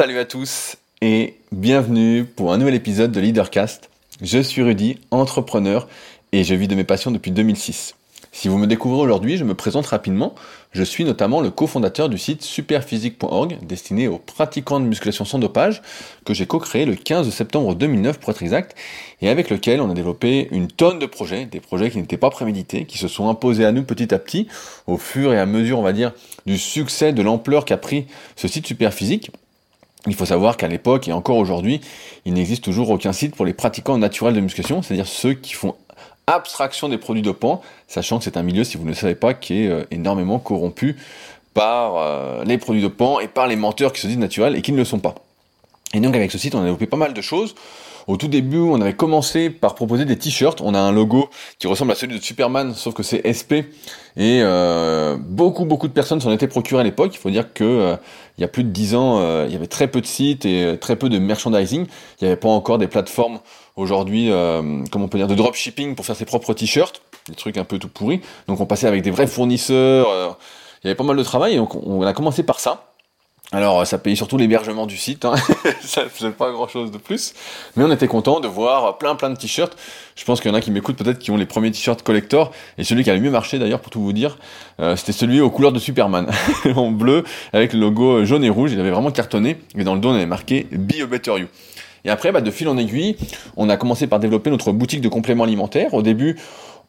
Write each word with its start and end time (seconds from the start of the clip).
Salut 0.00 0.18
à 0.18 0.24
tous 0.24 0.76
et 1.02 1.34
bienvenue 1.52 2.24
pour 2.24 2.54
un 2.54 2.56
nouvel 2.56 2.74
épisode 2.74 3.12
de 3.12 3.20
Leadercast. 3.20 3.90
Je 4.22 4.38
suis 4.38 4.62
Rudy, 4.62 4.98
entrepreneur 5.10 5.86
et 6.32 6.42
je 6.42 6.54
vis 6.54 6.68
de 6.68 6.74
mes 6.74 6.84
passions 6.84 7.10
depuis 7.10 7.32
2006. 7.32 7.96
Si 8.32 8.48
vous 8.48 8.56
me 8.56 8.66
découvrez 8.66 9.02
aujourd'hui, 9.02 9.36
je 9.36 9.44
me 9.44 9.54
présente 9.54 9.84
rapidement. 9.84 10.34
Je 10.72 10.82
suis 10.82 11.04
notamment 11.04 11.42
le 11.42 11.50
cofondateur 11.50 12.08
du 12.08 12.16
site 12.16 12.40
superphysique.org 12.40 13.58
destiné 13.60 14.08
aux 14.08 14.16
pratiquants 14.16 14.80
de 14.80 14.86
musculation 14.86 15.26
sans 15.26 15.38
dopage 15.38 15.82
que 16.24 16.32
j'ai 16.32 16.46
co-créé 16.46 16.86
le 16.86 16.94
15 16.94 17.28
septembre 17.28 17.74
2009 17.74 18.20
pour 18.20 18.30
être 18.30 18.42
exact 18.42 18.74
et 19.20 19.28
avec 19.28 19.50
lequel 19.50 19.82
on 19.82 19.90
a 19.90 19.94
développé 19.94 20.48
une 20.50 20.68
tonne 20.68 20.98
de 20.98 21.04
projets, 21.04 21.44
des 21.44 21.60
projets 21.60 21.90
qui 21.90 21.98
n'étaient 21.98 22.16
pas 22.16 22.30
prémédités, 22.30 22.86
qui 22.86 22.96
se 22.96 23.06
sont 23.06 23.28
imposés 23.28 23.66
à 23.66 23.72
nous 23.72 23.82
petit 23.82 24.14
à 24.14 24.18
petit 24.18 24.48
au 24.86 24.96
fur 24.96 25.34
et 25.34 25.38
à 25.38 25.44
mesure, 25.44 25.78
on 25.78 25.82
va 25.82 25.92
dire, 25.92 26.12
du 26.46 26.56
succès, 26.56 27.12
de 27.12 27.20
l'ampleur 27.20 27.66
qu'a 27.66 27.76
pris 27.76 28.06
ce 28.34 28.48
site 28.48 28.66
Superphysique. 28.66 29.30
Il 30.06 30.14
faut 30.14 30.24
savoir 30.24 30.56
qu'à 30.56 30.68
l'époque 30.68 31.08
et 31.08 31.12
encore 31.12 31.36
aujourd'hui, 31.36 31.80
il 32.24 32.34
n'existe 32.34 32.64
toujours 32.64 32.90
aucun 32.90 33.12
site 33.12 33.36
pour 33.36 33.44
les 33.44 33.52
pratiquants 33.52 33.98
naturels 33.98 34.34
de 34.34 34.40
musculation, 34.40 34.82
c'est-à-dire 34.82 35.06
ceux 35.06 35.34
qui 35.34 35.52
font 35.52 35.74
abstraction 36.26 36.88
des 36.88 36.98
produits 36.98 37.22
dopants, 37.22 37.60
sachant 37.88 38.18
que 38.18 38.24
c'est 38.24 38.36
un 38.36 38.42
milieu, 38.42 38.64
si 38.64 38.76
vous 38.76 38.84
ne 38.84 38.90
le 38.90 38.94
savez 38.94 39.14
pas, 39.14 39.34
qui 39.34 39.64
est 39.64 39.68
euh, 39.68 39.84
énormément 39.90 40.38
corrompu 40.38 40.96
par 41.54 41.96
euh, 41.96 42.44
les 42.44 42.56
produits 42.58 42.82
dopants 42.82 43.20
et 43.20 43.28
par 43.28 43.46
les 43.46 43.56
menteurs 43.56 43.92
qui 43.92 44.00
se 44.00 44.06
disent 44.06 44.18
naturels 44.18 44.56
et 44.56 44.62
qui 44.62 44.72
ne 44.72 44.76
le 44.76 44.84
sont 44.84 45.00
pas. 45.00 45.16
Et 45.92 46.00
donc 46.00 46.14
avec 46.14 46.30
ce 46.30 46.38
site, 46.38 46.54
on 46.54 46.60
a 46.60 46.62
développé 46.62 46.86
pas 46.86 46.96
mal 46.96 47.12
de 47.12 47.20
choses. 47.20 47.54
Au 48.06 48.16
tout 48.16 48.28
début, 48.28 48.58
on 48.58 48.80
avait 48.80 48.94
commencé 48.94 49.50
par 49.50 49.74
proposer 49.74 50.04
des 50.04 50.16
t-shirts. 50.16 50.60
On 50.60 50.74
a 50.74 50.80
un 50.80 50.92
logo 50.92 51.28
qui 51.58 51.66
ressemble 51.66 51.92
à 51.92 51.94
celui 51.94 52.18
de 52.18 52.22
Superman, 52.22 52.74
sauf 52.74 52.94
que 52.94 53.02
c'est 53.02 53.22
SP. 53.26 53.68
Et 54.16 54.40
euh, 54.42 55.16
beaucoup, 55.18 55.64
beaucoup 55.64 55.88
de 55.88 55.92
personnes 55.92 56.20
s'en 56.20 56.32
étaient 56.32 56.48
procurées 56.48 56.80
à 56.80 56.84
l'époque. 56.84 57.12
Il 57.14 57.18
faut 57.18 57.30
dire 57.30 57.52
que 57.52 57.64
euh, 57.64 57.96
il 58.38 58.40
y 58.40 58.44
a 58.44 58.48
plus 58.48 58.64
de 58.64 58.70
10 58.70 58.94
ans, 58.94 59.18
euh, 59.20 59.44
il 59.46 59.52
y 59.52 59.56
avait 59.56 59.66
très 59.66 59.88
peu 59.88 60.00
de 60.00 60.06
sites 60.06 60.44
et 60.44 60.76
très 60.80 60.96
peu 60.96 61.08
de 61.08 61.18
merchandising. 61.18 61.86
Il 62.20 62.24
n'y 62.24 62.28
avait 62.28 62.40
pas 62.40 62.48
encore 62.48 62.78
des 62.78 62.88
plateformes 62.88 63.40
aujourd'hui, 63.76 64.30
comment 64.90 65.06
on 65.06 65.08
peut 65.08 65.18
dire, 65.18 65.28
de 65.28 65.34
dropshipping 65.34 65.94
pour 65.94 66.04
faire 66.04 66.16
ses 66.16 66.26
propres 66.26 66.54
t-shirts. 66.54 67.02
Des 67.28 67.34
trucs 67.34 67.56
un 67.56 67.64
peu 67.64 67.78
tout 67.78 67.88
pourris. 67.88 68.20
Donc 68.48 68.60
on 68.60 68.66
passait 68.66 68.86
avec 68.86 69.02
des 69.02 69.10
vrais 69.10 69.26
fournisseurs. 69.26 70.38
il 70.82 70.86
y 70.86 70.90
avait 70.90 70.96
pas 70.96 71.04
mal 71.04 71.16
de 71.16 71.22
travail. 71.22 71.56
Donc 71.56 71.74
on 71.74 72.02
a 72.02 72.12
commencé 72.12 72.42
par 72.42 72.60
ça. 72.60 72.89
Alors 73.52 73.84
ça 73.84 73.98
payait 73.98 74.14
surtout 74.14 74.36
l'hébergement 74.36 74.86
du 74.86 74.96
site, 74.96 75.24
hein. 75.24 75.34
ça 75.80 76.08
faisait 76.08 76.30
pas 76.30 76.52
grand 76.52 76.68
chose 76.68 76.92
de 76.92 76.98
plus, 76.98 77.34
mais 77.74 77.82
on 77.82 77.90
était 77.90 78.06
content 78.06 78.38
de 78.38 78.46
voir 78.46 78.96
plein 78.98 79.16
plein 79.16 79.28
de 79.28 79.34
t-shirts. 79.34 79.76
Je 80.14 80.24
pense 80.24 80.40
qu'il 80.40 80.52
y 80.52 80.54
en 80.54 80.56
a 80.56 80.60
qui 80.60 80.70
m'écoutent 80.70 80.96
peut-être 80.96 81.18
qui 81.18 81.32
ont 81.32 81.36
les 81.36 81.46
premiers 81.46 81.72
t-shirts 81.72 82.02
collector, 82.02 82.52
et 82.78 82.84
celui 82.84 83.02
qui 83.02 83.10
a 83.10 83.14
le 83.14 83.20
mieux 83.20 83.30
marché 83.30 83.58
d'ailleurs 83.58 83.80
pour 83.80 83.90
tout 83.90 84.00
vous 84.00 84.12
dire, 84.12 84.38
euh, 84.78 84.94
c'était 84.94 85.10
celui 85.10 85.40
aux 85.40 85.50
couleurs 85.50 85.72
de 85.72 85.80
Superman, 85.80 86.28
en 86.76 86.92
bleu 86.92 87.24
avec 87.52 87.72
le 87.72 87.80
logo 87.80 88.24
jaune 88.24 88.44
et 88.44 88.50
rouge, 88.50 88.70
il 88.72 88.78
avait 88.78 88.92
vraiment 88.92 89.10
cartonné, 89.10 89.58
et 89.76 89.82
dans 89.82 89.94
le 89.94 90.00
dos 90.00 90.10
on 90.10 90.14
avait 90.14 90.26
marqué 90.26 90.68
Be 90.70 91.02
a 91.02 91.06
Better 91.06 91.32
You. 91.40 91.46
Et 92.04 92.10
après, 92.10 92.32
bah, 92.32 92.40
de 92.40 92.50
fil 92.50 92.68
en 92.68 92.78
aiguille, 92.78 93.16
on 93.56 93.68
a 93.68 93.76
commencé 93.76 94.06
par 94.06 94.20
développer 94.20 94.50
notre 94.50 94.72
boutique 94.72 95.02
de 95.02 95.08
compléments 95.08 95.44
alimentaires. 95.44 95.92
Au 95.92 96.00
début, 96.00 96.38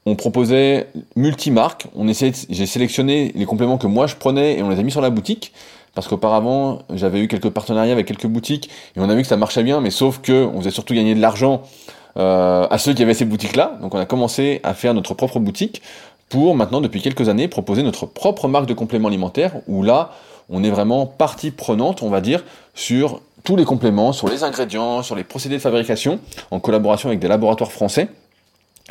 on 0.05 0.15
proposait 0.15 0.87
multi-marques. 1.15 1.87
On 1.95 2.07
j'ai 2.07 2.65
sélectionné 2.65 3.31
les 3.35 3.45
compléments 3.45 3.77
que 3.77 3.87
moi 3.87 4.07
je 4.07 4.15
prenais 4.15 4.57
et 4.57 4.63
on 4.63 4.69
les 4.69 4.79
a 4.79 4.83
mis 4.83 4.91
sur 4.91 5.01
la 5.01 5.09
boutique 5.09 5.51
parce 5.95 6.07
qu'auparavant 6.07 6.79
j'avais 6.93 7.21
eu 7.21 7.27
quelques 7.27 7.49
partenariats 7.49 7.91
avec 7.91 8.07
quelques 8.07 8.27
boutiques 8.27 8.69
et 8.95 8.99
on 8.99 9.09
a 9.09 9.15
vu 9.15 9.21
que 9.21 9.27
ça 9.27 9.37
marchait 9.37 9.63
bien, 9.63 9.81
mais 9.81 9.91
sauf 9.91 10.19
que 10.19 10.45
on 10.45 10.59
faisait 10.59 10.71
surtout 10.71 10.93
gagner 10.93 11.15
de 11.15 11.21
l'argent 11.21 11.63
euh, 12.17 12.67
à 12.69 12.77
ceux 12.77 12.93
qui 12.93 13.03
avaient 13.03 13.13
ces 13.13 13.25
boutiques-là. 13.25 13.77
Donc 13.81 13.95
on 13.95 13.99
a 13.99 14.05
commencé 14.05 14.59
à 14.63 14.73
faire 14.73 14.93
notre 14.93 15.13
propre 15.13 15.39
boutique 15.39 15.81
pour 16.29 16.55
maintenant 16.55 16.81
depuis 16.81 17.01
quelques 17.01 17.29
années 17.29 17.47
proposer 17.47 17.83
notre 17.83 18.05
propre 18.05 18.47
marque 18.47 18.65
de 18.65 18.73
compléments 18.73 19.09
alimentaires 19.09 19.53
où 19.67 19.83
là 19.83 20.11
on 20.49 20.63
est 20.63 20.69
vraiment 20.69 21.05
partie 21.05 21.51
prenante, 21.51 22.03
on 22.03 22.09
va 22.09 22.21
dire, 22.21 22.43
sur 22.75 23.21
tous 23.43 23.55
les 23.55 23.65
compléments, 23.65 24.11
sur 24.11 24.27
les 24.27 24.43
ingrédients, 24.43 25.01
sur 25.01 25.15
les 25.15 25.23
procédés 25.23 25.55
de 25.55 25.61
fabrication, 25.61 26.19
en 26.51 26.59
collaboration 26.59 27.09
avec 27.09 27.19
des 27.19 27.27
laboratoires 27.27 27.71
français. 27.71 28.09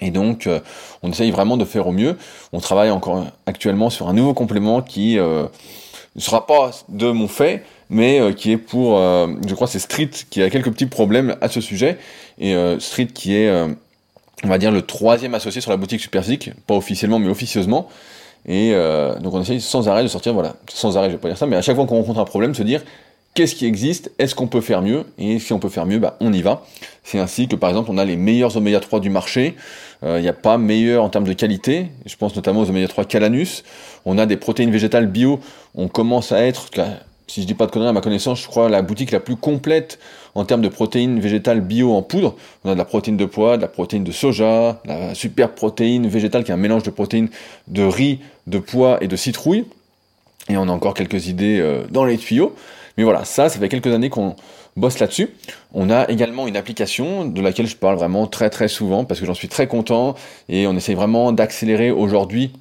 Et 0.01 0.11
donc, 0.11 0.47
euh, 0.47 0.61
on 1.03 1.11
essaye 1.11 1.31
vraiment 1.31 1.56
de 1.56 1.65
faire 1.65 1.87
au 1.87 1.93
mieux. 1.93 2.17
On 2.53 2.61
travaille 2.61 2.91
encore 2.91 3.27
actuellement 3.47 3.91
sur 3.91 4.09
un 4.09 4.15
nouveau 4.15 4.32
complément 4.32 4.81
qui 4.81 5.19
euh, 5.19 5.47
ne 6.16 6.21
sera 6.21 6.47
pas 6.47 6.71
de 6.88 7.10
mon 7.10 7.28
fait, 7.28 7.65
mais 7.88 8.21
euh, 8.21 8.32
qui 8.32 8.53
est 8.53 8.56
pour, 8.56 8.98
euh, 8.98 9.28
je 9.47 9.54
crois, 9.54 9.66
c'est 9.66 9.78
Street 9.78 10.10
qui 10.31 10.43
a 10.43 10.50
quelques 10.50 10.71
petits 10.72 10.87
problèmes 10.87 11.37
à 11.41 11.48
ce 11.48 11.60
sujet, 11.60 11.98
et 12.38 12.54
euh, 12.54 12.78
Street 12.81 13.06
qui 13.06 13.37
est, 13.37 13.50
on 14.43 14.49
va 14.49 14.59
dire, 14.59 14.72
le 14.72 14.82
troisième 14.82 15.34
associé 15.34 15.60
sur 15.60 15.70
la 15.70 15.76
boutique 15.76 16.00
Superphysique, 16.00 16.50
pas 16.66 16.75
officiellement, 16.75 17.19
mais 17.19 17.28
officieusement. 17.28 17.88
Et 18.47 18.72
donc 19.20 19.34
on 19.34 19.43
essaye 19.43 19.60
sans 19.60 19.88
arrêt 19.88 20.03
de 20.03 20.09
sortir, 20.09 20.32
voilà, 20.32 20.56
sans 20.72 20.97
arrêt, 20.97 21.10
je 21.10 21.16
vais 21.16 21.20
pas 21.20 21.28
dire 21.28 21.37
ça, 21.37 21.47
mais 21.47 21.56
à 21.56 21.62
chaque 21.62 21.76
fois 21.76 21.87
qu'on 21.87 21.97
rencontre 21.97 22.20
un 22.20 22.25
problème, 22.25 22.54
se 22.54 22.62
dire 22.62 22.82
qu'est-ce 23.34 23.54
qui 23.54 23.66
existe, 23.66 24.10
est-ce 24.19 24.34
qu'on 24.34 24.47
peut 24.47 24.62
faire 24.62 24.81
mieux, 24.81 25.04
et 25.19 25.38
si 25.38 25.53
on 25.53 25.59
peut 25.59 25.69
faire 25.69 25.84
mieux, 25.84 25.99
bah, 25.99 26.16
on 26.20 26.32
y 26.32 26.41
va. 26.41 26.65
C'est 27.04 27.19
ainsi 27.19 27.49
que 27.49 27.56
par 27.56 27.69
exemple 27.69 27.91
on 27.93 27.99
a 27.99 28.04
les 28.04 28.16
meilleurs 28.16 28.56
oméga 28.56 28.81
3 28.81 29.00
du 29.00 29.10
marché, 29.10 29.56
il 30.03 30.22
n'y 30.22 30.28
a 30.28 30.33
pas 30.33 30.56
meilleur 30.56 31.05
en 31.05 31.11
termes 31.11 31.27
de 31.27 31.33
qualité, 31.33 31.88
je 32.06 32.16
pense 32.16 32.34
notamment 32.34 32.61
aux 32.61 32.71
oméga 32.71 32.88
3 32.88 33.05
Calanus, 33.05 33.65
on 34.06 34.16
a 34.19 34.27
des 34.27 34.37
protéines 34.37 34.71
végétales 34.71 35.06
bio, 35.06 35.41
on 35.75 35.88
commence 35.88 36.33
à 36.33 36.43
être, 36.43 36.71
si 37.27 37.43
je 37.43 37.47
dis 37.47 37.55
pas 37.55 37.66
de 37.66 37.71
conneries 37.71 37.91
à 37.91 37.93
ma 37.93 38.00
connaissance, 38.00 38.41
je 38.43 38.47
crois 38.47 38.69
la 38.69 38.83
boutique 38.83 39.11
la 39.11 39.21
plus 39.21 39.37
complète 39.37 39.99
en 40.34 40.44
termes 40.44 40.62
de 40.62 40.69
protéines 40.69 41.21
végétales 41.21 41.61
bio 41.61 41.94
en 41.94 42.03
poudre. 42.03 42.37
On 42.65 42.71
a 42.71 42.75
de 42.75 42.78
la 42.78 42.84
protéine 42.84 43.16
de 43.16 43.25
pois, 43.25 43.56
de 43.56 43.62
la 43.62 43.69
protéine 43.69 44.05
de 44.05 44.12
soja, 44.12 44.81
la 44.84 45.15
super 45.15 45.53
protéine 45.53 46.06
végétale 46.06 46.44
qui 46.44 46.50
est 46.50 46.55
un 46.55 46.59
mélange 46.59 46.82
de 46.82 46.91
protéines 46.91 47.28
de 47.69 47.82
riz, 47.82 48.21
de 48.47 48.59
pois 48.59 48.99
et 49.03 49.09
de 49.09 49.17
citrouille. 49.17 49.65
Et 50.49 50.56
on 50.56 50.69
a 50.69 50.72
encore 50.72 50.94
quelques 50.94 51.28
idées 51.28 51.59
euh, 51.61 51.84
dans 51.91 52.05
les 52.05 52.19
tuyaux. 52.19 52.55
Mais 52.97 53.05
voilà, 53.05 53.25
ça, 53.25 53.49
ça 53.49 53.59
fait 53.59 53.69
quelques 53.69 53.93
années 53.93 54.11
qu'on 54.11 54.34
bosse 54.76 54.98
là-dessus. 54.98 55.31
On 55.75 55.91
a 55.91 56.08
également 56.08 56.47
une 56.47 56.56
application 56.56 57.25
de 57.25 57.41
laquelle 57.41 57.66
je 57.66 57.76
parle 57.76 57.97
vraiment 57.97 58.26
très 58.26 58.50
très 58.50 58.69
souvent 58.69 59.04
parce 59.04 59.20
que 59.20 59.26
j'en 59.26 59.34
suis 59.34 59.48
très 59.48 59.66
content 59.66 60.14
et 60.48 60.66
on 60.66 60.76
essaye 60.76 60.94
vraiment 60.94 61.32
d'accélérer 61.32 61.91
aujourd'hui 61.91 62.53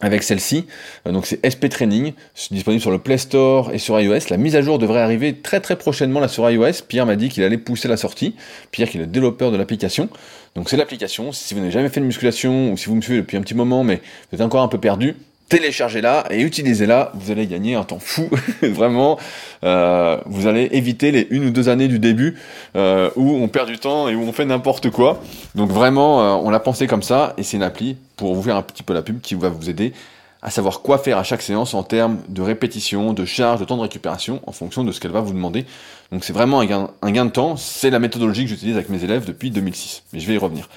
avec 0.00 0.22
celle-ci. 0.22 0.66
Euh, 1.06 1.12
donc 1.12 1.26
c'est 1.26 1.44
SP 1.44 1.68
Training, 1.68 2.12
disponible 2.50 2.80
sur 2.80 2.90
le 2.90 2.98
Play 2.98 3.18
Store 3.18 3.70
et 3.72 3.78
sur 3.78 4.00
iOS. 4.00 4.30
La 4.30 4.36
mise 4.36 4.56
à 4.56 4.62
jour 4.62 4.78
devrait 4.78 5.00
arriver 5.00 5.36
très 5.36 5.60
très 5.60 5.76
prochainement 5.76 6.20
là 6.20 6.28
sur 6.28 6.48
iOS. 6.50 6.82
Pierre 6.88 7.06
m'a 7.06 7.16
dit 7.16 7.28
qu'il 7.28 7.42
allait 7.42 7.58
pousser 7.58 7.88
la 7.88 7.96
sortie. 7.96 8.34
Pierre 8.70 8.88
qui 8.88 8.96
est 8.96 9.00
le 9.00 9.06
développeur 9.06 9.52
de 9.52 9.56
l'application. 9.56 10.08
Donc 10.56 10.68
c'est 10.70 10.76
l'application. 10.76 11.32
Si 11.32 11.54
vous 11.54 11.60
n'avez 11.60 11.72
jamais 11.72 11.88
fait 11.88 12.00
de 12.00 12.06
musculation 12.06 12.72
ou 12.72 12.76
si 12.76 12.86
vous 12.86 12.96
me 12.96 13.02
suivez 13.02 13.20
depuis 13.20 13.36
un 13.36 13.42
petit 13.42 13.54
moment 13.54 13.84
mais 13.84 14.00
vous 14.30 14.36
êtes 14.36 14.42
encore 14.42 14.62
un 14.62 14.68
peu 14.68 14.78
perdu, 14.78 15.16
téléchargez-la 15.50 16.24
et 16.30 16.40
utilisez-la, 16.40 17.10
vous 17.14 17.30
allez 17.30 17.46
gagner 17.46 17.74
un 17.74 17.84
temps 17.84 17.98
fou, 17.98 18.30
vraiment. 18.62 19.18
Euh, 19.64 20.16
vous 20.24 20.46
allez 20.46 20.68
éviter 20.72 21.10
les 21.10 21.26
une 21.30 21.44
ou 21.44 21.50
deux 21.50 21.68
années 21.68 21.88
du 21.88 21.98
début 21.98 22.38
euh, 22.76 23.10
où 23.16 23.34
on 23.34 23.48
perd 23.48 23.68
du 23.68 23.76
temps 23.76 24.08
et 24.08 24.14
où 24.14 24.22
on 24.22 24.32
fait 24.32 24.46
n'importe 24.46 24.90
quoi. 24.90 25.20
Donc 25.56 25.70
vraiment, 25.70 26.22
euh, 26.22 26.42
on 26.42 26.48
l'a 26.48 26.60
pensé 26.60 26.86
comme 26.86 27.02
ça 27.02 27.34
et 27.36 27.42
c'est 27.42 27.58
une 27.58 27.62
appli 27.62 27.96
pour 28.16 28.34
vous 28.34 28.42
faire 28.42 28.56
un 28.56 28.62
petit 28.62 28.82
peu 28.82 28.94
la 28.94 29.02
pub 29.02 29.20
qui 29.20 29.34
va 29.34 29.50
vous 29.50 29.68
aider 29.68 29.92
à 30.42 30.50
savoir 30.50 30.80
quoi 30.80 30.96
faire 30.96 31.18
à 31.18 31.24
chaque 31.24 31.42
séance 31.42 31.74
en 31.74 31.82
termes 31.82 32.18
de 32.28 32.40
répétition, 32.40 33.12
de 33.12 33.24
charge, 33.26 33.60
de 33.60 33.66
temps 33.66 33.76
de 33.76 33.82
récupération 33.82 34.40
en 34.46 34.52
fonction 34.52 34.84
de 34.84 34.92
ce 34.92 35.00
qu'elle 35.00 35.10
va 35.10 35.20
vous 35.20 35.34
demander. 35.34 35.66
Donc 36.12 36.24
c'est 36.24 36.32
vraiment 36.32 36.60
un 36.60 36.66
gain, 36.66 36.90
un 37.02 37.10
gain 37.10 37.26
de 37.26 37.30
temps, 37.30 37.56
c'est 37.56 37.90
la 37.90 37.98
méthodologie 37.98 38.44
que 38.44 38.48
j'utilise 38.48 38.76
avec 38.76 38.88
mes 38.88 39.04
élèves 39.04 39.26
depuis 39.26 39.50
2006, 39.50 40.04
mais 40.12 40.20
je 40.20 40.26
vais 40.26 40.34
y 40.34 40.38
revenir. 40.38 40.70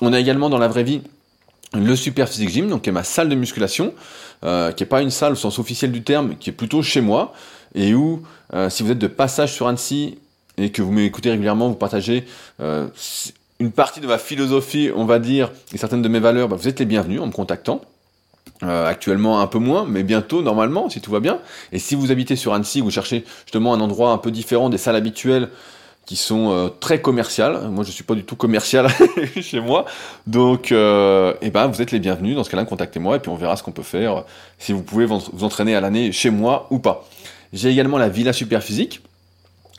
On 0.00 0.12
a 0.12 0.20
également 0.20 0.48
dans 0.48 0.58
la 0.58 0.68
vraie 0.68 0.84
vie 0.84 1.02
le 1.74 1.96
Super 1.96 2.28
Physique 2.28 2.50
Gym, 2.50 2.68
donc 2.68 2.82
qui 2.82 2.88
est 2.88 2.92
ma 2.92 3.04
salle 3.04 3.28
de 3.28 3.34
musculation, 3.34 3.94
euh, 4.44 4.72
qui 4.72 4.82
est 4.82 4.86
pas 4.86 5.02
une 5.02 5.10
salle 5.10 5.32
au 5.32 5.36
sens 5.36 5.58
officiel 5.58 5.92
du 5.92 6.02
terme, 6.02 6.36
qui 6.36 6.50
est 6.50 6.52
plutôt 6.52 6.82
chez 6.82 7.00
moi, 7.00 7.32
et 7.74 7.94
où, 7.94 8.22
euh, 8.54 8.68
si 8.70 8.82
vous 8.82 8.90
êtes 8.90 8.98
de 8.98 9.06
passage 9.06 9.52
sur 9.52 9.68
Annecy 9.68 10.18
et 10.58 10.70
que 10.70 10.82
vous 10.82 10.92
m'écoutez 10.92 11.30
régulièrement, 11.30 11.68
vous 11.68 11.76
partagez 11.76 12.24
euh, 12.60 12.88
une 13.60 13.70
partie 13.70 14.00
de 14.00 14.06
ma 14.06 14.18
philosophie, 14.18 14.90
on 14.94 15.04
va 15.04 15.18
dire, 15.18 15.52
et 15.72 15.78
certaines 15.78 16.02
de 16.02 16.08
mes 16.08 16.18
valeurs, 16.18 16.48
bah, 16.48 16.56
vous 16.56 16.68
êtes 16.68 16.80
les 16.80 16.86
bienvenus 16.86 17.20
en 17.20 17.26
me 17.26 17.32
contactant. 17.32 17.82
Actuellement 18.62 19.40
un 19.40 19.46
peu 19.46 19.58
moins, 19.58 19.86
mais 19.88 20.02
bientôt 20.02 20.42
normalement, 20.42 20.90
si 20.90 21.00
tout 21.00 21.10
va 21.10 21.20
bien. 21.20 21.40
Et 21.72 21.78
si 21.78 21.94
vous 21.94 22.10
habitez 22.10 22.36
sur 22.36 22.52
Annecy, 22.52 22.82
vous 22.82 22.90
cherchez 22.90 23.24
justement 23.46 23.72
un 23.72 23.80
endroit 23.80 24.10
un 24.10 24.18
peu 24.18 24.30
différent 24.30 24.68
des 24.68 24.76
salles 24.76 24.96
habituelles 24.96 25.48
qui 26.10 26.16
sont 26.16 26.50
euh, 26.50 26.68
très 26.80 27.00
commerciales. 27.00 27.68
Moi, 27.68 27.84
je 27.84 27.92
suis 27.92 28.02
pas 28.02 28.16
du 28.16 28.24
tout 28.24 28.34
commercial 28.34 28.88
chez 29.40 29.60
moi, 29.60 29.84
donc, 30.26 30.72
euh, 30.72 31.34
eh 31.40 31.50
ben, 31.50 31.68
vous 31.68 31.82
êtes 31.82 31.92
les 31.92 32.00
bienvenus. 32.00 32.34
Dans 32.34 32.42
ce 32.42 32.50
cas-là, 32.50 32.64
contactez-moi 32.64 33.14
et 33.14 33.18
puis 33.20 33.30
on 33.30 33.36
verra 33.36 33.54
ce 33.54 33.62
qu'on 33.62 33.70
peut 33.70 33.84
faire. 33.84 34.24
Si 34.58 34.72
vous 34.72 34.82
pouvez 34.82 35.06
vous 35.06 35.44
entraîner 35.44 35.76
à 35.76 35.80
l'année 35.80 36.10
chez 36.10 36.30
moi 36.30 36.66
ou 36.70 36.80
pas. 36.80 37.08
J'ai 37.52 37.68
également 37.68 37.96
la 37.96 38.08
Villa 38.08 38.32
Superphysique 38.32 39.02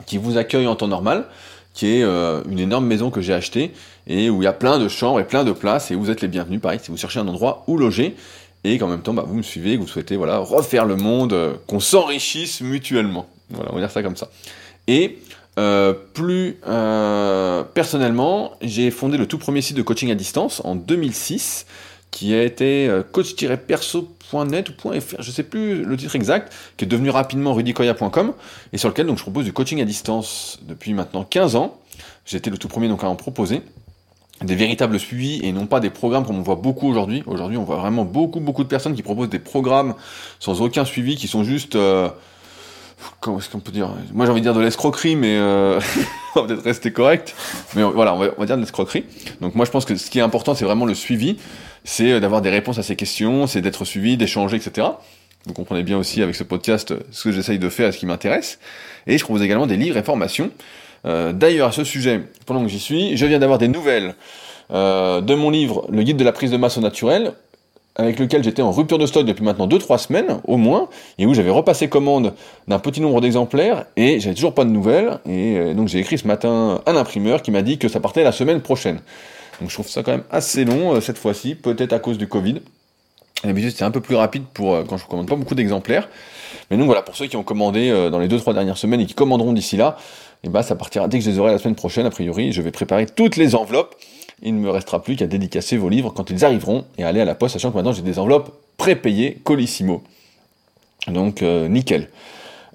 qui 0.06 0.18
vous 0.18 0.38
accueille 0.38 0.68
en 0.68 0.78
temps 0.78 0.88
normal, 0.88 1.26
qui 1.74 1.98
est 1.98 2.04
euh, 2.04 2.42
une 2.50 2.60
énorme 2.60 2.86
maison 2.86 3.12
que 3.12 3.20
j'ai 3.20 3.34
achetée 3.34 3.74
et 4.08 4.30
où 4.30 4.42
il 4.42 4.46
y 4.46 4.48
a 4.48 4.54
plein 4.54 4.80
de 4.80 4.88
chambres 4.88 5.20
et 5.20 5.26
plein 5.26 5.44
de 5.44 5.52
places 5.52 5.92
et 5.92 5.96
vous 5.96 6.10
êtes 6.10 6.22
les 6.22 6.30
bienvenus. 6.30 6.62
Pareil, 6.62 6.80
si 6.82 6.92
vous 6.92 6.98
cherchez 6.98 7.20
un 7.20 7.28
endroit 7.28 7.66
où 7.68 7.78
loger 7.78 8.16
et 8.64 8.78
qu'en 8.78 8.88
même 8.88 9.02
temps, 9.02 9.14
bah, 9.14 9.26
vous 9.28 9.36
me 9.36 9.42
suivez, 9.42 9.76
que 9.76 9.82
vous 9.82 9.88
souhaitez 9.90 10.16
voilà 10.16 10.38
refaire 10.38 10.86
le 10.86 10.96
monde, 10.96 11.60
qu'on 11.68 11.82
s'enrichisse 11.82 12.62
mutuellement. 12.62 13.28
Voilà, 13.50 13.72
on 13.72 13.76
va 13.76 13.82
dire 13.82 13.92
ça 13.92 14.02
comme 14.02 14.16
ça. 14.16 14.30
Et 14.88 15.20
euh, 15.60 15.94
plus 16.14 16.58
euh, 16.68 17.64
personnellement, 17.64 18.54
j'ai 18.62 18.90
fondé 18.90 19.18
le 19.18 19.28
tout 19.28 19.38
premier 19.38 19.62
site 19.62 19.76
de 19.76 19.82
coaching 19.82 20.10
à 20.12 20.16
distance 20.16 20.62
en 20.64 20.76
2006 20.76 21.66
qui 22.10 22.34
a 22.34 22.44
été 22.44 22.88
euh, 22.88 23.04
coach-perso.net 23.04 24.70
ou 24.70 24.74
.fr, 25.00 25.22
je 25.22 25.32
sais 25.32 25.44
plus 25.44 25.84
le 25.84 25.98
titre 25.98 26.16
exact, 26.16 26.54
qui 26.78 26.86
est 26.86 26.88
devenu 26.88 27.10
rapidement 27.10 27.54
rudicoya.com, 27.54 28.34
et 28.74 28.78
sur 28.78 28.90
lequel 28.90 29.08
donc, 29.08 29.18
je 29.18 29.24
propose 29.24 29.46
du 29.46 29.54
coaching 29.54 29.82
à 29.82 29.86
distance 29.86 30.60
depuis 30.64 30.94
maintenant 30.94 31.24
15 31.24 31.56
ans. 31.56 31.78
Été 32.34 32.50
le 32.50 32.58
tout 32.58 32.70
premier 32.70 32.88
donc 32.88 33.04
à 33.04 33.10
en 33.10 33.18
proposer 33.18 33.62
des 34.42 34.56
véritables 34.56 35.00
suivis 35.00 35.42
et 35.44 35.52
non 35.52 35.68
pas 35.68 35.80
des 35.80 35.90
programmes 35.90 36.26
comme 36.26 36.38
on 36.38 36.44
voit 36.44 36.56
beaucoup 36.56 36.88
aujourd'hui. 36.88 37.24
Aujourd'hui, 37.26 37.58
on 37.58 37.64
voit 37.64 37.76
vraiment 37.76 38.06
beaucoup 38.06 38.40
beaucoup 38.40 38.64
de 38.64 38.70
personnes 38.70 38.96
qui 38.96 39.04
proposent 39.04 39.30
des 39.30 39.40
programmes 39.40 39.96
sans 40.40 40.62
aucun 40.62 40.86
suivi, 40.86 41.16
qui 41.16 41.28
sont 41.28 41.44
juste 41.44 41.76
euh, 41.76 42.10
comment 43.20 43.40
est-ce 43.40 43.50
qu'on 43.50 43.60
peut 43.60 43.72
dire? 43.72 43.90
Moi 44.14 44.26
j'ai 44.26 44.32
envie 44.32 44.42
de 44.42 44.46
dire 44.46 44.54
de 44.54 44.62
l'escroquerie, 44.62 45.16
mais 45.16 45.38
euh, 45.38 45.80
on 46.36 46.42
va 46.42 46.48
peut-être 46.48 46.64
rester 46.64 46.92
correct. 46.92 47.36
Mais 47.76 47.84
voilà, 47.84 48.14
on 48.14 48.20
va, 48.20 48.46
dire 48.46 48.56
de 48.56 48.62
l'escroquerie. 48.62 49.06
Donc 49.42 49.56
moi 49.56 49.66
je 49.66 49.72
pense 49.72 49.86
que 49.86 49.96
ce 49.96 50.10
qui 50.10 50.20
est 50.20 50.24
important, 50.24 50.56
c'est 50.56 50.66
vraiment 50.66 50.86
le 50.86 50.96
suivi, 50.96 51.38
c'est 51.84 52.20
d'avoir 52.20 52.42
des 52.42 52.50
réponses 52.50 52.78
à 52.78 52.84
ces 52.84 52.96
questions, 52.96 53.48
c'est 53.48 53.62
d'être 53.62 53.86
suivi, 53.86 54.18
d'échanger, 54.18 54.58
etc. 54.58 54.88
Vous 55.46 55.54
comprenez 55.54 55.84
bien 55.84 55.98
aussi 55.98 56.22
avec 56.22 56.36
ce 56.36 56.44
podcast 56.44 56.94
ce 57.12 57.24
que 57.24 57.32
j'essaye 57.32 57.58
de 57.58 57.70
faire 57.70 57.90
et 57.90 57.92
ce 57.92 57.98
qui 57.98 58.06
m'intéresse. 58.06 58.60
Et 59.08 59.18
je 59.18 59.24
propose 59.24 59.42
également 59.42 59.68
des 59.68 59.78
livres 59.78 59.98
et 59.98 60.04
formations. 60.04 60.52
Euh, 61.06 61.34
D'ailleurs 61.34 61.70
à 61.70 61.72
ce 61.72 61.84
sujet, 61.84 62.22
pendant 62.46 62.64
que 62.64 62.70
j'y 62.70 62.80
suis, 62.80 63.18
je 63.18 63.26
viens 63.26 63.40
d'avoir 63.40 63.58
des 63.58 63.68
nouvelles 63.68 64.16
euh, 64.72 65.22
de 65.22 65.36
mon 65.36 65.50
livre 65.50 65.86
Le 65.90 66.04
guide 66.04 66.18
de 66.18 66.24
la 66.24 66.32
prise 66.32 66.52
de 66.52 66.58
masse 66.58 66.78
au 66.78 66.82
naturel, 66.82 67.34
avec 67.96 68.20
lequel 68.20 68.44
j'étais 68.44 68.62
en 68.62 68.72
rupture 68.72 68.98
de 68.98 69.06
stock 69.06 69.26
depuis 69.26 69.44
maintenant 69.44 69.68
2-3 69.68 69.98
semaines 69.98 70.40
au 70.46 70.58
moins, 70.58 70.88
et 71.18 71.26
où 71.26 71.34
j'avais 71.34 71.50
repassé 71.50 71.90
commande 71.90 72.34
d'un 72.68 72.80
petit 72.80 73.02
nombre 73.02 73.22
d'exemplaires, 73.22 73.86
et 73.98 74.20
j'avais 74.20 74.36
toujours 74.36 74.54
pas 74.54 74.66
de 74.66 74.70
nouvelles, 74.70 75.20
et 75.26 75.58
euh, 75.58 75.74
donc 75.74 75.88
j'ai 75.88 76.00
écrit 76.00 76.18
ce 76.18 76.28
matin 76.28 76.82
à 76.86 76.92
un 76.92 76.96
imprimeur 76.96 77.42
qui 77.42 77.52
m'a 77.52 77.62
dit 77.62 77.78
que 77.78 77.88
ça 77.88 78.00
partait 78.00 78.24
la 78.24 78.32
semaine 78.32 78.62
prochaine. 78.62 79.00
Donc 79.60 79.70
je 79.70 79.76
trouve 79.76 79.90
ça 79.90 80.04
quand 80.04 80.12
même 80.12 80.24
assez 80.32 80.64
long 80.66 80.96
euh, 80.96 81.02
cette 81.02 81.18
fois-ci, 81.18 81.56
peut-être 81.56 81.94
à 81.94 82.00
cause 82.00 82.18
du 82.18 82.28
Covid. 82.28 82.62
D'habitude 83.44 83.74
c'est 83.76 83.84
un 83.84 83.92
peu 83.92 84.02
plus 84.02 84.16
rapide 84.16 84.44
pour 84.54 84.74
euh, 84.74 84.84
quand 84.88 84.98
je 84.98 85.06
commande 85.06 85.28
pas 85.28 85.36
beaucoup 85.36 85.56
d'exemplaires. 85.56 86.08
Mais 86.70 86.78
donc 86.78 86.86
voilà, 86.86 87.02
pour 87.02 87.16
ceux 87.16 87.28
qui 87.28 87.36
ont 87.36 87.44
commandé 87.44 87.92
dans 88.12 88.20
les 88.20 88.28
2-3 88.28 88.54
dernières 88.54 88.78
semaines 88.78 89.02
et 89.02 89.06
qui 89.06 89.14
commanderont 89.14 89.54
d'ici 89.54 89.78
là, 89.78 89.98
et 90.44 90.48
eh 90.48 90.50
ben 90.50 90.62
ça 90.62 90.76
partira 90.76 91.08
dès 91.08 91.20
que 91.20 91.26
je 91.26 91.30
les 91.30 91.40
aurai 91.40 91.52
la 91.52 91.60
semaine 91.60 91.76
prochaine, 91.76 92.06
a 92.06 92.10
priori, 92.10 92.52
je 92.52 92.62
vais 92.62 92.72
préparer 92.72 93.06
toutes 93.06 93.36
les 93.36 93.56
enveloppes 93.56 93.96
il 94.42 94.56
ne 94.56 94.60
me 94.60 94.70
restera 94.70 95.02
plus 95.02 95.16
qu'à 95.16 95.28
dédicacer 95.28 95.78
vos 95.78 95.90
livres 95.90 96.12
quand 96.16 96.30
ils 96.30 96.44
arriveront 96.44 96.86
et 96.98 97.04
aller 97.04 97.22
à 97.22 97.26
la 97.26 97.36
poste, 97.36 97.54
sachant 97.54 97.72
que 97.72 97.76
maintenant 97.76 97.94
j'ai 97.94 98.02
des 98.02 98.20
enveloppes 98.20 98.52
prépayées 98.78 99.40
Colissimo. 99.44 100.04
Donc 101.08 101.42
euh, 101.42 101.68
nickel. 101.68 102.10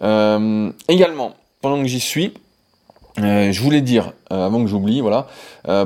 Euh, 0.02 0.70
également, 0.88 1.34
pendant 1.60 1.80
que 1.80 1.88
j'y 1.88 2.00
suis, 2.00 2.34
euh, 3.18 3.50
je 3.50 3.60
voulais 3.62 3.80
dire, 3.80 4.12
avant 4.28 4.62
que 4.62 4.68
j'oublie, 4.68 5.00
voilà, 5.00 5.26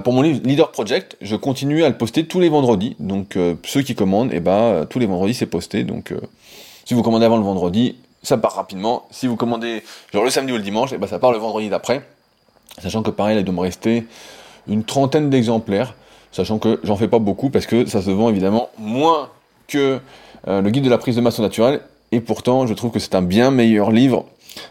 pour 0.01 0.13
mon 0.13 0.23
livre 0.23 0.41
Leader 0.45 0.73
Project, 0.73 1.17
je 1.21 1.37
continue 1.37 1.85
à 1.85 1.89
le 1.89 1.97
poster 1.97 2.27
tous 2.27 2.41
les 2.41 2.49
vendredis. 2.49 2.97
Donc 2.99 3.39
ceux 3.65 3.83
qui 3.83 3.95
commandent, 3.95 4.31
eh 4.33 4.41
ben, 4.41 4.87
tous 4.89 4.99
les 4.99 5.07
vendredis 5.07 5.35
c'est 5.35 5.47
posté. 5.47 5.85
Donc 5.85 6.13
si 6.85 6.95
vous 6.95 7.03
commandez 7.03 7.25
avant 7.25 7.37
le 7.37 7.45
vendredi, 7.45 7.97
ça 8.23 8.37
part 8.37 8.55
rapidement. 8.55 9.07
Si 9.11 9.27
vous 9.27 9.37
commandez 9.37 9.83
genre 10.13 10.25
le 10.25 10.31
samedi 10.31 10.53
ou 10.53 10.57
le 10.57 10.63
dimanche, 10.63 10.91
eh 10.93 10.99
ben, 10.99 11.07
ça 11.07 11.19
part 11.19 11.33
le 11.33 11.39
vendredi 11.39 11.69
d'après. 11.69 12.03
Sachant 12.79 13.03
que 13.03 13.11
pareil, 13.11 13.39
il 13.39 13.45
doit 13.45 13.55
me 13.55 13.61
rester 13.61 14.07
une 14.71 14.85
trentaine 14.85 15.29
d'exemplaires, 15.29 15.95
sachant 16.33 16.59
que 16.59 16.81
j'en 16.85 16.97
fais 16.97 17.09
pas 17.09 17.19
beaucoup 17.19 17.51
parce 17.51 17.67
que 17.67 17.85
ça 17.87 18.01
se 18.01 18.11
vend 18.11 18.31
évidemment 18.31 18.71
moins 18.79 19.29
que 19.69 19.99
euh, 20.49 20.63
le 20.63 20.71
guide 20.71 20.85
de 20.85 20.91
la 20.91 20.99
prise 20.99 21.17
de 21.17 21.21
masse 21.21 21.39
naturelle, 21.41 21.81
et 22.13 22.21
pourtant 22.21 22.67
je 22.67 22.73
trouve 22.73 22.91
que 22.91 22.99
c'est 22.99 23.15
un 23.15 23.23
bien 23.23 23.51
meilleur 23.51 23.91
livre 23.91 24.25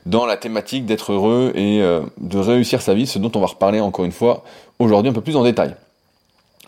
dans 0.05 0.25
la 0.25 0.37
thématique 0.37 0.85
d'être 0.85 1.13
heureux 1.13 1.51
et 1.55 1.81
euh, 1.81 2.01
de 2.19 2.37
réussir 2.37 2.81
sa 2.81 2.93
vie, 2.93 3.05
ce 3.05 3.19
dont 3.19 3.31
on 3.35 3.39
va 3.39 3.47
reparler 3.47 3.79
encore 3.79 4.05
une 4.05 4.11
fois 4.11 4.43
aujourd'hui 4.79 5.11
un 5.11 5.13
peu 5.13 5.21
plus 5.21 5.35
en 5.35 5.43
détail. 5.43 5.75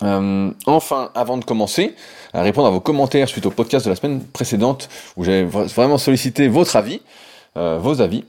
Euh, 0.02 0.50
enfin, 0.66 1.10
avant 1.14 1.36
de 1.36 1.44
commencer 1.44 1.94
à 2.32 2.42
répondre 2.42 2.66
à 2.66 2.70
vos 2.70 2.80
commentaires 2.80 3.28
suite 3.28 3.46
au 3.46 3.50
podcast 3.50 3.84
de 3.86 3.90
la 3.90 3.96
semaine 3.96 4.22
précédente 4.24 4.88
où 5.16 5.24
j'avais 5.24 5.44
vraiment 5.44 5.98
sollicité 5.98 6.48
votre 6.48 6.76
avis, 6.76 7.00
vos 7.54 8.00
avis, 8.00 8.24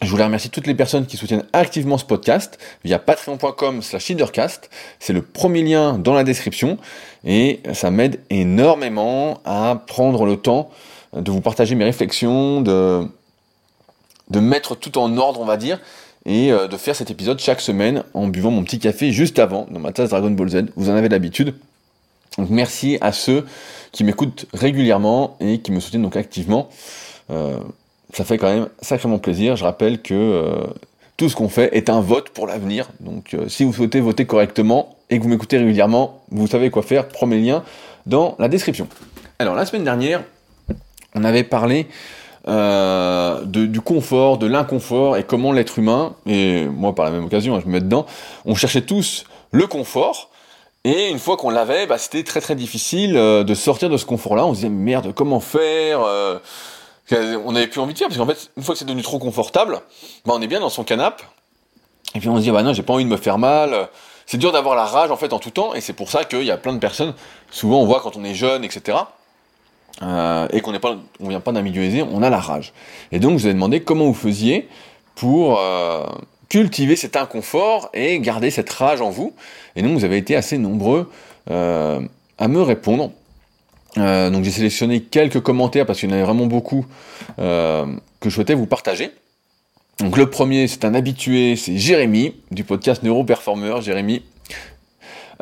je 0.00 0.08
voulais 0.08 0.24
remercier 0.24 0.48
toutes 0.50 0.68
les 0.68 0.74
personnes 0.74 1.06
qui 1.06 1.16
soutiennent 1.16 1.44
activement 1.52 1.98
ce 1.98 2.04
podcast 2.04 2.58
via 2.84 3.00
patreon.com 3.00 3.82
slash. 3.82 4.12
C'est 5.00 5.12
le 5.12 5.22
premier 5.22 5.62
lien 5.62 5.98
dans 5.98 6.14
la 6.14 6.22
description 6.22 6.78
et 7.24 7.60
ça 7.74 7.90
m'aide 7.90 8.20
énormément 8.30 9.40
à 9.44 9.82
prendre 9.86 10.24
le 10.24 10.36
temps 10.36 10.70
de 11.14 11.30
vous 11.32 11.40
partager 11.40 11.74
mes 11.74 11.84
réflexions, 11.84 12.60
de, 12.60 13.06
de 14.30 14.40
mettre 14.40 14.76
tout 14.76 14.98
en 14.98 15.16
ordre, 15.16 15.40
on 15.40 15.46
va 15.46 15.56
dire, 15.56 15.80
et 16.26 16.52
euh, 16.52 16.68
de 16.68 16.76
faire 16.76 16.94
cet 16.94 17.10
épisode 17.10 17.40
chaque 17.40 17.60
semaine 17.60 18.04
en 18.14 18.28
buvant 18.28 18.52
mon 18.52 18.62
petit 18.62 18.78
café 18.78 19.10
juste 19.10 19.40
avant 19.40 19.66
dans 19.70 19.80
ma 19.80 19.92
tasse 19.92 20.10
Dragon 20.10 20.30
Ball 20.30 20.48
Z. 20.48 20.66
Vous 20.76 20.90
en 20.90 20.94
avez 20.94 21.08
l'habitude. 21.08 21.54
Donc 22.36 22.50
merci 22.50 22.98
à 23.00 23.10
ceux 23.10 23.46
qui 23.90 24.04
m'écoutent 24.04 24.46
régulièrement 24.52 25.36
et 25.40 25.60
qui 25.60 25.72
me 25.72 25.80
soutiennent 25.80 26.02
donc 26.02 26.16
activement. 26.16 26.68
Euh, 27.30 27.58
ça 28.12 28.24
fait 28.24 28.38
quand 28.38 28.48
même 28.48 28.68
sacrément 28.80 29.18
plaisir. 29.18 29.56
Je 29.56 29.64
rappelle 29.64 30.00
que 30.00 30.14
euh, 30.14 30.66
tout 31.16 31.28
ce 31.28 31.36
qu'on 31.36 31.48
fait 31.48 31.74
est 31.76 31.90
un 31.90 32.00
vote 32.00 32.30
pour 32.30 32.46
l'avenir. 32.46 32.88
Donc 33.00 33.34
euh, 33.34 33.48
si 33.48 33.64
vous 33.64 33.72
souhaitez 33.72 34.00
voter 34.00 34.24
correctement 34.24 34.96
et 35.10 35.18
que 35.18 35.22
vous 35.22 35.28
m'écoutez 35.28 35.58
régulièrement, 35.58 36.22
vous 36.30 36.46
savez 36.46 36.70
quoi 36.70 36.82
faire. 36.82 37.08
Prends 37.08 37.26
mes 37.26 37.38
liens 37.38 37.62
dans 38.06 38.36
la 38.38 38.48
description. 38.48 38.88
Alors 39.38 39.54
la 39.54 39.66
semaine 39.66 39.84
dernière, 39.84 40.22
on 41.14 41.24
avait 41.24 41.44
parlé 41.44 41.86
euh, 42.46 43.44
du 43.44 43.80
confort, 43.80 44.38
de 44.38 44.46
l'inconfort 44.46 45.16
et 45.16 45.22
comment 45.22 45.52
l'être 45.52 45.78
humain, 45.78 46.14
et 46.26 46.66
moi 46.66 46.94
par 46.94 47.04
la 47.04 47.10
même 47.10 47.24
occasion, 47.24 47.54
hein, 47.54 47.60
je 47.62 47.66
me 47.66 47.72
mets 47.72 47.80
dedans, 47.80 48.06
on 48.46 48.54
cherchait 48.54 48.82
tous 48.82 49.24
le 49.50 49.66
confort. 49.66 50.30
Et 50.84 51.10
une 51.10 51.18
fois 51.18 51.36
qu'on 51.36 51.50
l'avait, 51.50 51.86
bah, 51.86 51.98
c'était 51.98 52.22
très 52.22 52.40
très 52.40 52.54
difficile 52.54 53.12
de 53.12 53.54
sortir 53.54 53.90
de 53.90 53.96
ce 53.96 54.06
confort-là. 54.06 54.46
On 54.46 54.50
se 54.50 54.60
disait 54.60 54.68
merde, 54.70 55.12
comment 55.12 55.40
faire 55.40 56.00
on 57.12 57.52
n'avait 57.52 57.66
plus 57.66 57.80
envie 57.80 57.94
de 57.94 57.98
faire, 57.98 58.08
parce 58.08 58.18
qu'en 58.18 58.26
fait, 58.26 58.50
une 58.56 58.62
fois 58.62 58.74
que 58.74 58.78
c'est 58.78 58.84
devenu 58.84 59.02
trop 59.02 59.18
confortable, 59.18 59.80
bah, 60.26 60.34
on 60.36 60.42
est 60.42 60.46
bien 60.46 60.60
dans 60.60 60.70
son 60.70 60.84
canapé, 60.84 61.24
et 62.14 62.20
puis 62.20 62.28
on 62.28 62.36
se 62.36 62.42
dit, 62.42 62.50
bah 62.50 62.62
non, 62.62 62.72
j'ai 62.72 62.82
pas 62.82 62.94
envie 62.94 63.04
de 63.04 63.10
me 63.10 63.16
faire 63.16 63.38
mal. 63.38 63.88
C'est 64.26 64.38
dur 64.38 64.52
d'avoir 64.52 64.74
la 64.74 64.84
rage, 64.84 65.10
en 65.10 65.16
fait, 65.16 65.32
en 65.32 65.38
tout 65.38 65.50
temps, 65.50 65.74
et 65.74 65.80
c'est 65.80 65.94
pour 65.94 66.10
ça 66.10 66.24
qu'il 66.24 66.42
y 66.42 66.50
a 66.50 66.56
plein 66.58 66.72
de 66.72 66.78
personnes, 66.78 67.14
souvent 67.50 67.80
on 67.80 67.86
voit 67.86 68.00
quand 68.00 68.16
on 68.16 68.24
est 68.24 68.34
jeune, 68.34 68.64
etc., 68.64 68.98
euh, 70.02 70.46
et 70.52 70.60
qu'on 70.60 70.72
n'est 70.72 70.78
pas, 70.78 70.96
on 71.18 71.28
vient 71.28 71.40
pas 71.40 71.52
d'un 71.52 71.64
on 72.12 72.22
a 72.22 72.30
la 72.30 72.38
rage. 72.38 72.72
Et 73.10 73.18
donc, 73.18 73.38
je 73.38 73.44
vous 73.44 73.48
ai 73.48 73.54
demandé 73.54 73.80
comment 73.80 74.04
vous 74.04 74.14
faisiez 74.14 74.68
pour 75.14 75.58
euh, 75.58 76.04
cultiver 76.48 76.94
cet 76.94 77.16
inconfort 77.16 77.90
et 77.94 78.20
garder 78.20 78.50
cette 78.50 78.70
rage 78.70 79.00
en 79.00 79.10
vous. 79.10 79.34
Et 79.74 79.82
donc, 79.82 79.92
vous 79.92 80.04
avez 80.04 80.18
été 80.18 80.36
assez 80.36 80.58
nombreux 80.58 81.10
euh, 81.50 82.00
à 82.38 82.48
me 82.48 82.62
répondre. 82.62 83.10
Euh, 83.98 84.30
donc 84.30 84.44
j'ai 84.44 84.50
sélectionné 84.50 85.02
quelques 85.02 85.40
commentaires 85.40 85.86
parce 85.86 86.00
qu'il 86.00 86.08
y 86.08 86.12
en 86.12 86.16
avait 86.16 86.24
vraiment 86.24 86.46
beaucoup 86.46 86.86
euh, 87.38 87.86
que 88.20 88.28
je 88.30 88.34
souhaitais 88.34 88.54
vous 88.54 88.66
partager. 88.66 89.10
Donc 90.00 90.16
le 90.16 90.30
premier, 90.30 90.68
c'est 90.68 90.84
un 90.84 90.94
habitué, 90.94 91.56
c'est 91.56 91.76
Jérémy 91.76 92.34
du 92.50 92.64
podcast 92.64 93.02
Neuroperformer. 93.02 93.80
Jérémy. 93.80 94.22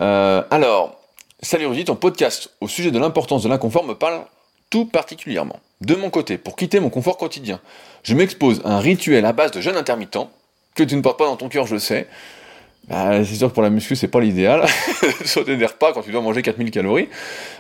Euh, 0.01 0.43
alors, 0.51 0.99
salut 1.43 1.67
Rudy, 1.67 1.85
ton 1.85 1.97
podcast 1.97 2.51
au 2.61 2.69
sujet 2.69 2.91
de 2.91 2.99
l'importance 2.99 3.43
de 3.43 3.49
l'inconfort 3.49 3.85
me 3.85 3.95
parle 3.95 4.23
tout 4.71 4.87
particulièrement. 4.87 5.61
De 5.83 5.95
mon 5.95 6.09
côté, 6.09 6.39
pour 6.39 6.57
quitter 6.57 6.81
mon 6.81 6.89
confort 6.89 7.19
quotidien, 7.19 7.61
je 8.03 8.15
m'expose 8.15 8.63
à 8.65 8.77
un 8.77 8.81
rituel 8.81 9.27
à 9.27 9.33
base 9.33 9.51
de 9.51 9.61
jeûne 9.61 9.77
intermittent 9.77 10.19
que 10.75 10.83
tu 10.83 10.97
ne 10.97 11.03
portes 11.03 11.19
pas 11.19 11.27
dans 11.27 11.37
ton 11.37 11.49
cœur, 11.49 11.67
je 11.67 11.77
sais. 11.77 12.07
Bah, 12.89 13.25
c'est 13.25 13.35
sûr 13.35 13.49
que 13.49 13.55
pour 13.55 13.63
la 13.63 13.71
muscu, 13.71 13.97
c'est 13.97 14.09
pas 14.09 14.21
l'idéal. 14.21 14.67
Sauter 15.25 15.57
des 15.57 15.67
repas 15.67 15.93
quand 15.93 16.03
tu 16.03 16.13
dois 16.13 16.21
manger 16.21 16.43
4000 16.43 16.71
calories. 16.71 17.09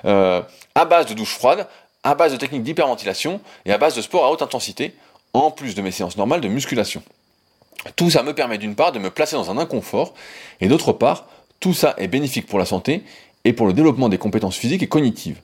Euh, 0.04 0.40
à 0.75 0.85
base 0.85 1.06
de 1.06 1.14
douche 1.14 1.35
froide, 1.35 1.66
à 2.04 2.14
base 2.14 2.33
de 2.33 2.37
techniques 2.37 2.62
d'hyperventilation 2.62 3.40
et 3.64 3.73
à 3.73 3.78
base 3.78 3.97
de 3.97 4.02
sport 4.02 4.25
à 4.25 4.30
haute 4.30 4.42
intensité, 4.42 4.95
en 5.33 5.50
plus 5.50 5.75
de 5.75 5.83
mes 5.83 5.90
séances 5.90 6.16
normales 6.16 6.40
de 6.40 6.49
musculation. 6.49 7.02
Tout 7.97 8.11
ça 8.11 8.23
me 8.23 8.35
permet 8.35 8.59
d'une 8.59 8.75
part 8.75 8.92
de 8.92 8.99
me 8.99 9.11
placer 9.11 9.37
dans 9.37 9.50
un 9.50 9.59
inconfort, 9.59 10.14
et 10.61 10.68
d'autre 10.68 10.92
part, 10.92 11.26
tout 11.61 11.75
ça 11.75 11.95
est 11.99 12.09
bénéfique 12.09 12.47
pour 12.47 12.59
la 12.59 12.64
santé 12.64 13.02
et 13.45 13.52
pour 13.52 13.66
le 13.66 13.73
développement 13.73 14.09
des 14.09 14.18
compétences 14.18 14.56
physiques 14.56 14.83
et 14.83 14.88
cognitives. 14.88 15.40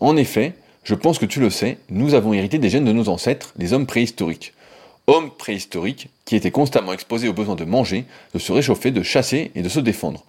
En 0.00 0.16
effet, 0.16 0.54
je 0.84 0.94
pense 0.94 1.18
que 1.18 1.26
tu 1.26 1.40
le 1.40 1.50
sais, 1.50 1.78
nous 1.90 2.14
avons 2.14 2.32
hérité 2.32 2.58
des 2.58 2.68
gènes 2.68 2.84
de 2.84 2.92
nos 2.92 3.08
ancêtres, 3.08 3.52
les 3.56 3.72
hommes 3.72 3.86
préhistoriques 3.86 4.52
hommes 5.06 5.30
préhistoriques 5.30 6.08
qui 6.24 6.36
étaient 6.36 6.50
constamment 6.50 6.92
exposés 6.92 7.28
au 7.28 7.32
besoin 7.32 7.54
de 7.54 7.64
manger, 7.64 8.04
de 8.34 8.38
se 8.38 8.52
réchauffer, 8.52 8.90
de 8.90 9.02
chasser 9.02 9.52
et 9.54 9.62
de 9.62 9.68
se 9.68 9.80
défendre. 9.80 10.24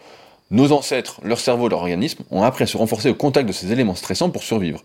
Nos 0.50 0.72
ancêtres, 0.72 1.20
leur 1.24 1.40
cerveau, 1.40 1.68
leur 1.68 1.80
organisme 1.80 2.24
ont 2.32 2.44
appris 2.44 2.64
à 2.64 2.68
se 2.68 2.78
renforcer 2.78 3.10
au 3.10 3.16
contact 3.16 3.48
de 3.48 3.54
ces 3.54 3.72
éléments 3.72 3.96
stressants 3.96 4.30
pour 4.30 4.44
survivre. 4.44 4.84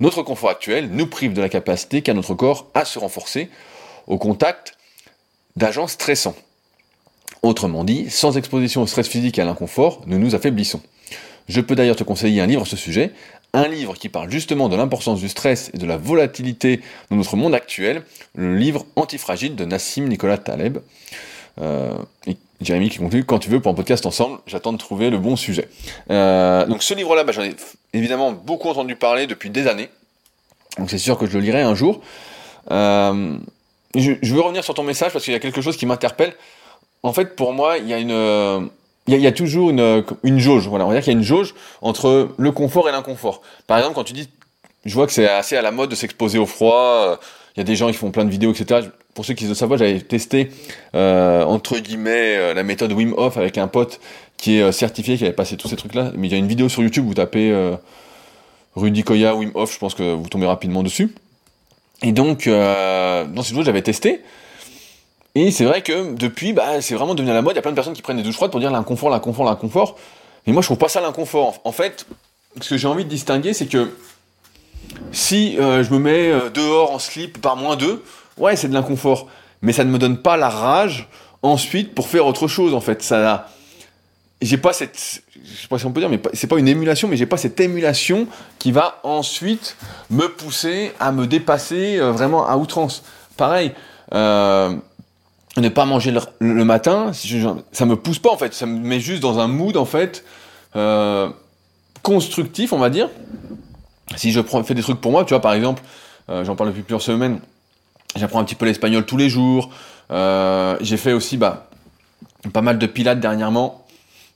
Notre 0.00 0.22
confort 0.22 0.50
actuel 0.50 0.90
nous 0.90 1.06
prive 1.06 1.32
de 1.32 1.42
la 1.42 1.48
capacité 1.48 2.02
qu'a 2.02 2.14
notre 2.14 2.34
corps 2.34 2.66
à 2.74 2.84
se 2.84 2.98
renforcer 2.98 3.50
au 4.06 4.18
contact 4.18 4.76
d'agents 5.56 5.86
stressants. 5.86 6.36
Autrement 7.42 7.84
dit, 7.84 8.10
sans 8.10 8.36
exposition 8.36 8.82
au 8.82 8.86
stress 8.86 9.08
physique 9.08 9.38
et 9.38 9.42
à 9.42 9.44
l'inconfort, 9.44 10.02
nous 10.06 10.18
nous 10.18 10.34
affaiblissons. 10.34 10.80
Je 11.48 11.60
peux 11.60 11.74
d'ailleurs 11.74 11.96
te 11.96 12.04
conseiller 12.04 12.40
un 12.40 12.46
livre 12.46 12.62
à 12.62 12.66
ce 12.66 12.76
sujet, 12.76 13.12
un 13.56 13.68
livre 13.68 13.94
qui 13.94 14.08
parle 14.08 14.30
justement 14.30 14.68
de 14.68 14.76
l'importance 14.76 15.20
du 15.20 15.28
stress 15.28 15.70
et 15.74 15.78
de 15.78 15.86
la 15.86 15.96
volatilité 15.96 16.80
dans 17.10 17.16
notre 17.16 17.36
monde 17.36 17.54
actuel, 17.54 18.02
le 18.34 18.56
livre 18.56 18.86
Antifragile 18.96 19.56
de 19.56 19.64
Nassim 19.64 20.04
Nicolas 20.04 20.38
Taleb. 20.38 20.78
et 21.60 22.36
Jérémy 22.60 22.88
qui 22.88 22.98
conclut 22.98 23.24
quand 23.24 23.38
tu 23.38 23.50
veux 23.50 23.60
pour 23.60 23.72
un 23.72 23.74
podcast 23.74 24.06
ensemble, 24.06 24.38
j'attends 24.46 24.72
de 24.72 24.78
trouver 24.78 25.10
le 25.10 25.18
bon 25.18 25.36
sujet. 25.36 25.68
donc 26.08 26.82
ce 26.82 26.94
livre-là, 26.94 27.24
bah, 27.24 27.32
j'en 27.32 27.42
ai 27.42 27.54
évidemment 27.92 28.32
beaucoup 28.32 28.68
entendu 28.68 28.96
parler 28.96 29.26
depuis 29.26 29.50
des 29.50 29.66
années. 29.66 29.88
Donc 30.78 30.90
c'est 30.90 30.98
sûr 30.98 31.18
que 31.18 31.26
je 31.26 31.38
le 31.38 31.40
lirai 31.40 31.62
un 31.62 31.74
jour. 31.74 32.00
Euh, 32.70 33.38
je, 33.94 34.34
veux 34.34 34.40
revenir 34.40 34.64
sur 34.64 34.74
ton 34.74 34.82
message 34.82 35.12
parce 35.12 35.24
qu'il 35.24 35.32
y 35.32 35.36
a 35.36 35.40
quelque 35.40 35.60
chose 35.60 35.76
qui 35.76 35.86
m'interpelle. 35.86 36.34
En 37.02 37.12
fait, 37.12 37.36
pour 37.36 37.52
moi, 37.52 37.78
il 37.78 37.88
y 37.88 37.94
a 37.94 37.98
une, 37.98 38.68
il 39.08 39.20
y, 39.20 39.26
a, 39.26 39.32
toujours 39.32 39.70
une, 39.70 40.04
une 40.22 40.38
jauge. 40.38 40.68
Voilà, 40.68 40.84
on 40.84 40.88
va 40.88 40.94
dire 40.94 41.02
qu'il 41.02 41.12
y 41.12 41.16
a 41.16 41.18
une 41.18 41.24
jauge 41.24 41.54
entre 41.80 42.30
le 42.36 42.52
confort 42.52 42.88
et 42.88 42.92
l'inconfort. 42.92 43.42
Par 43.66 43.78
exemple, 43.78 43.94
quand 43.94 44.04
tu 44.04 44.12
dis, 44.12 44.28
je 44.84 44.94
vois 44.94 45.06
que 45.06 45.12
c'est 45.12 45.28
assez 45.28 45.56
à 45.56 45.62
la 45.62 45.70
mode 45.70 45.90
de 45.90 45.94
s'exposer 45.94 46.38
au 46.38 46.46
froid. 46.46 47.08
Euh, 47.08 47.16
il 47.56 47.60
y 47.60 47.62
a 47.62 47.64
des 47.64 47.76
gens 47.76 47.86
qui 47.86 47.94
font 47.94 48.10
plein 48.10 48.24
de 48.24 48.30
vidéos, 48.30 48.52
etc. 48.52 48.88
Pour 49.14 49.24
ceux 49.24 49.34
qui 49.34 49.46
le 49.46 49.54
savent, 49.54 49.76
j'avais 49.76 50.00
testé 50.00 50.50
euh, 50.94 51.42
entre 51.44 51.78
guillemets 51.78 52.52
la 52.52 52.62
méthode 52.62 52.92
Wim 52.92 53.14
Hof 53.16 53.38
avec 53.38 53.56
un 53.56 53.66
pote 53.66 53.98
qui 54.36 54.58
est 54.58 54.72
certifié, 54.72 55.16
qui 55.16 55.24
avait 55.24 55.32
passé 55.32 55.56
tous 55.56 55.68
ces 55.68 55.76
trucs-là. 55.76 56.12
Mais 56.18 56.28
il 56.28 56.32
y 56.32 56.34
a 56.34 56.38
une 56.38 56.48
vidéo 56.48 56.68
sur 56.68 56.82
YouTube, 56.82 57.06
vous 57.06 57.14
tapez 57.14 57.50
Rudy 58.76 59.04
Koya, 59.04 59.34
Wim 59.34 59.52
Hof, 59.54 59.72
je 59.72 59.78
pense 59.78 59.94
que 59.94 60.12
vous 60.12 60.28
tombez 60.28 60.46
rapidement 60.46 60.82
dessus. 60.82 61.14
Et 62.02 62.12
donc, 62.12 62.46
euh, 62.46 63.24
dans 63.24 63.42
ces 63.42 63.54
jours, 63.54 63.64
j'avais 63.64 63.82
testé. 63.82 64.20
Et 65.38 65.50
c'est 65.50 65.66
vrai 65.66 65.82
que 65.82 66.14
depuis, 66.14 66.54
bah, 66.54 66.80
c'est 66.80 66.94
vraiment 66.94 67.14
devenu 67.14 67.30
à 67.30 67.34
la 67.34 67.42
mode. 67.42 67.52
Il 67.52 67.56
y 67.56 67.58
a 67.58 67.62
plein 67.62 67.70
de 67.70 67.76
personnes 67.76 67.92
qui 67.92 68.00
prennent 68.00 68.16
des 68.16 68.22
douches 68.22 68.36
froides 68.36 68.50
pour 68.50 68.58
dire 68.58 68.70
l'inconfort, 68.70 69.10
l'inconfort, 69.10 69.44
l'inconfort. 69.44 69.98
Mais 70.46 70.54
moi, 70.54 70.62
je 70.62 70.68
trouve 70.68 70.78
pas 70.78 70.88
ça 70.88 71.02
l'inconfort. 71.02 71.60
En 71.64 71.72
fait, 71.72 72.06
ce 72.58 72.70
que 72.70 72.78
j'ai 72.78 72.88
envie 72.88 73.04
de 73.04 73.10
distinguer, 73.10 73.52
c'est 73.52 73.66
que 73.66 73.90
si 75.12 75.58
euh, 75.58 75.84
je 75.84 75.92
me 75.92 75.98
mets 75.98 76.30
euh, 76.30 76.48
dehors 76.48 76.90
en 76.90 76.98
slip 76.98 77.38
par 77.38 77.54
moins 77.54 77.76
2, 77.76 78.02
ouais, 78.38 78.56
c'est 78.56 78.68
de 78.68 78.72
l'inconfort. 78.72 79.28
Mais 79.60 79.74
ça 79.74 79.84
ne 79.84 79.90
me 79.90 79.98
donne 79.98 80.22
pas 80.22 80.38
la 80.38 80.48
rage 80.48 81.06
ensuite 81.42 81.94
pour 81.94 82.08
faire 82.08 82.24
autre 82.24 82.48
chose, 82.48 82.72
en 82.72 82.80
fait. 82.80 83.02
Ça, 83.02 83.50
j'ai 84.40 84.56
pas 84.56 84.72
cette, 84.72 85.20
je 85.34 85.60
sais 85.60 85.68
pas 85.68 85.78
si 85.78 85.84
on 85.84 85.92
peut 85.92 86.00
dire, 86.00 86.08
mais 86.08 86.18
c'est 86.32 86.46
pas 86.46 86.56
une 86.56 86.68
émulation, 86.68 87.08
mais 87.08 87.18
j'ai 87.18 87.26
pas 87.26 87.36
cette 87.36 87.60
émulation 87.60 88.26
qui 88.58 88.72
va 88.72 89.00
ensuite 89.02 89.76
me 90.08 90.28
pousser 90.28 90.92
à 90.98 91.12
me 91.12 91.26
dépasser 91.26 91.98
euh, 91.98 92.10
vraiment 92.10 92.48
à 92.48 92.56
outrance. 92.56 93.02
Pareil, 93.36 93.74
ne 95.60 95.68
pas 95.68 95.84
manger 95.84 96.12
le, 96.38 96.64
matin, 96.64 97.12
ça 97.72 97.86
me 97.86 97.96
pousse 97.96 98.18
pas 98.18 98.30
en 98.30 98.36
fait, 98.36 98.52
ça 98.54 98.66
me 98.66 98.78
met 98.78 99.00
juste 99.00 99.22
dans 99.22 99.38
un 99.38 99.48
mood 99.48 99.76
en 99.76 99.84
fait 99.84 100.24
euh, 100.74 101.28
constructif, 102.02 102.72
on 102.72 102.78
va 102.78 102.90
dire. 102.90 103.08
Si 104.16 104.32
je 104.32 104.40
prends, 104.40 104.62
fais 104.62 104.74
des 104.74 104.82
trucs 104.82 105.00
pour 105.00 105.12
moi, 105.12 105.24
tu 105.24 105.30
vois, 105.30 105.40
par 105.40 105.54
exemple, 105.54 105.82
euh, 106.28 106.44
j'en 106.44 106.56
parle 106.56 106.70
depuis 106.70 106.82
plusieurs 106.82 107.02
semaines, 107.02 107.40
j'apprends 108.14 108.40
un 108.40 108.44
petit 108.44 108.54
peu 108.54 108.66
l'espagnol 108.66 109.04
tous 109.06 109.16
les 109.16 109.28
jours. 109.28 109.70
j'ai 110.10 110.96
fait 110.96 111.12
aussi 111.12 111.36
bah, 111.36 111.68
pas 112.52 112.62
mal 112.62 112.78
de 112.78 112.86
pilates 112.86 113.20
dernièrement 113.20 113.86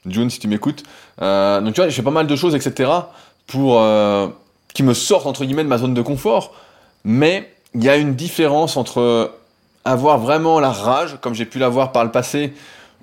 June, 0.07 0.29
si 0.29 0.39
tu 0.39 0.47
m'écoutes. 0.47 0.83
Euh, 1.21 1.61
donc 1.61 1.73
tu 1.73 1.81
vois, 1.81 1.89
j'ai 1.89 1.95
fait 1.95 2.01
pas 2.01 2.11
mal 2.11 2.27
de 2.27 2.35
choses, 2.35 2.55
etc. 2.55 2.89
pour 3.47 3.79
euh, 3.79 4.27
qui 4.73 4.83
me 4.83 4.93
sortent 4.93 5.27
entre 5.27 5.45
guillemets 5.45 5.63
de 5.63 5.69
ma 5.69 5.77
zone 5.77 5.93
de 5.93 6.01
confort. 6.01 6.53
Mais 7.03 7.53
il 7.75 7.83
y 7.83 7.89
a 7.89 7.97
une 7.97 8.15
différence 8.15 8.77
entre 8.77 9.33
avoir 9.85 10.17
vraiment 10.17 10.59
la 10.59 10.71
rage, 10.71 11.17
comme 11.21 11.33
j'ai 11.33 11.45
pu 11.45 11.59
l'avoir 11.59 11.91
par 11.91 12.03
le 12.03 12.11
passé, 12.11 12.53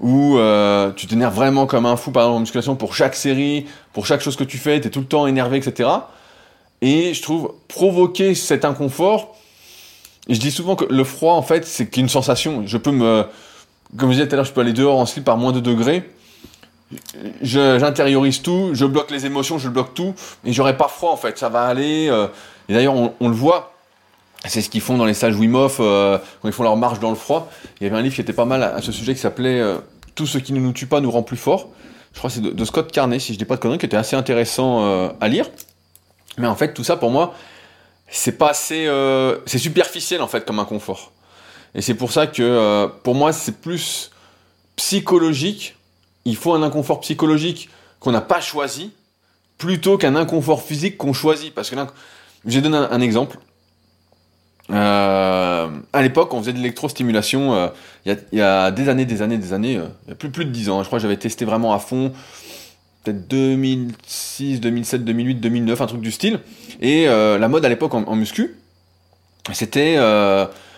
où 0.01 0.39
euh, 0.39 0.93
tu 0.93 1.07
t'énerves 1.07 1.35
vraiment 1.35 1.67
comme 1.67 1.87
un 1.87 1.97
fou, 1.97 2.13
par 2.13 2.25
exemple 2.25 2.37
en 2.37 2.41
musculation, 2.41 2.77
pour 2.77 2.95
chaque 2.95 3.15
série, 3.15 3.67
pour 3.93 4.07
chaque 4.07 4.21
chose 4.21 4.37
que 4.37 4.45
tu 4.45 4.59
fais, 4.59 4.81
tu 4.81 4.89
es 4.89 4.91
tout 4.91 5.01
le 5.01 5.07
temps 5.07 5.27
énervé, 5.27 5.59
etc. 5.59 5.89
Et 6.81 7.15
je 7.15 7.23
trouve 7.23 7.55
provoquer 7.67 8.35
cet 8.35 8.65
inconfort. 8.65 9.37
Et 10.29 10.35
je 10.35 10.41
dis 10.41 10.51
souvent 10.51 10.77
que 10.77 10.85
le 10.85 11.05
froid, 11.05 11.35
en 11.35 11.43
fait, 11.43 11.67
c'est 11.67 11.87
qu'une 11.87 12.09
sensation. 12.09 12.63
Je 12.67 12.77
peux 12.77 12.93
me, 12.93 13.25
comme 13.97 14.11
je 14.11 14.17
disais 14.17 14.29
tout 14.29 14.35
à 14.35 14.37
l'heure, 14.37 14.45
je 14.45 14.53
peux 14.53 14.61
aller 14.61 14.73
dehors 14.73 14.99
en 14.99 15.07
slip 15.07 15.25
par 15.25 15.37
moins 15.37 15.53
de 15.53 15.61
degrés 15.61 16.05
j'intériorise 17.43 18.43
tout, 18.43 18.71
je 18.73 18.87
bloque 18.87 19.11
les 19.11 19.27
émotions, 19.27 19.59
je 19.59 19.69
bloque 19.69 19.95
tout, 19.95 20.15
et 20.45 20.53
j'aurai 20.53 20.77
pas 20.77 20.89
froid 20.89 21.11
en 21.13 21.17
fait, 21.17 21.39
ça 21.39 21.49
va 21.49 21.63
aller. 21.63 22.09
Euh. 22.09 22.29
et 22.69 22.75
d'ailleurs, 22.75 22.95
on, 22.95 23.29
le 23.29 23.35
voit, 23.35 23.75
c'est 24.47 24.63
ce 24.63 24.71
qu'ils 24.71 24.81
font 24.81 24.97
dans 24.97 25.05
les 25.05 25.15
stages 25.15 25.37
Wim 25.37 25.55
Hof, 25.55 25.79
euh, 25.81 26.19
quand 26.41 26.49
ils 26.49 26.55
font 26.55 26.63
leur 26.63 26.77
marche 26.77 27.01
dans 27.01 27.11
le 27.11 27.17
froid. 27.17 27.51
Il 27.81 27.85
y 27.85 27.87
avait 27.91 27.97
un 27.99 28.03
livre 28.03 28.15
qui 28.15 28.21
était 28.21 28.33
pas 28.33 28.45
mal 28.45 28.63
à, 28.63 28.81
ce 28.81 28.93
sujet 28.93 29.15
qui 29.15 29.21
s'appelait 29.21 29.61
euh, 29.61 29.79
Tout 30.15 30.27
ce 30.27 30.39
qui 30.39 30.53
ne 30.53 30.61
nous 30.61 30.73
tue 30.73 30.87
pas 30.87 31.01
nous 31.01 31.11
rend 31.11 31.23
plus 31.23 31.37
fort. 31.37 31.69
Je 32.13 32.19
crois 32.19 32.31
que 32.31 32.35
c'est 32.35 32.43
de, 32.43 32.65
Scott 32.65 32.91
Carney, 32.91 33.19
si 33.19 33.35
je 33.35 33.39
dis 33.39 33.45
pas 33.45 33.57
de 33.57 33.61
conneries, 33.61 33.79
qui 33.79 33.87
était 33.87 33.97
assez 33.97 34.17
intéressant 34.17 35.11
à 35.21 35.29
lire. 35.29 35.47
Mais 36.39 36.47
en 36.47 36.57
fait, 36.57 36.73
tout 36.73 36.83
ça 36.83 36.97
pour 36.97 37.11
moi, 37.11 37.35
c'est 38.09 38.39
pas 38.39 38.51
assez. 38.51 38.89
c'est 39.47 39.59
superficiel 39.59 40.23
en 40.23 40.27
fait 40.27 40.45
comme 40.45 40.59
un 40.59 40.65
confort. 40.65 41.13
Et 41.75 41.83
c'est 41.83 41.95
pour 41.95 42.11
ça 42.11 42.27
que 42.27 42.87
pour 43.05 43.15
moi, 43.15 43.33
c'est 43.33 43.61
plus 43.61 44.11
psychologique 44.75 45.77
il 46.29 46.37
faut 46.37 46.53
un 46.53 46.63
inconfort 46.63 47.01
psychologique 47.01 47.71
qu'on 48.01 48.13
n'a 48.13 48.21
pas 48.21 48.41
choisi 48.41 48.93
plutôt 49.57 49.97
qu'un 49.97 50.15
inconfort 50.15 50.63
physique 50.63 50.97
qu'on 50.99 51.13
choisit. 51.13 51.55
Parce 51.55 51.71
que 51.71 51.77
là, 51.77 51.89
j'ai 52.47 52.61
donné 52.61 52.77
un, 52.77 53.01
exemple. 53.01 53.39
Euh, 54.71 55.69
à 55.93 56.03
l'époque, 56.03 56.35
on 56.35 56.41
faisait 56.41 56.53
de 56.53 56.59
l'électrostimulation 56.59 57.55
euh, 57.55 57.69
il 58.05 58.17
y, 58.33 58.41
a 58.41 58.71
des 58.71 58.89
années, 58.89 59.07
des 59.07 59.23
années, 59.23 59.39
des 59.39 59.53
années, 59.53 59.77
euh, 59.79 60.13
y 60.13 60.15
plus, 60.15 60.31
plus 60.31 60.45
de 60.45 60.51
10 60.51 60.71
ans. 60.71 60.79
Hein. 60.79 60.83
je 60.83 60.89
crois 60.89 60.99
que 60.99 61.03
j'avais 61.03 61.17
testé 61.17 61.45
vraiment 61.45 61.73
à 61.73 61.79
fond, 61.79 62.13
peut-être 63.05 63.29
2006, 63.29 64.61
2007, 64.61 65.05
2008, 65.05 65.35
2009, 65.37 65.81
un 65.81 65.87
truc 65.87 66.01
du 66.01 66.11
style. 66.11 66.41
Et 66.81 67.07
la 67.07 67.49
mode 67.49 67.65
à 67.65 67.69
l'époque 67.69 67.95
en, 67.95 68.05
en, 68.05 68.17
muscu, 68.17 68.57
c'était 69.53 69.97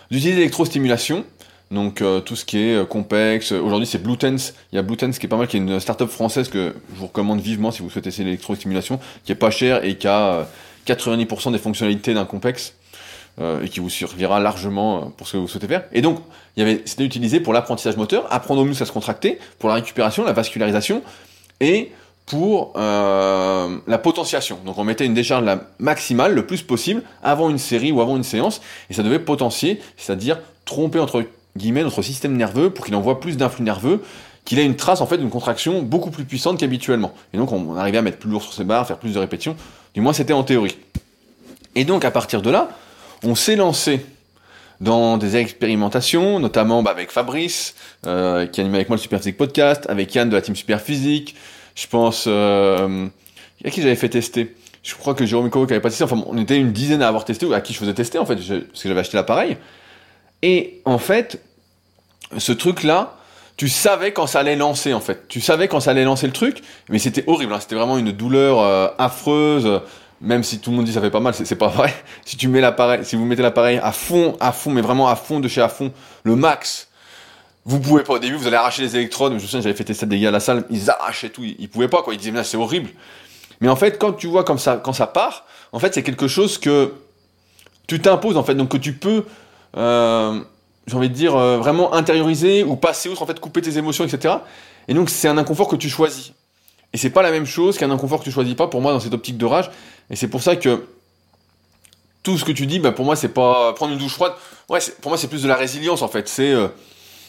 d'utiliser 0.09 0.37
l'électrostimulation 0.37 1.25
donc 1.71 2.01
euh, 2.01 2.19
tout 2.19 2.35
ce 2.35 2.43
qui 2.43 2.59
est 2.59 2.75
euh, 2.75 2.85
Compex, 2.85 3.53
aujourd'hui 3.53 3.87
c'est 3.87 4.03
Bluetens, 4.03 4.53
il 4.71 4.75
y 4.75 4.77
a 4.77 4.81
Bluetens 4.81 5.13
qui 5.13 5.25
est 5.25 5.29
pas 5.29 5.37
mal, 5.37 5.47
qui 5.47 5.55
est 5.55 5.61
une 5.61 5.79
startup 5.79 6.09
française 6.09 6.49
que 6.49 6.75
je 6.93 6.99
vous 6.99 7.07
recommande 7.07 7.39
vivement 7.39 7.71
si 7.71 7.81
vous 7.81 7.89
souhaitez 7.89 8.09
essayer 8.09 8.25
l'électrostimulation, 8.25 8.99
qui 9.23 9.31
est 9.31 9.35
pas 9.35 9.51
cher 9.51 9.83
et 9.85 9.95
qui 9.95 10.07
a 10.07 10.47
90% 10.85 11.47
euh, 11.47 11.51
des 11.51 11.57
fonctionnalités 11.57 12.13
d'un 12.13 12.25
Compex. 12.25 12.75
Et 13.39 13.69
qui 13.69 13.79
vous 13.79 13.89
servira 13.89 14.39
largement 14.39 15.11
pour 15.17 15.27
ce 15.27 15.33
que 15.33 15.37
vous 15.37 15.47
souhaitez 15.47 15.67
faire. 15.67 15.83
Et 15.93 16.01
donc, 16.01 16.19
il 16.55 16.59
y 16.59 16.63
avait, 16.63 16.83
c'était 16.85 17.05
utilisé 17.05 17.39
pour 17.39 17.53
l'apprentissage 17.53 17.97
moteur, 17.97 18.27
apprendre 18.29 18.61
aux 18.61 18.65
muscles 18.65 18.83
à 18.83 18.85
se 18.85 18.91
contracter, 18.91 19.39
pour 19.57 19.69
la 19.69 19.75
récupération, 19.75 20.23
la 20.23 20.33
vascularisation, 20.33 21.01
et 21.59 21.91
pour 22.25 22.73
la 22.75 23.97
potentiation. 23.97 24.59
Donc 24.65 24.77
on 24.77 24.83
mettait 24.83 25.05
une 25.05 25.13
décharge 25.13 25.43
la 25.43 25.61
maximale 25.79 26.33
le 26.33 26.45
plus 26.45 26.61
possible 26.61 27.03
avant 27.23 27.49
une 27.49 27.57
série 27.57 27.91
ou 27.91 28.01
avant 28.01 28.15
une 28.15 28.23
séance, 28.23 28.61
et 28.89 28.93
ça 28.93 29.03
devait 29.03 29.19
potentier, 29.19 29.81
c'est-à-dire 29.97 30.39
tromper 30.65 30.99
entre 30.99 31.25
guillemets, 31.57 31.83
notre 31.83 32.01
système 32.01 32.37
nerveux 32.37 32.69
pour 32.69 32.85
qu'il 32.85 32.95
envoie 32.95 33.19
plus 33.19 33.37
d'influx 33.37 33.63
nerveux, 33.63 34.01
qu'il 34.45 34.59
ait 34.59 34.65
une 34.65 34.75
trace 34.75 35.01
en 35.01 35.05
fait 35.05 35.17
d'une 35.17 35.29
contraction 35.29 35.81
beaucoup 35.81 36.09
plus 36.09 36.23
puissante 36.23 36.59
qu'habituellement. 36.59 37.13
Et 37.33 37.37
donc 37.37 37.51
on, 37.51 37.75
arrivait 37.75 37.97
à 37.97 38.01
mettre 38.01 38.17
plus 38.17 38.29
lourd 38.29 38.43
sur 38.43 38.53
ses 38.53 38.63
barres, 38.63 38.87
faire 38.87 38.97
plus 38.97 39.13
de 39.13 39.19
répétitions. 39.19 39.55
Du 39.93 40.01
moins 40.01 40.13
c'était 40.13 40.33
en 40.33 40.43
théorie. 40.43 40.77
Et 41.75 41.83
donc 41.83 42.05
à 42.05 42.11
partir 42.11 42.41
de 42.41 42.49
là, 42.49 42.69
on 43.23 43.35
s'est 43.35 43.55
lancé 43.55 44.05
dans 44.79 45.17
des 45.17 45.37
expérimentations, 45.37 46.39
notamment 46.39 46.81
bah, 46.81 46.91
avec 46.91 47.11
Fabrice, 47.11 47.75
euh, 48.07 48.47
qui 48.47 48.61
anime 48.61 48.75
avec 48.75 48.89
moi 48.89 48.97
le 48.97 49.01
Super 49.01 49.19
Physique 49.19 49.37
Podcast, 49.37 49.85
avec 49.89 50.13
Yann 50.15 50.29
de 50.29 50.35
la 50.35 50.41
team 50.41 50.55
Super 50.55 50.81
Physique, 50.81 51.35
je 51.75 51.87
pense... 51.87 52.25
Euh, 52.27 53.07
à 53.63 53.69
qui 53.69 53.81
j'avais 53.81 53.95
fait 53.95 54.09
tester? 54.09 54.55
Je 54.81 54.95
crois 54.95 55.13
que 55.13 55.23
Jérôme 55.25 55.51
Kovo 55.51 55.67
qui 55.67 55.73
avait 55.73 55.81
pas 55.81 55.89
testé, 55.89 56.03
enfin 56.03 56.19
on 56.25 56.37
était 56.39 56.57
une 56.57 56.71
dizaine 56.71 57.03
à 57.03 57.07
avoir 57.07 57.25
testé, 57.25 57.45
ou 57.45 57.53
à 57.53 57.61
qui 57.61 57.73
je 57.73 57.77
faisais 57.77 57.93
tester 57.93 58.17
en 58.17 58.25
fait, 58.25 58.35
parce 58.35 58.47
que 58.47 58.87
j'avais 58.87 58.99
acheté 58.99 59.17
l'appareil. 59.17 59.57
Et 60.41 60.81
en 60.85 60.97
fait, 60.97 61.39
ce 62.37 62.51
truc-là, 62.51 63.17
tu 63.57 63.69
savais 63.69 64.11
quand 64.11 64.25
ça 64.25 64.39
allait 64.39 64.55
lancer 64.55 64.93
en 64.93 64.99
fait. 64.99 65.27
Tu 65.27 65.39
savais 65.41 65.67
quand 65.67 65.79
ça 65.79 65.91
allait 65.91 66.03
lancer 66.03 66.25
le 66.25 66.33
truc, 66.33 66.63
mais 66.89 66.97
c'était 66.97 67.23
horrible. 67.27 67.53
Hein. 67.53 67.59
C'était 67.59 67.75
vraiment 67.75 67.99
une 67.99 68.11
douleur 68.11 68.59
euh, 68.59 68.87
affreuse. 68.97 69.81
Même 70.21 70.43
si 70.43 70.59
tout 70.59 70.69
le 70.69 70.77
monde 70.77 70.85
dit 70.85 70.93
ça 70.93 71.01
fait 71.01 71.11
pas 71.11 71.19
mal, 71.19 71.33
c'est 71.33 71.55
pas 71.55 71.67
vrai. 71.67 71.93
Si 72.25 72.37
tu 72.37 72.47
mets 72.47 72.61
l'appareil, 72.61 73.03
si 73.03 73.15
vous 73.15 73.25
mettez 73.25 73.41
l'appareil 73.41 73.79
à 73.81 73.91
fond, 73.91 74.37
à 74.39 74.51
fond, 74.51 74.71
mais 74.71 74.81
vraiment 74.81 75.07
à 75.07 75.15
fond 75.15 75.39
de 75.39 75.47
chez 75.47 75.61
à 75.61 75.69
fond, 75.69 75.91
le 76.23 76.35
max, 76.35 76.87
vous 77.65 77.79
pouvez 77.79 78.03
pas 78.03 78.13
au 78.13 78.19
début, 78.19 78.35
vous 78.35 78.47
allez 78.47 78.55
arracher 78.55 78.83
les 78.83 78.95
électrodes. 78.95 79.31
Je 79.33 79.35
me 79.35 79.39
souviens, 79.39 79.61
j'avais 79.61 79.75
fait 79.75 79.83
tester 79.83 80.05
des 80.05 80.19
gars 80.19 80.29
à 80.29 80.31
la 80.31 80.39
salle, 80.39 80.65
ils 80.69 80.89
arrachaient 80.89 81.29
tout, 81.29 81.43
ils, 81.43 81.69
pouvaient 81.69 81.87
pas 81.87 82.03
quoi. 82.03 82.13
Ils 82.13 82.17
disaient 82.17 82.31
mais 82.31 82.43
c'est 82.43 82.57
horrible. 82.57 82.91
Mais 83.59 83.69
en 83.69 83.75
fait, 83.75 83.97
quand 83.97 84.13
tu 84.13 84.27
vois 84.27 84.43
comme 84.43 84.59
ça, 84.59 84.77
quand 84.77 84.93
ça 84.93 85.07
part, 85.07 85.45
en 85.71 85.79
fait, 85.79 85.93
c'est 85.93 86.03
quelque 86.03 86.27
chose 86.27 86.57
que 86.57 86.93
tu 87.87 87.99
t'imposes 87.99 88.37
en 88.37 88.43
fait, 88.43 88.55
donc 88.55 88.69
que 88.69 88.77
tu 88.77 88.93
peux 88.93 89.25
euh, 89.77 90.41
j'ai 90.87 90.95
envie 90.95 91.09
de 91.09 91.13
dire, 91.13 91.35
euh, 91.35 91.57
vraiment 91.57 91.93
intérioriser 91.93 92.63
ou 92.63 92.75
passer 92.75 93.09
outre, 93.09 93.21
en 93.21 93.25
fait, 93.25 93.39
couper 93.39 93.61
tes 93.61 93.77
émotions, 93.77 94.03
etc. 94.03 94.35
Et 94.87 94.93
donc, 94.93 95.09
c'est 95.09 95.27
un 95.27 95.37
inconfort 95.37 95.67
que 95.67 95.75
tu 95.75 95.89
choisis. 95.89 96.33
Et 96.93 96.97
c'est 96.97 97.09
pas 97.09 97.21
la 97.21 97.31
même 97.31 97.45
chose 97.45 97.77
qu'un 97.77 97.89
inconfort 97.89 98.19
que 98.19 98.25
tu 98.25 98.31
choisis 98.31 98.53
pas, 98.53 98.67
pour 98.67 98.81
moi, 98.81 98.91
dans 98.91 98.99
cette 98.99 99.13
optique 99.13 99.37
de 99.37 99.45
rage. 99.45 99.71
Et 100.09 100.15
c'est 100.15 100.27
pour 100.27 100.43
ça 100.43 100.55
que 100.55 100.85
tout 102.23 102.37
ce 102.37 102.43
que 102.43 102.51
tu 102.51 102.67
dis, 102.67 102.79
bah, 102.79 102.91
pour 102.91 103.05
moi, 103.05 103.15
c'est 103.15 103.29
pas 103.29 103.73
prendre 103.73 103.93
une 103.93 103.99
douche 103.99 104.13
froide. 104.13 104.33
Ouais, 104.69 104.79
pour 105.01 105.09
moi, 105.09 105.17
c'est 105.17 105.27
plus 105.27 105.43
de 105.43 105.47
la 105.47 105.55
résilience, 105.55 106.01
en 106.01 106.07
fait. 106.07 106.27
C'est, 106.27 106.51
euh, 106.51 106.67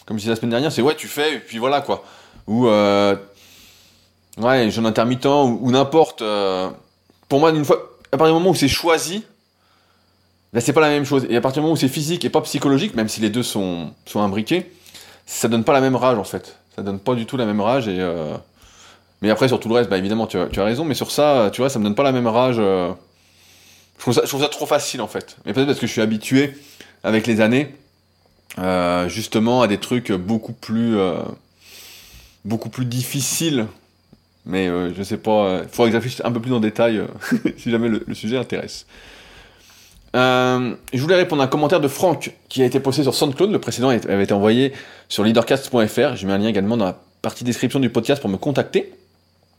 comme 0.04 0.16
je 0.16 0.22
disais 0.22 0.30
la 0.30 0.36
semaine 0.36 0.50
dernière, 0.50 0.72
c'est 0.72 0.82
ouais, 0.82 0.96
tu 0.96 1.06
fais, 1.06 1.36
et 1.36 1.38
puis 1.38 1.58
voilà, 1.58 1.80
quoi. 1.80 2.04
Ou, 2.48 2.66
euh, 2.66 3.14
ouais, 4.38 4.70
jeûne 4.70 4.86
intermittent, 4.86 5.26
ou, 5.26 5.70
n'importe. 5.70 6.24
pour 7.28 7.38
moi, 7.38 7.50
une 7.50 7.64
fois, 7.64 7.98
à 8.10 8.16
partir 8.16 8.34
du 8.34 8.38
moment 8.40 8.50
où 8.50 8.54
c'est 8.54 8.68
choisi, 8.68 9.24
Là, 10.54 10.60
c'est 10.60 10.74
pas 10.74 10.82
la 10.82 10.90
même 10.90 11.06
chose. 11.06 11.26
Et 11.30 11.36
à 11.36 11.40
partir 11.40 11.62
du 11.62 11.62
moment 11.62 11.72
où 11.72 11.78
c'est 11.78 11.88
physique 11.88 12.26
et 12.26 12.28
pas 12.28 12.42
psychologique, 12.42 12.94
même 12.94 13.08
si 13.08 13.22
les 13.22 13.30
deux 13.30 13.42
sont, 13.42 13.90
sont 14.04 14.20
imbriqués, 14.20 14.70
ça 15.24 15.48
donne 15.48 15.64
pas 15.64 15.72
la 15.72 15.80
même 15.80 15.96
rage 15.96 16.18
en 16.18 16.24
fait. 16.24 16.58
Ça 16.76 16.82
donne 16.82 16.98
pas 16.98 17.14
du 17.14 17.24
tout 17.24 17.38
la 17.38 17.46
même 17.46 17.62
rage 17.62 17.88
et. 17.88 17.98
Euh, 19.22 19.26
mais 19.26 19.30
après, 19.30 19.48
sur 19.48 19.60
tout 19.60 19.68
le 19.68 19.74
reste, 19.74 19.88
bah 19.88 19.98
évidemment, 19.98 20.26
tu 20.26 20.36
as, 20.36 20.64
raison, 20.64 20.84
mais 20.84 20.94
sur 20.94 21.10
ça, 21.10 21.50
tu 21.52 21.60
vois, 21.60 21.70
ça 21.70 21.78
me 21.78 21.84
donne 21.84 21.94
pas 21.94 22.02
la 22.02 22.12
même 22.12 22.26
rage. 22.26 22.56
Euh, 22.58 22.90
je, 23.98 24.02
trouve 24.02 24.42
ça, 24.42 24.48
trop 24.48 24.66
facile 24.66 25.00
en 25.00 25.06
fait. 25.06 25.36
Mais 25.46 25.52
peut-être 25.52 25.66
parce 25.66 25.78
que 25.78 25.86
je 25.86 25.92
suis 25.92 26.00
habitué 26.00 26.54
avec 27.04 27.26
les 27.26 27.40
années, 27.40 27.74
euh, 28.58 29.08
justement, 29.08 29.62
à 29.62 29.68
des 29.68 29.78
trucs 29.78 30.12
beaucoup 30.12 30.52
plus. 30.52 30.96
beaucoup 32.44 32.68
plus 32.68 32.84
difficiles. 32.84 33.66
Mais 34.44 34.66
je 34.66 35.02
sais 35.04 35.18
pas, 35.18 35.60
il 35.62 35.68
faudrait 35.68 35.92
que 35.92 35.96
j'affiche 35.96 36.20
un 36.24 36.32
peu 36.32 36.40
plus 36.40 36.52
en 36.52 36.58
détail 36.58 37.02
si 37.58 37.70
jamais 37.70 37.88
le, 37.88 38.04
sujet 38.12 38.36
intéresse. 38.36 38.86
Euh, 40.14 40.74
je 40.92 41.00
voulais 41.00 41.14
répondre 41.14 41.40
à 41.40 41.46
un 41.46 41.48
commentaire 41.48 41.80
de 41.80 41.88
Franck 41.88 42.32
qui 42.48 42.62
a 42.62 42.66
été 42.66 42.80
posté 42.80 43.02
sur 43.02 43.14
SoundCloud. 43.14 43.50
Le 43.50 43.60
précédent 43.60 43.88
avait 43.88 44.24
été 44.24 44.34
envoyé 44.34 44.72
sur 45.08 45.22
leadercast.fr. 45.22 46.16
Je 46.16 46.26
mets 46.26 46.32
un 46.32 46.38
lien 46.38 46.48
également 46.48 46.76
dans 46.76 46.84
la 46.84 47.00
partie 47.22 47.44
description 47.44 47.80
du 47.80 47.88
podcast 47.88 48.20
pour 48.20 48.28
me 48.28 48.36
contacter. 48.36 48.92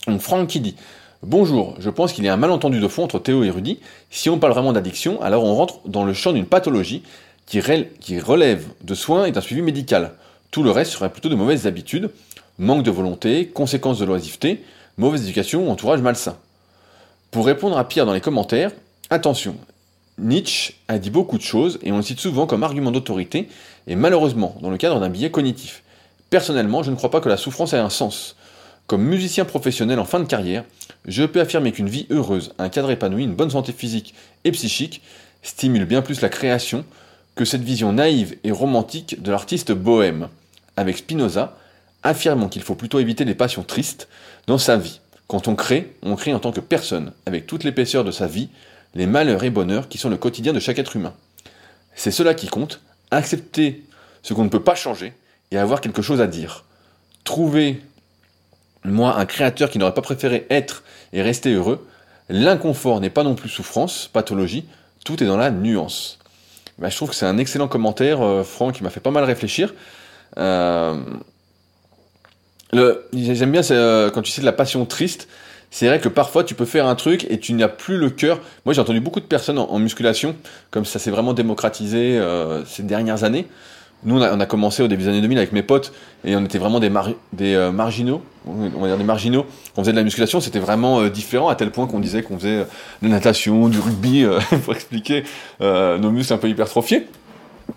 Donc 0.08 0.22
Franck 0.22 0.50
qui 0.50 0.60
dit 0.60 0.76
Bonjour, 1.22 1.76
je 1.80 1.90
pense 1.90 2.12
qu'il 2.12 2.26
y 2.26 2.28
a 2.28 2.34
un 2.34 2.38
malentendu 2.38 2.80
de 2.80 2.88
fond 2.88 3.04
entre 3.04 3.20
Théo 3.20 3.44
et 3.44 3.50
Rudy. 3.50 3.80
Si 4.10 4.30
on 4.30 4.40
parle 4.40 4.54
vraiment 4.54 4.74
d'addiction, 4.74 5.22
alors 5.22 5.46
on 5.46 5.56
rentre 5.56 5.80
dans 5.86 6.04
le 6.04 6.14
champ 6.14 6.34
d'une 6.34 6.46
pathologie 6.46 7.04
qui, 7.46 7.62
qui 8.02 8.20
relève 8.20 8.66
de 8.84 8.94
soins 8.94 9.26
et 9.26 9.32
d'un 9.32 9.42
suivi 9.42 9.62
médical. 9.62 10.12
Tout 10.52 10.64
le 10.64 10.72
reste 10.72 10.92
serait 10.92 11.10
plutôt 11.10 11.30
de 11.30 11.36
mauvaises 11.36 11.66
habitudes, 11.66 12.10
manque 12.60 12.84
de 12.84 12.92
volonté, 12.92 13.48
conséquences 13.48 14.00
de 14.00 14.06
l'oisiveté, 14.06 14.64
mauvaise 14.98 15.24
éducation 15.24 15.66
ou 15.66 15.72
entourage 15.72 16.02
malsain. 16.02 16.38
Pour 17.32 17.46
répondre 17.46 17.78
à 17.78 17.88
Pierre 17.88 18.06
dans 18.06 18.14
les 18.14 18.22
commentaires, 18.22 18.72
attention, 19.10 19.56
Nietzsche 20.18 20.76
a 20.90 21.00
dit 21.00 21.10
beaucoup 21.10 21.38
de 21.38 21.44
choses 21.44 21.80
et 21.82 21.92
on 21.92 21.98
le 21.98 22.04
cite 22.04 22.20
souvent 22.20 22.46
comme 22.46 22.64
argument 22.64 22.92
d'autorité 22.92 23.48
et 23.88 23.96
malheureusement 23.96 24.56
dans 24.62 24.70
le 24.70 24.78
cadre 24.78 25.00
d'un 25.00 25.10
biais 25.10 25.32
cognitif. 25.32 25.84
Personnellement, 26.30 26.84
je 26.84 26.92
ne 26.92 26.96
crois 26.96 27.10
pas 27.10 27.22
que 27.22 27.30
la 27.30 27.38
souffrance 27.38 27.74
ait 27.74 27.78
un 27.78 27.90
sens. 27.90 28.36
Comme 28.94 29.06
musicien 29.06 29.44
professionnel 29.44 29.98
en 29.98 30.06
fin 30.06 30.20
de 30.20 30.28
carrière, 30.28 30.66
je 31.08 31.24
peux 31.24 31.42
affirmer 31.42 31.72
qu'une 31.72 31.90
vie 31.90 32.06
heureuse, 32.12 32.54
un 32.60 32.70
cadre 32.70 32.92
épanoui, 32.92 33.24
une 33.24 33.34
bonne 33.34 33.50
santé 33.50 33.74
physique 33.74 34.14
et 34.44 34.52
psychique 34.52 35.02
stimule 35.42 35.86
bien 35.86 36.04
plus 36.04 36.22
la 36.22 36.30
création 36.30 36.86
que 37.34 37.44
cette 37.44 37.64
vision 37.64 37.92
naïve 37.92 38.38
et 38.44 38.52
romantique 38.52 39.20
de 39.20 39.32
l'artiste 39.32 39.72
bohème. 39.72 40.30
Avec 40.78 41.00
Spinoza, 41.00 41.58
affirmons 42.04 42.50
qu'il 42.50 42.62
faut 42.62 42.76
plutôt 42.76 43.00
éviter 43.00 43.26
les 43.26 43.34
passions 43.34 43.64
tristes 43.64 44.10
dans 44.46 44.60
sa 44.60 44.78
vie. 44.78 45.00
Quand 45.26 45.48
on 45.48 45.56
crée, 45.56 45.96
on 46.04 46.16
crée 46.16 46.36
en 46.36 46.40
tant 46.40 46.52
que 46.52 46.60
personne, 46.60 47.14
avec 47.26 47.48
toute 47.48 47.64
l'épaisseur 47.64 48.04
de 48.04 48.12
sa 48.12 48.28
vie, 48.28 48.50
les 48.94 49.08
malheurs 49.08 49.44
et 49.44 49.50
bonheurs 49.50 49.90
qui 49.90 49.98
sont 49.98 50.12
le 50.12 50.18
quotidien 50.18 50.54
de 50.54 50.60
chaque 50.60 50.78
être 50.78 50.96
humain. 50.96 51.16
C'est 51.96 52.12
cela 52.12 52.36
qui 52.36 52.46
compte, 52.46 52.80
accepter 53.10 53.86
ce 54.22 54.36
qu'on 54.36 54.44
ne 54.44 54.50
peut 54.50 54.62
pas 54.62 54.76
changer 54.76 55.14
et 55.50 55.58
avoir 55.58 55.82
quelque 55.82 56.04
chose 56.04 56.22
à 56.22 56.28
dire. 56.28 56.66
Trouver, 57.24 57.82
moi, 58.86 59.18
un 59.18 59.26
créateur 59.26 59.70
qui 59.70 59.78
n'aurait 59.80 59.94
pas 59.94 60.02
préféré 60.02 60.46
être 60.50 60.84
et 61.14 61.22
rester 61.22 61.54
heureux, 61.54 61.88
l'inconfort 62.30 63.00
n'est 63.00 63.10
pas 63.10 63.24
non 63.24 63.36
plus 63.36 63.50
souffrance, 63.50 64.10
pathologie, 64.12 64.66
tout 65.06 65.22
est 65.24 65.28
dans 65.28 65.38
la 65.38 65.52
nuance. 65.52 66.20
Ben, 66.80 66.90
je 66.90 66.96
trouve 66.96 67.10
que 67.10 67.16
c'est 67.16 67.26
un 67.26 67.38
excellent 67.38 67.68
commentaire, 67.68 68.22
euh, 68.22 68.44
Franck, 68.44 68.76
qui 68.76 68.84
m'a 68.84 68.90
fait 68.90 69.00
pas 69.00 69.12
mal 69.12 69.24
réfléchir. 69.24 69.74
Euh, 70.38 70.96
J'aime 73.14 73.52
bien 73.52 73.62
euh, 73.72 74.10
quand 74.10 74.22
tu 74.22 74.32
sais 74.32 74.42
de 74.42 74.46
la 74.46 74.52
passion 74.52 74.86
triste, 74.86 75.28
c'est 75.70 75.88
vrai 75.88 76.00
que 76.00 76.10
parfois 76.10 76.44
tu 76.44 76.56
peux 76.56 76.66
faire 76.66 76.88
un 76.88 76.96
truc 76.96 77.26
et 77.30 77.40
tu 77.40 77.54
n'as 77.54 77.68
plus 77.68 77.98
le 77.98 78.10
cœur. 78.10 78.40
Moi 78.66 78.74
j'ai 78.74 78.82
entendu 78.82 79.00
beaucoup 79.00 79.20
de 79.20 79.26
personnes 79.26 79.60
en, 79.60 79.80
musculation, 79.80 80.36
comme 80.72 80.86
ça 80.86 81.00
s'est 81.00 81.12
vraiment 81.12 81.34
démocratisé 81.34 82.18
euh, 82.18 82.66
ces 82.66 82.84
dernières 82.84 83.24
années. 83.24 83.48
Nous 84.06 84.20
on 84.20 84.40
a, 84.40 84.46
commencé 84.46 84.84
au 84.84 84.88
début 84.88 85.04
des 85.04 85.10
années 85.10 85.22
2000 85.22 85.38
avec 85.38 85.52
mes 85.52 85.64
potes 85.64 85.94
et 86.26 86.36
on 86.36 86.44
était 86.44 86.58
vraiment 86.58 86.80
des, 86.80 86.92
euh, 87.56 87.72
marginaux, 87.72 88.22
on 88.46 88.82
va 88.82 88.88
dire 88.88 88.98
des 88.98 89.04
marginaux. 89.04 89.46
On 89.78 89.82
faisait 89.82 89.92
de 89.92 89.98
la 89.98 90.04
musculation 90.04 90.42
c'était 90.42 90.60
vraiment 90.60 91.02
euh, 91.02 91.10
différent 91.10 91.50
à 91.50 91.56
tel 91.56 91.72
point 91.72 91.88
qu'on 91.88 92.00
disait 92.00 92.24
qu'on 92.24 92.38
faisait 92.38 92.60
de 92.60 92.66
la 93.04 93.10
natation, 93.10 93.70
du 93.70 93.80
rugby 93.80 94.26
pour 94.66 94.74
expliquer 94.74 95.24
nos 95.60 96.12
muscles 96.12 96.34
un 96.34 96.38
peu 96.38 96.50
hypertrophiés. 96.50 97.08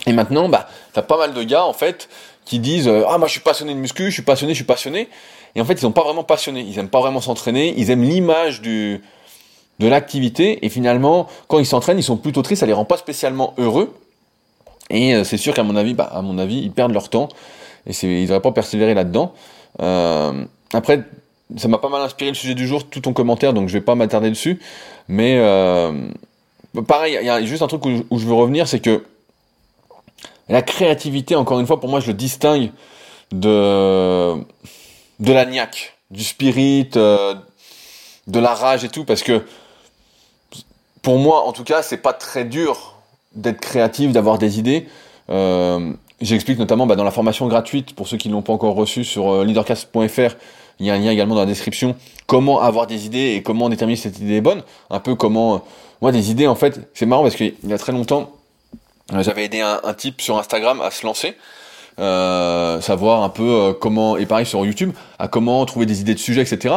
Et 0.07 0.13
maintenant 0.13 0.49
bah 0.49 0.69
t'as 0.93 1.03
pas 1.03 1.17
mal 1.17 1.33
de 1.33 1.43
gars 1.43 1.65
en 1.65 1.73
fait 1.73 2.09
qui 2.45 2.59
disent 2.59 2.89
ah 2.89 3.19
moi 3.19 3.29
je 3.29 3.33
suis 3.33 3.41
passionné 3.41 3.75
de 3.75 3.79
muscu, 3.79 4.07
je 4.07 4.15
suis 4.15 4.23
passionné, 4.23 4.53
je 4.53 4.59
suis 4.59 4.65
passionné. 4.65 5.09
Et 5.57 5.61
en 5.61 5.65
fait, 5.65 5.73
ils 5.73 5.81
sont 5.81 5.91
pas 5.91 6.05
vraiment 6.05 6.23
passionnés. 6.23 6.61
Ils 6.61 6.79
aiment 6.79 6.91
pas 6.91 7.01
vraiment 7.01 7.23
s'entraîner. 7.23 7.75
Ils 7.79 7.91
aiment 7.91 8.05
l'image 8.05 8.61
de 8.61 9.01
l'activité. 9.81 10.65
Et 10.65 10.69
finalement, 10.69 11.29
quand 11.49 11.59
ils 11.59 11.67
s'entraînent, 11.67 11.99
ils 11.99 12.05
sont 12.05 12.19
plutôt 12.19 12.43
tristes. 12.43 12.61
Ça 12.61 12.67
les 12.67 12.75
rend 12.75 12.85
pas 12.85 12.99
spécialement 12.99 13.55
heureux. 13.57 13.95
Et 14.91 15.15
euh, 15.15 15.25
c'est 15.25 15.37
sûr 15.37 15.55
qu'à 15.55 15.63
mon 15.63 15.77
avis, 15.77 15.95
bah, 15.95 16.09
à 16.13 16.23
mon 16.23 16.39
avis, 16.39 16.59
ils 16.59 16.71
perdent 16.71 16.93
leur 16.93 17.09
temps. 17.09 17.29
Et 17.87 17.93
ils 18.03 18.27
devraient 18.27 18.41
pas 18.41 18.53
persévérer 18.53 18.95
là-dedans. 18.95 19.33
Euh, 19.81 20.45
après, 20.73 21.05
ça 21.57 21.69
m'a 21.69 21.79
pas 21.79 21.89
mal 21.89 22.03
inspiré 22.03 22.31
le 22.31 22.37
sujet 22.37 22.55
du 22.55 22.67
jour, 22.67 22.89
tout 22.89 23.01
ton 23.01 23.13
commentaire, 23.13 23.53
donc 23.53 23.69
je 23.69 23.75
vais 23.75 23.81
pas 23.81 23.95
m'attarder 23.95 24.31
dessus. 24.31 24.61
Mais 25.09 25.37
euh, 25.39 26.09
pareil, 26.87 27.19
il 27.21 27.27
y 27.27 27.31
a 27.31 27.45
juste 27.45 27.63
un 27.63 27.69
truc 27.69 27.85
où, 27.85 28.05
où 28.11 28.19
je 28.19 28.27
veux 28.27 28.35
revenir, 28.35 28.67
c'est 28.67 28.81
que 28.81 29.05
la 30.49 30.63
créativité, 30.63 31.37
encore 31.37 31.61
une 31.61 31.67
fois, 31.67 31.81
pour 31.81 31.89
moi, 31.89 32.01
je 32.01 32.09
le 32.09 32.15
distingue 32.15 32.71
de 33.33 34.35
de 35.19 35.33
la 35.33 35.47
niaque, 35.47 35.97
du 36.11 36.23
spirit, 36.23 36.91
euh, 36.97 37.35
de 38.27 38.39
la 38.39 38.55
rage 38.55 38.85
et 38.85 38.89
tout, 38.89 39.05
parce 39.05 39.23
que 39.23 39.45
pour 41.03 41.19
moi, 41.19 41.45
en 41.45 41.53
tout 41.53 41.65
cas, 41.65 41.83
c'est 41.83 41.97
pas 41.97 42.13
très 42.13 42.45
dur 42.45 42.96
d'être 43.37 43.61
créatif, 43.61 44.13
d'avoir 44.13 44.39
des 44.39 44.59
idées. 44.59 44.87
Euh, 45.31 45.93
J'explique 46.21 46.59
notamment 46.59 46.87
bah, 46.87 46.97
dans 46.97 47.05
la 47.05 47.11
formation 47.11 47.47
gratuite, 47.47 47.95
pour 47.95 48.09
ceux 48.09 48.17
qui 48.17 48.29
ne 48.29 48.33
l'ont 48.33 48.43
pas 48.43 48.53
encore 48.53 48.75
reçue 48.75 49.05
sur 49.05 49.31
euh, 49.31 49.45
leadercast.fr, 49.45 50.35
il 50.79 50.87
y 50.87 50.91
a 50.91 50.95
un 50.95 50.99
lien 50.99 51.11
également 51.11 51.35
dans 51.35 51.41
la 51.41 51.47
description, 51.47 51.95
comment 52.27 52.61
avoir 52.61 52.87
des 52.87 53.05
idées 53.05 53.35
et 53.37 53.43
comment 53.43 53.69
déterminer 53.69 53.97
si 53.97 54.03
cette 54.03 54.19
idée 54.19 54.37
est 54.37 54.41
bonne. 54.41 54.63
Un 54.89 55.01
peu 55.01 55.15
comment... 55.15 55.63
moi, 56.01 56.13
des 56.13 56.31
idées, 56.31 56.47
en 56.47 56.55
fait, 56.55 56.89
c'est 56.95 57.05
marrant 57.05 57.23
parce 57.23 57.37
qu'il 57.37 57.55
y 57.65 57.73
a 57.73 57.79
très 57.79 57.93
longtemps, 57.93 58.31
j'avais 59.21 59.45
aidé 59.45 59.61
un, 59.61 59.95
type 59.95 60.21
sur 60.21 60.37
Instagram 60.39 60.81
à 60.81 60.91
se 60.91 61.07
lancer. 61.07 61.37
Euh, 61.99 62.81
savoir 62.83 63.23
un 63.23 63.31
peu 63.31 63.49
euh, 63.49 63.73
comment, 63.73 64.19
et 64.19 64.27
pareil 64.27 64.45
sur 64.45 64.67
YouTube, 64.67 64.93
à 65.19 65.29
comment 65.29 65.65
trouver 65.65 65.87
des 65.87 66.03
idées 66.03 66.13
de 66.13 66.19
sujets, 66.19 66.43
etc. 66.43 66.75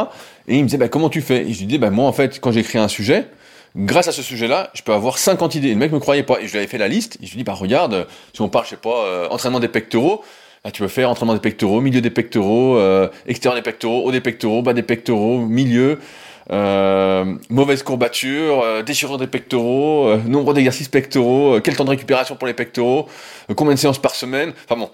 Et 0.48 0.56
il 0.56 0.62
me 0.62 0.67
disait, 0.67 0.78
bah, 0.78 0.88
comment 0.88 1.10
tu 1.10 1.22
fais? 1.22 1.41
Et 1.41 1.54
je 1.54 1.60
lui 1.60 1.65
disais, 1.65 1.78
bah, 1.78 1.89
moi, 1.89 2.06
en 2.06 2.13
fait, 2.13 2.39
quand 2.39 2.52
j'écris 2.52 2.78
un 2.78 2.88
sujet, 2.88 3.28
grâce 3.75 4.08
à 4.08 4.12
ce 4.12 4.21
sujet-là, 4.21 4.69
je 4.73 4.82
peux 4.82 4.93
avoir 4.93 5.17
50 5.17 5.55
idées. 5.55 5.69
Le 5.69 5.75
mec 5.75 5.91
me 5.91 5.99
croyait 5.99 6.23
pas. 6.23 6.39
Et 6.41 6.47
je 6.47 6.51
lui 6.51 6.58
avais 6.60 6.67
fait 6.67 6.77
la 6.77 6.88
liste. 6.88 7.17
Et 7.21 7.25
je 7.25 7.32
lui 7.32 7.38
dis, 7.38 7.43
bah, 7.43 7.53
regarde, 7.53 8.08
si 8.34 8.41
on 8.41 8.49
parle, 8.49 8.65
je 8.65 8.71
sais 8.71 8.77
pas, 8.77 9.05
euh, 9.05 9.27
entraînement 9.29 9.60
des 9.60 9.67
pectoraux, 9.67 10.23
bah, 10.63 10.71
tu 10.71 10.82
peux 10.82 10.88
faire 10.89 11.10
entraînement 11.10 11.34
des 11.34 11.39
pectoraux, 11.39 11.79
milieu 11.79 12.01
des 12.01 12.10
pectoraux, 12.10 12.77
euh, 12.77 13.08
extérieur 13.27 13.55
des 13.55 13.62
pectoraux, 13.62 14.03
haut 14.03 14.12
des 14.12 14.21
pectoraux, 14.21 14.62
bas 14.62 14.73
des 14.73 14.84
pectoraux, 14.84 15.39
milieu, 15.39 15.99
euh, 16.51 17.36
mauvaise 17.49 17.82
courbature, 17.84 18.62
euh, 18.62 18.84
déchirure 18.84 19.17
des 19.17 19.27
pectoraux, 19.27 20.17
nombre 20.25 20.53
d'exercices 20.53 20.89
pectoraux, 20.89 21.62
quel 21.62 21.77
temps 21.77 21.86
de 21.86 21.91
récupération 21.91 22.36
pour 22.36 22.47
les 22.47 22.53
pectoraux, 22.53 23.08
combien 23.55 23.73
de 23.73 23.79
séances 23.79 23.99
par 23.99 24.15
semaine. 24.15 24.53
Enfin 24.65 24.77
bon, 24.77 24.89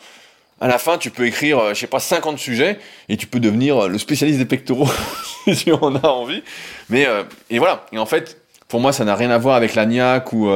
à 0.61 0.67
la 0.67 0.77
fin, 0.77 0.99
tu 0.99 1.09
peux 1.09 1.25
écrire, 1.25 1.69
je 1.69 1.79
sais 1.79 1.87
pas, 1.87 1.99
50 1.99 2.37
sujets 2.37 2.77
et 3.09 3.17
tu 3.17 3.25
peux 3.25 3.39
devenir 3.39 3.87
le 3.87 3.97
spécialiste 3.97 4.37
des 4.37 4.45
pectoraux 4.45 4.89
si 5.51 5.71
en 5.71 5.95
as 5.95 6.07
envie. 6.07 6.43
Mais 6.89 7.07
et 7.49 7.57
voilà. 7.57 7.87
Et 7.91 7.97
en 7.97 8.05
fait, 8.05 8.37
pour 8.67 8.79
moi, 8.79 8.91
ça 8.93 9.05
n'a 9.05 9.15
rien 9.15 9.29
à 9.29 9.37
voir 9.37 9.55
avec 9.55 9.75
la 9.75 9.85
niaque 9.85 10.33
ou 10.33 10.49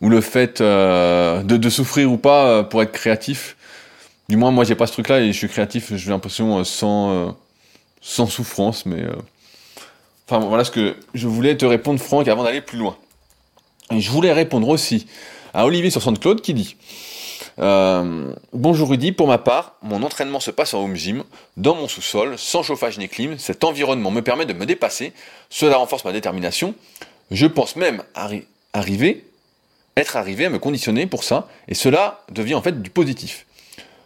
ou 0.00 0.08
le 0.08 0.20
fait 0.20 0.62
de, 0.62 1.42
de, 1.42 1.70
souffrir 1.70 2.10
ou 2.10 2.16
pas 2.16 2.64
pour 2.64 2.82
être 2.82 2.92
créatif. 2.92 3.56
Du 4.28 4.36
moins, 4.36 4.50
moi, 4.50 4.64
j'ai 4.64 4.74
pas 4.74 4.86
ce 4.86 4.92
truc-là 4.92 5.20
et 5.20 5.32
je 5.32 5.36
suis 5.36 5.48
créatif. 5.48 5.94
J'ai 5.94 6.10
l'impression 6.10 6.64
sans 6.64 7.34
sans 8.00 8.26
souffrance, 8.26 8.86
mais... 8.86 9.02
Euh, 9.02 9.12
enfin, 10.28 10.44
voilà 10.46 10.64
ce 10.64 10.70
que 10.70 10.96
je 11.14 11.28
voulais 11.28 11.56
te 11.56 11.66
répondre, 11.66 12.00
Franck, 12.00 12.28
avant 12.28 12.44
d'aller 12.44 12.60
plus 12.60 12.78
loin. 12.78 12.96
Et 13.92 14.00
je 14.00 14.10
voulais 14.10 14.32
répondre 14.32 14.68
aussi 14.68 15.06
à 15.52 15.66
Olivier 15.66 15.90
sur 15.90 16.02
Claude 16.18 16.40
qui 16.40 16.54
dit 16.54 16.76
euh, 17.60 18.32
Bonjour 18.52 18.90
Rudy, 18.90 19.12
pour 19.12 19.26
ma 19.26 19.38
part, 19.38 19.76
mon 19.82 20.02
entraînement 20.02 20.40
se 20.40 20.50
passe 20.50 20.74
en 20.74 20.82
home 20.82 20.96
gym, 20.96 21.24
dans 21.56 21.74
mon 21.74 21.88
sous-sol, 21.88 22.38
sans 22.38 22.62
chauffage 22.62 22.98
ni 22.98 23.08
clim. 23.08 23.38
Cet 23.38 23.64
environnement 23.64 24.10
me 24.10 24.22
permet 24.22 24.46
de 24.46 24.52
me 24.52 24.66
dépasser, 24.66 25.12
cela 25.48 25.76
renforce 25.76 26.04
ma 26.04 26.12
détermination. 26.12 26.74
Je 27.30 27.46
pense 27.46 27.76
même 27.76 28.02
arriver, 28.72 29.24
être 29.96 30.16
arrivé 30.16 30.46
à 30.46 30.50
me 30.50 30.58
conditionner 30.58 31.06
pour 31.06 31.24
ça, 31.24 31.48
et 31.68 31.74
cela 31.74 32.24
devient 32.30 32.54
en 32.54 32.62
fait 32.62 32.82
du 32.82 32.90
positif. 32.90 33.46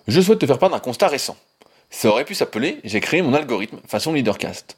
Je 0.09 0.21
souhaite 0.21 0.41
te 0.41 0.47
faire 0.47 0.59
part 0.59 0.71
d'un 0.71 0.81
constat 0.81 1.09
récent. 1.09 1.37
Ça 1.91 2.09
aurait 2.09 2.25
pu 2.25 2.35
s'appeler 2.35 2.81
J'ai 2.85 3.01
créé 3.01 3.23
mon 3.23 3.35
algorithme 3.35 3.79
façon 3.87 4.13
leadercast. 4.13 4.77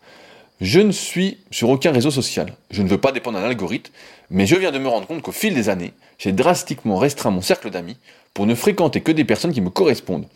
Je 0.61 0.81
ne 0.81 0.93
suis 0.93 1.39
sur 1.51 1.69
aucun 1.69 1.93
réseau 1.93 2.11
social. 2.11 2.55
Je 2.71 2.83
ne 2.83 2.89
veux 2.89 2.99
pas 2.99 3.13
dépendre 3.13 3.39
d'un 3.39 3.45
algorithme, 3.45 3.93
mais 4.31 4.47
je 4.47 4.57
viens 4.57 4.73
de 4.73 4.79
me 4.79 4.89
rendre 4.89 5.07
compte 5.07 5.23
qu'au 5.23 5.33
fil 5.33 5.55
des 5.55 5.69
années, 5.69 5.93
j'ai 6.19 6.33
drastiquement 6.33 6.97
restreint 6.97 7.31
mon 7.31 7.43
cercle 7.43 7.71
d'amis 7.71 7.99
pour 8.37 8.45
ne 8.45 8.55
fréquenter 8.55 9.01
que 9.01 9.13
des 9.13 9.25
personnes 9.25 9.55
qui 9.55 9.63
me 9.63 9.71
correspondent. 9.71 10.27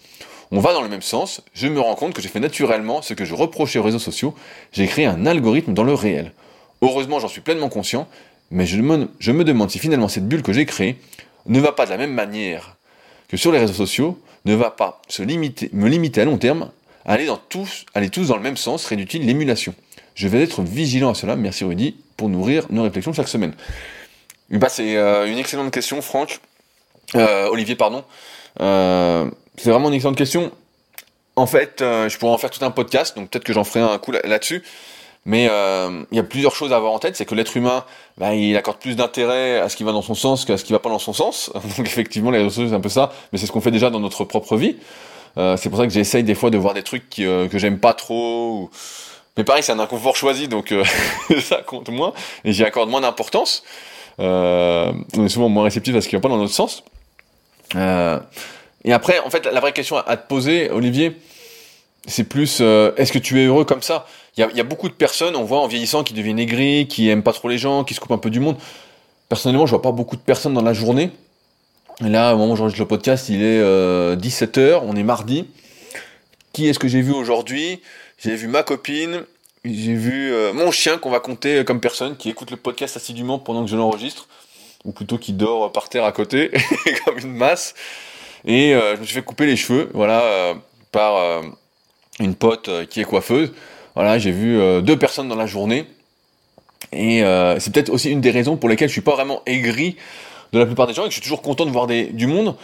On 0.53 0.61
va 0.61 0.73
dans 0.73 0.81
le 0.81 0.89
même 0.89 1.03
sens, 1.03 1.43
je 1.53 1.69
me 1.69 1.81
rends 1.81 1.95
compte 1.95 2.15
que 2.15 2.23
j'ai 2.23 2.31
fait 2.31 2.41
naturellement 2.41 3.03
ce 3.03 3.13
que 3.13 3.27
je 3.27 3.35
reprochais 3.35 3.79
aux 3.79 3.83
réseaux 3.83 3.99
sociaux, 3.99 4.35
j'ai 4.73 4.87
créé 4.87 5.05
un 5.05 5.27
algorithme 5.27 5.75
dans 5.75 5.85
le 5.85 5.93
réel. 5.93 6.33
Heureusement, 6.81 7.21
j'en 7.21 7.29
suis 7.29 7.43
pleinement 7.43 7.69
conscient, 7.69 8.09
mais 8.51 8.65
je 8.65 8.81
me, 8.81 9.45
demande 9.45 9.71
si 9.71 9.79
finalement 9.79 10.09
cette 10.09 10.27
bulle 10.27 10.43
que 10.43 10.55
j'ai 10.55 10.65
créée 10.65 10.97
ne 11.45 11.61
va 11.61 11.73
pas 11.73 11.85
de 11.85 11.91
la 11.91 11.99
même 11.99 12.15
manière 12.15 12.79
que 13.29 13.37
sur 13.37 13.53
les 13.53 13.59
réseaux 13.59 13.75
sociaux, 13.75 14.19
ne 14.47 14.55
va 14.55 14.71
pas 14.71 15.03
se 15.09 15.23
limiter, 15.23 15.69
me 15.75 15.87
limiter 15.87 16.23
à 16.23 16.25
long 16.25 16.39
terme 16.39 16.71
à 17.05 17.13
aller, 17.13 17.27
dans 17.27 17.37
tous, 17.37 17.85
aller 17.93 18.09
tous 18.09 18.29
dans 18.29 18.37
le 18.37 18.43
même 18.43 18.57
sens, 18.57 18.85
serait-il 18.85 19.27
l'émulation 19.27 19.75
Je 20.15 20.27
vais 20.27 20.43
être 20.43 20.63
vigilant 20.63 21.11
à 21.11 21.15
cela, 21.15 21.37
merci 21.37 21.65
Rudy, 21.65 21.97
pour 22.17 22.31
nourrir 22.31 22.65
nos 22.71 22.83
réflexions 22.83 23.13
chaque 23.13 23.29
semaine. 23.29 23.53
Bah, 24.49 24.71
c'est 24.71 24.97
euh, 24.97 25.31
une 25.31 25.37
excellente 25.37 25.71
question, 25.71 26.01
Franck. 26.01 26.41
Euh, 27.17 27.49
Olivier, 27.49 27.77
pardon. 27.77 28.05
Euh, 28.61 29.31
c'est 29.57 29.71
vraiment 29.71 29.89
une 29.89 29.95
excellente 29.95 30.17
question. 30.17 30.51
En 31.37 31.47
fait, 31.47 31.77
je 31.81 32.19
pourrais 32.19 32.33
en 32.33 32.39
faire 32.39 32.51
tout 32.51 32.65
un 32.65 32.71
podcast, 32.71 33.17
donc 33.17 33.31
peut-être 33.31 33.45
que 33.45 33.53
j'en 33.53 33.65
ferai 33.65 33.81
un 33.81 33.97
coup 33.99 34.13
là-dessus. 34.13 34.63
Mais 35.25 35.45
il 35.45 36.17
y 36.17 36.19
a 36.19 36.23
plusieurs 36.23 36.55
choses 36.55 36.73
à 36.73 36.77
avoir 36.77 36.93
en 36.93 36.99
tête, 36.99 37.17
c'est 37.17 37.25
que 37.25 37.35
l'être 37.35 37.57
humain, 37.57 37.85
bah, 38.19 38.35
il 38.35 38.57
accorde 38.57 38.79
plus 38.79 38.97
d'intérêt 38.97 39.59
à 39.59 39.69
ce 39.69 39.77
qui 39.77 39.85
va 39.85 39.93
dans 39.93 40.03
son 40.03 40.15
sens 40.15 40.45
qu'à 40.45 40.59
ce 40.59 40.65
qui 40.65 40.73
va 40.73 40.81
pas 40.81 40.91
dans 40.91 40.99
son 40.99 41.13
sens. 41.13 41.51
Donc 41.77 41.87
effectivement, 41.87 42.31
les 42.31 42.39
réseaux 42.39 42.51
sociaux, 42.51 42.69
c'est 42.71 42.75
un 42.75 42.81
peu 42.81 42.89
ça, 42.91 43.13
mais 43.33 43.39
c'est 43.39 43.47
ce 43.47 43.53
qu'on 43.53 43.61
fait 43.61 43.71
déjà 43.71 43.91
dans 43.91 44.01
notre 44.01 44.25
propre 44.25 44.57
vie. 44.57 44.77
c'est 45.37 45.71
pour 45.71 45.79
ça 45.79 45.87
que 45.87 45.93
j'essaye 45.93 46.25
des 46.25 46.35
fois 46.35 46.51
de 46.51 46.59
voir 46.59 46.75
des 46.75 46.83
trucs 46.83 47.09
que 47.09 47.49
j'aime 47.55 47.79
pas 47.79 47.95
trop. 47.95 48.71
Mais 49.37 49.45
pareil, 49.45 49.63
c'est 49.63 49.73
un 49.73 49.81
inconfort 49.81 50.17
choisi, 50.17 50.49
donc 50.49 50.75
ça 51.41 51.63
compte 51.63 51.89
moins, 51.89 52.13
et 52.45 52.53
j'y 52.53 52.65
accorde 52.65 52.91
moins 52.91 53.01
d'importance. 53.01 53.63
Euh, 54.21 54.93
on 55.17 55.25
est 55.25 55.29
souvent 55.29 55.49
moins 55.49 55.65
réceptif 55.65 55.95
à 55.95 56.01
ce 56.01 56.09
qui 56.09 56.17
va 56.17 56.21
pas 56.21 56.29
dans 56.29 56.37
notre 56.37 56.53
sens. 56.53 56.85
Euh, 57.77 58.19
et 58.85 58.93
après, 58.93 59.19
en 59.21 59.31
fait, 59.31 59.47
la 59.47 59.61
vraie 59.61 59.73
question 59.73 59.97
à, 59.97 60.17
te 60.17 60.27
poser, 60.27 60.71
Olivier, 60.71 61.17
c'est 62.07 62.25
plus 62.25 62.59
euh, 62.61 62.93
est-ce 62.97 63.13
que 63.13 63.19
tu 63.19 63.41
es 63.41 63.47
heureux 63.47 63.65
comme 63.65 63.83
ça? 63.83 64.07
Il 64.37 64.57
y 64.57 64.61
a, 64.61 64.65
beaucoup 64.65 64.89
de 64.89 64.95
personnes, 64.95 65.37
on 65.37 65.45
voit 65.45 65.61
en 65.61 65.67
vieillissant, 65.67 66.03
qui 66.03 66.15
deviennent 66.15 66.39
aigris, 66.39 66.89
qui 66.89 67.09
aiment 67.09 67.23
pas 67.23 67.33
trop 67.33 67.49
les 67.49 67.59
gens, 67.59 67.85
qui 67.85 67.95
se 67.95 68.01
coupent 68.01 68.13
un 68.13 68.19
peu 68.19 68.31
du 68.31 68.41
monde. 68.41 68.57
Personnellement, 69.29 69.67
je 69.67 69.71
vois 69.71 69.83
pas 69.83 69.93
beaucoup 69.93 70.17
de 70.17 70.23
personnes 70.23 70.55
dans 70.55 70.63
la 70.63 70.73
journée. 70.73 71.11
Et 72.03 72.09
là, 72.09 72.35
au 72.35 72.39
moment 72.39 72.55
où 72.55 72.57
j'enregistre 72.57 72.81
le 72.81 72.89
podcast, 72.89 73.29
il 73.29 73.43
est 73.43 73.61
17h, 73.61 74.81
on 74.87 74.97
est 74.97 75.03
mardi. 75.03 75.47
Qui 76.53 76.69
est-ce 76.69 76.79
que 76.79 76.89
j'ai 76.89 77.03
vu 77.03 77.13
aujourd'hui? 77.13 77.83
J'ai 78.19 78.35
vu 78.35 78.47
ma 78.47 78.63
copine, 78.63 79.25
j'ai 79.65 79.95
vu 79.95 80.33
euh, 80.33 80.53
mon 80.53 80.71
chien 80.71 80.97
qu'on 80.97 81.11
va 81.11 81.21
compter 81.21 81.65
comme 81.65 81.81
personne 81.81 82.17
qui 82.17 82.31
écoute 82.31 82.51
le 82.51 82.57
podcast 82.57 82.97
assidûment 82.97 83.39
pendant 83.39 83.65
que 83.65 83.71
je 83.71 83.77
l'enregistre, 83.77 84.27
ou 84.85 84.93
plutôt 84.93 85.19
qui 85.19 85.33
dort 85.33 85.73
par 85.73 85.89
terre 85.89 86.05
à 86.05 86.13
côté, 86.13 86.51
comme 87.05 87.19
une 87.19 87.33
masse. 87.33 87.75
Et 88.45 88.75
euh, 88.75 88.95
je 88.97 89.01
me 89.01 89.05
suis 89.05 89.15
fait 89.15 89.23
couper 89.23 89.47
les 89.47 89.57
cheveux, 89.57 89.91
voilà, 89.95 90.23
euh, 90.23 90.55
par 90.93 91.43
une 92.19 92.35
pote 92.35 92.71
qui 92.89 93.01
est 93.01 93.05
coiffeuse. 93.05 93.53
Voilà, 93.95 94.19
j'ai 94.19 94.33
vu 94.33 94.83
deux 94.83 94.99
personnes 94.99 95.29
dans 95.29 95.37
la 95.37 95.47
journée. 95.47 95.87
Et 96.93 97.23
c'est 97.59 97.73
peut-être 97.73 97.91
aussi 97.91 98.11
une 98.11 98.21
des 98.21 98.31
raisons 98.31 98.57
pour 98.57 98.69
lesquelles 98.69 98.89
je 98.89 98.93
suis 98.93 99.01
pas 99.01 99.15
vraiment 99.15 99.43
aigri 99.47 99.97
de 100.53 100.59
la 100.59 100.67
plupart 100.67 100.89
des 100.89 100.95
gens 100.95 101.03
et 101.03 101.07
que 101.07 101.11
je 101.11 101.15
suis 101.15 101.23
toujours 101.23 101.43
content 101.43 101.65
de 101.65 101.71
voir 101.71 101.87
du 101.87 102.27
monde. 102.27 102.57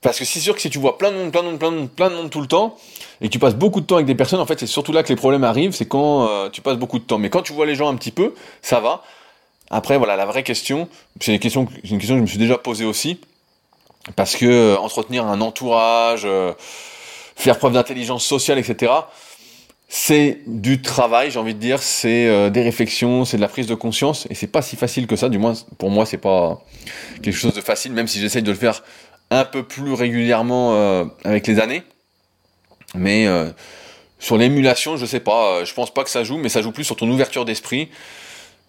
Parce 0.00 0.18
que 0.18 0.24
c'est 0.24 0.40
sûr 0.40 0.54
que 0.54 0.62
si 0.62 0.70
tu 0.70 0.78
vois 0.78 0.96
plein 0.96 1.10
de 1.10 1.16
monde, 1.16 1.30
plein 1.30 1.42
de 1.42 1.48
monde, 1.48 1.58
plein 1.58 1.70
de 1.70 1.76
monde, 1.76 1.90
plein 1.90 2.10
de 2.10 2.14
monde 2.14 2.30
tout 2.30 2.40
le 2.40 2.46
temps, 2.46 2.76
et 3.20 3.26
que 3.26 3.32
tu 3.32 3.38
passes 3.38 3.54
beaucoup 3.54 3.82
de 3.82 3.86
temps 3.86 3.96
avec 3.96 4.06
des 4.06 4.14
personnes, 4.14 4.40
en 4.40 4.46
fait, 4.46 4.58
c'est 4.58 4.66
surtout 4.66 4.92
là 4.92 5.02
que 5.02 5.10
les 5.10 5.16
problèmes 5.16 5.44
arrivent, 5.44 5.72
c'est 5.72 5.86
quand 5.86 6.26
euh, 6.26 6.48
tu 6.48 6.62
passes 6.62 6.78
beaucoup 6.78 6.98
de 6.98 7.04
temps. 7.04 7.18
Mais 7.18 7.28
quand 7.28 7.42
tu 7.42 7.52
vois 7.52 7.66
les 7.66 7.74
gens 7.74 7.88
un 7.88 7.96
petit 7.96 8.10
peu, 8.10 8.34
ça 8.62 8.80
va. 8.80 9.02
Après, 9.70 9.98
voilà, 9.98 10.16
la 10.16 10.26
vraie 10.26 10.42
question, 10.42 10.88
c'est 11.20 11.32
une 11.32 11.38
question, 11.38 11.66
que 11.66 11.72
je 11.84 12.14
me 12.14 12.26
suis 12.26 12.38
déjà 12.38 12.58
posée 12.58 12.84
aussi, 12.84 13.20
parce 14.16 14.36
que 14.36 14.46
euh, 14.46 14.76
entretenir 14.78 15.26
un 15.26 15.40
entourage, 15.40 16.22
euh, 16.24 16.52
faire 17.36 17.58
preuve 17.58 17.74
d'intelligence 17.74 18.24
sociale, 18.24 18.58
etc., 18.58 18.92
c'est 19.92 20.40
du 20.46 20.82
travail, 20.82 21.32
j'ai 21.32 21.38
envie 21.40 21.54
de 21.54 21.58
dire, 21.58 21.82
c'est 21.82 22.48
des 22.52 22.62
réflexions, 22.62 23.24
c'est 23.24 23.38
de 23.38 23.42
la 23.42 23.48
prise 23.48 23.66
de 23.66 23.74
conscience, 23.74 24.28
et 24.30 24.36
c'est 24.36 24.46
pas 24.46 24.62
si 24.62 24.76
facile 24.76 25.08
que 25.08 25.16
ça. 25.16 25.28
Du 25.28 25.38
moins, 25.38 25.54
pour 25.78 25.90
moi, 25.90 26.06
c'est 26.06 26.16
pas 26.16 26.62
quelque 27.24 27.34
chose 27.34 27.54
de 27.54 27.60
facile, 27.60 27.90
même 27.90 28.06
si 28.06 28.20
j'essaye 28.20 28.44
de 28.44 28.52
le 28.52 28.56
faire 28.56 28.84
un 29.30 29.44
peu 29.44 29.62
plus 29.62 29.92
régulièrement 29.92 30.74
euh, 30.74 31.04
avec 31.24 31.46
les 31.46 31.60
années. 31.60 31.82
Mais 32.94 33.26
euh, 33.26 33.50
sur 34.18 34.36
l'émulation, 34.36 34.96
je 34.96 35.06
sais 35.06 35.20
pas, 35.20 35.52
euh, 35.52 35.64
je 35.64 35.72
pense 35.72 35.94
pas 35.94 36.04
que 36.04 36.10
ça 36.10 36.24
joue, 36.24 36.36
mais 36.36 36.48
ça 36.48 36.62
joue 36.62 36.72
plus 36.72 36.84
sur 36.84 36.96
ton 36.96 37.08
ouverture 37.08 37.44
d'esprit. 37.44 37.88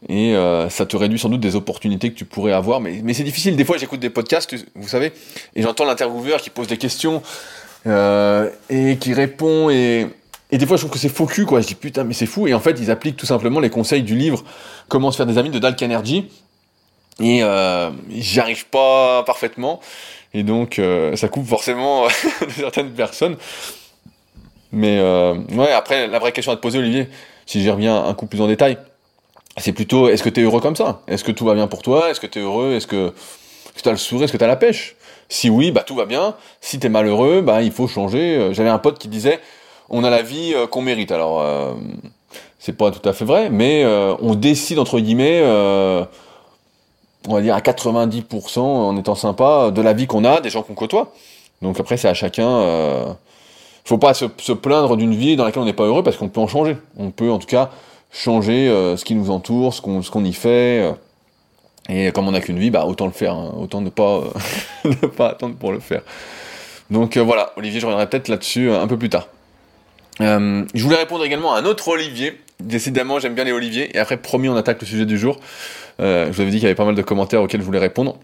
Et 0.09 0.35
ça 0.69 0.85
te 0.85 0.97
réduit 0.97 1.19
sans 1.19 1.29
doute 1.29 1.41
des 1.41 1.55
opportunités 1.55 2.11
que 2.11 2.17
tu 2.17 2.25
pourrais 2.25 2.53
avoir. 2.53 2.79
Mais, 2.79 3.01
mais 3.03 3.13
c'est 3.13 3.23
difficile. 3.23 3.55
Des 3.55 3.65
fois, 3.65 3.77
j'écoute 3.77 3.99
des 3.99 4.09
podcasts, 4.09 4.55
vous 4.75 4.87
savez, 4.87 5.13
et 5.55 5.61
j'entends 5.61 5.85
l'intervieweur 5.85 6.41
qui 6.41 6.49
pose 6.49 6.67
des 6.67 6.77
questions 6.77 7.21
et 7.85 8.97
qui 8.99 9.13
répond. 9.13 9.69
Et, 9.69 10.07
et 10.51 10.57
des 10.57 10.65
fois, 10.65 10.77
je 10.77 10.81
trouve 10.81 10.91
que 10.91 10.99
c'est 10.99 11.07
faux 11.07 11.27
cul, 11.27 11.45
quoi. 11.45 11.61
Je 11.61 11.67
dis 11.67 11.75
putain, 11.75 12.03
mais 12.03 12.15
c'est 12.15 12.25
fou. 12.25 12.47
Et 12.47 12.53
en 12.53 12.59
fait, 12.59 12.79
ils 12.79 12.89
appliquent 12.89 13.17
tout 13.17 13.27
simplement 13.27 13.59
les 13.59 13.69
conseils 13.69 14.03
du 14.03 14.15
livre 14.15 14.43
Comment 14.87 15.11
se 15.11 15.17
faire 15.17 15.27
des 15.27 15.37
amis 15.37 15.51
de 15.51 15.59
Dal 15.59 15.75
Carnegie. 15.75 16.29
Et 17.19 17.43
j'y 18.09 18.39
arrive 18.39 18.65
pas 18.67 19.23
parfaitement. 19.23 19.79
Et 20.33 20.43
donc, 20.43 20.79
euh, 20.79 21.15
ça 21.15 21.27
coupe 21.27 21.45
forcément 21.45 22.07
certaines 22.49 22.91
personnes. 22.91 23.37
Mais 24.71 24.99
euh, 24.99 25.35
ouais, 25.51 25.71
après, 25.71 26.07
la 26.07 26.19
vraie 26.19 26.31
question 26.31 26.53
à 26.53 26.55
te 26.55 26.61
poser, 26.61 26.79
Olivier, 26.79 27.09
si 27.45 27.61
j'y 27.61 27.69
reviens 27.69 28.05
un 28.05 28.13
coup 28.13 28.27
plus 28.27 28.39
en 28.39 28.47
détail, 28.47 28.77
c'est 29.62 29.71
plutôt 29.71 30.10
est-ce 30.10 30.24
que 30.24 30.30
tu 30.30 30.41
es 30.41 30.43
heureux 30.43 30.62
comme 30.62 30.76
ça? 30.76 31.02
Est-ce 31.08 31.24
que 31.24 31.32
tout 31.32 31.45
va 31.45 31.54
bien 31.54 31.67
pour 31.67 31.82
toi? 31.82 32.10
Est-ce 32.10 32.19
que 32.19 32.28
tu 32.28 32.39
es 32.39 32.41
heureux? 32.41 32.74
Est-ce 32.74 32.88
que, 32.88 33.13
tu 33.82 33.88
as 33.88 33.91
le 33.91 33.97
sourire? 33.97 34.26
Est-ce 34.26 34.34
que 34.34 34.38
tu 34.38 34.43
as 34.43 34.47
la 34.47 34.56
pêche? 34.56 34.95
Si 35.30 35.50
oui, 35.50 35.71
bah 35.71 35.84
tout 35.86 35.95
va 35.95 36.06
bien. 36.06 36.36
Si 36.60 36.80
tu 36.80 36.88
es 36.88 36.89
malheureux, 36.89 37.41
bah 37.41 37.62
il 37.62 37.71
faut 37.71 37.88
changer. 37.88 38.36
Euh, 38.36 38.54
j'avais 38.54 38.69
un 38.69 38.80
pote 38.80 39.00
qui 39.00 39.08
disait 39.08 39.39
on 39.89 40.04
a 40.04 40.10
la 40.10 40.21
vie 40.21 40.54
qu'on 40.69 40.82
mérite. 40.82 41.12
Alors, 41.12 41.45
c'est 42.60 42.78
pas 42.78 42.91
tout 42.91 43.08
à 43.10 43.12
fait 43.12 43.26
vrai, 43.26 43.50
mais 43.50 43.86
on 44.21 44.36
décide, 44.36 44.80
entre 44.80 45.02
guillemets, 45.02 45.41
on 47.28 47.36
va 47.36 47.41
dire 47.41 47.56
à 47.56 47.60
90% 47.60 48.60
en 48.60 48.97
étant 48.97 49.15
sympa 49.15 49.71
de 49.71 49.82
la 49.82 49.93
vie 49.93 50.08
qu'on 50.08 50.26
a, 50.26 50.41
des 50.41 50.50
gens 50.50 50.63
qu'on 50.63 50.74
côtoie. 50.74 51.13
Donc 51.62 51.80
après 51.80 51.97
c'est 51.97 52.08
à 52.08 52.13
chacun. 52.13 52.47
Euh, 52.47 53.13
faut 53.86 53.97
pas 53.97 54.13
se, 54.13 54.26
plaindre 54.54 54.97
d'une 54.97 55.15
vie 55.15 55.36
dans 55.36 55.43
laquelle 55.43 55.62
on 55.62 55.65
n'est 55.65 55.74
pas 55.74 55.86
heureux 55.86 56.04
parce 56.04 56.17
qu'on 56.17 56.30
peut 56.30 56.41
en 56.41 56.47
changer. 56.47 56.78
On 56.97 57.12
peut 57.12 57.32
en 57.32 57.39
tout 57.39 57.47
cas 57.47 57.69
changer 58.12 58.67
euh, 58.67 58.97
ce 58.97 59.06
qui 59.06 59.15
nous 59.15 59.32
entoure, 59.32 59.74
ce 59.74 59.82
qu'on 59.82 60.24
y 60.24 60.34
fait. 60.34 60.82
Euh. 60.82 60.91
et 61.89 62.12
comme 62.12 62.28
on 62.28 62.32
n'a 62.32 62.41
qu'une 62.41 62.60
vie, 62.60 62.71
bah 62.71 62.86
autant 62.86 63.06
le 63.06 63.12
faire, 63.12 63.34
hein. 63.34 63.54
autant 63.58 63.82
ne 63.82 63.89
pas 63.89 64.24
ne 64.86 65.08
pas 65.08 65.30
attendre 65.30 65.56
pour 65.56 65.71
le 65.71 65.80
faire. 65.80 66.02
Donc 66.89 67.17
voilà, 67.17 67.54
Olivier, 67.56 67.80
je 67.80 67.86
reviendrai 67.86 68.10
peut-être 68.10 68.28
là-dessus 68.28 68.69
un 68.69 68.88
peu 68.88 68.97
plus 68.97 69.10
tard. 69.10 69.28
je 70.19 70.84
voulais 70.84 70.97
répondre 70.97 71.24
également 71.24 71.54
à 71.54 71.60
un 71.60 71.65
autre 71.65 71.88
Olivier. 71.88 72.38
Décidément, 72.62 73.19
j'aime 73.19 73.34
bien 73.34 73.43
les 73.43 73.52
Olivier. 73.52 73.95
Et 73.95 74.00
après, 74.00 74.17
promis, 74.17 74.50
on 74.50 74.56
attaque 74.56 74.82
le 74.82 74.88
sujet 74.88 75.06
du 75.06 75.17
jour. 75.17 75.39
Euh, 76.00 76.28
je 76.28 76.32
vous 76.32 76.41
avais 76.41 76.52
dit 76.52 76.58
qu'il 76.58 76.63
y 76.63 76.67
avait 76.67 76.76
pas 76.76 76.86
mal 76.86 76.95
de 76.95 77.02
commentaires 77.02 77.41
auxquels 77.41 77.62
je 77.62 77.65
voulais 77.65 77.80
répondre. 77.80 78.17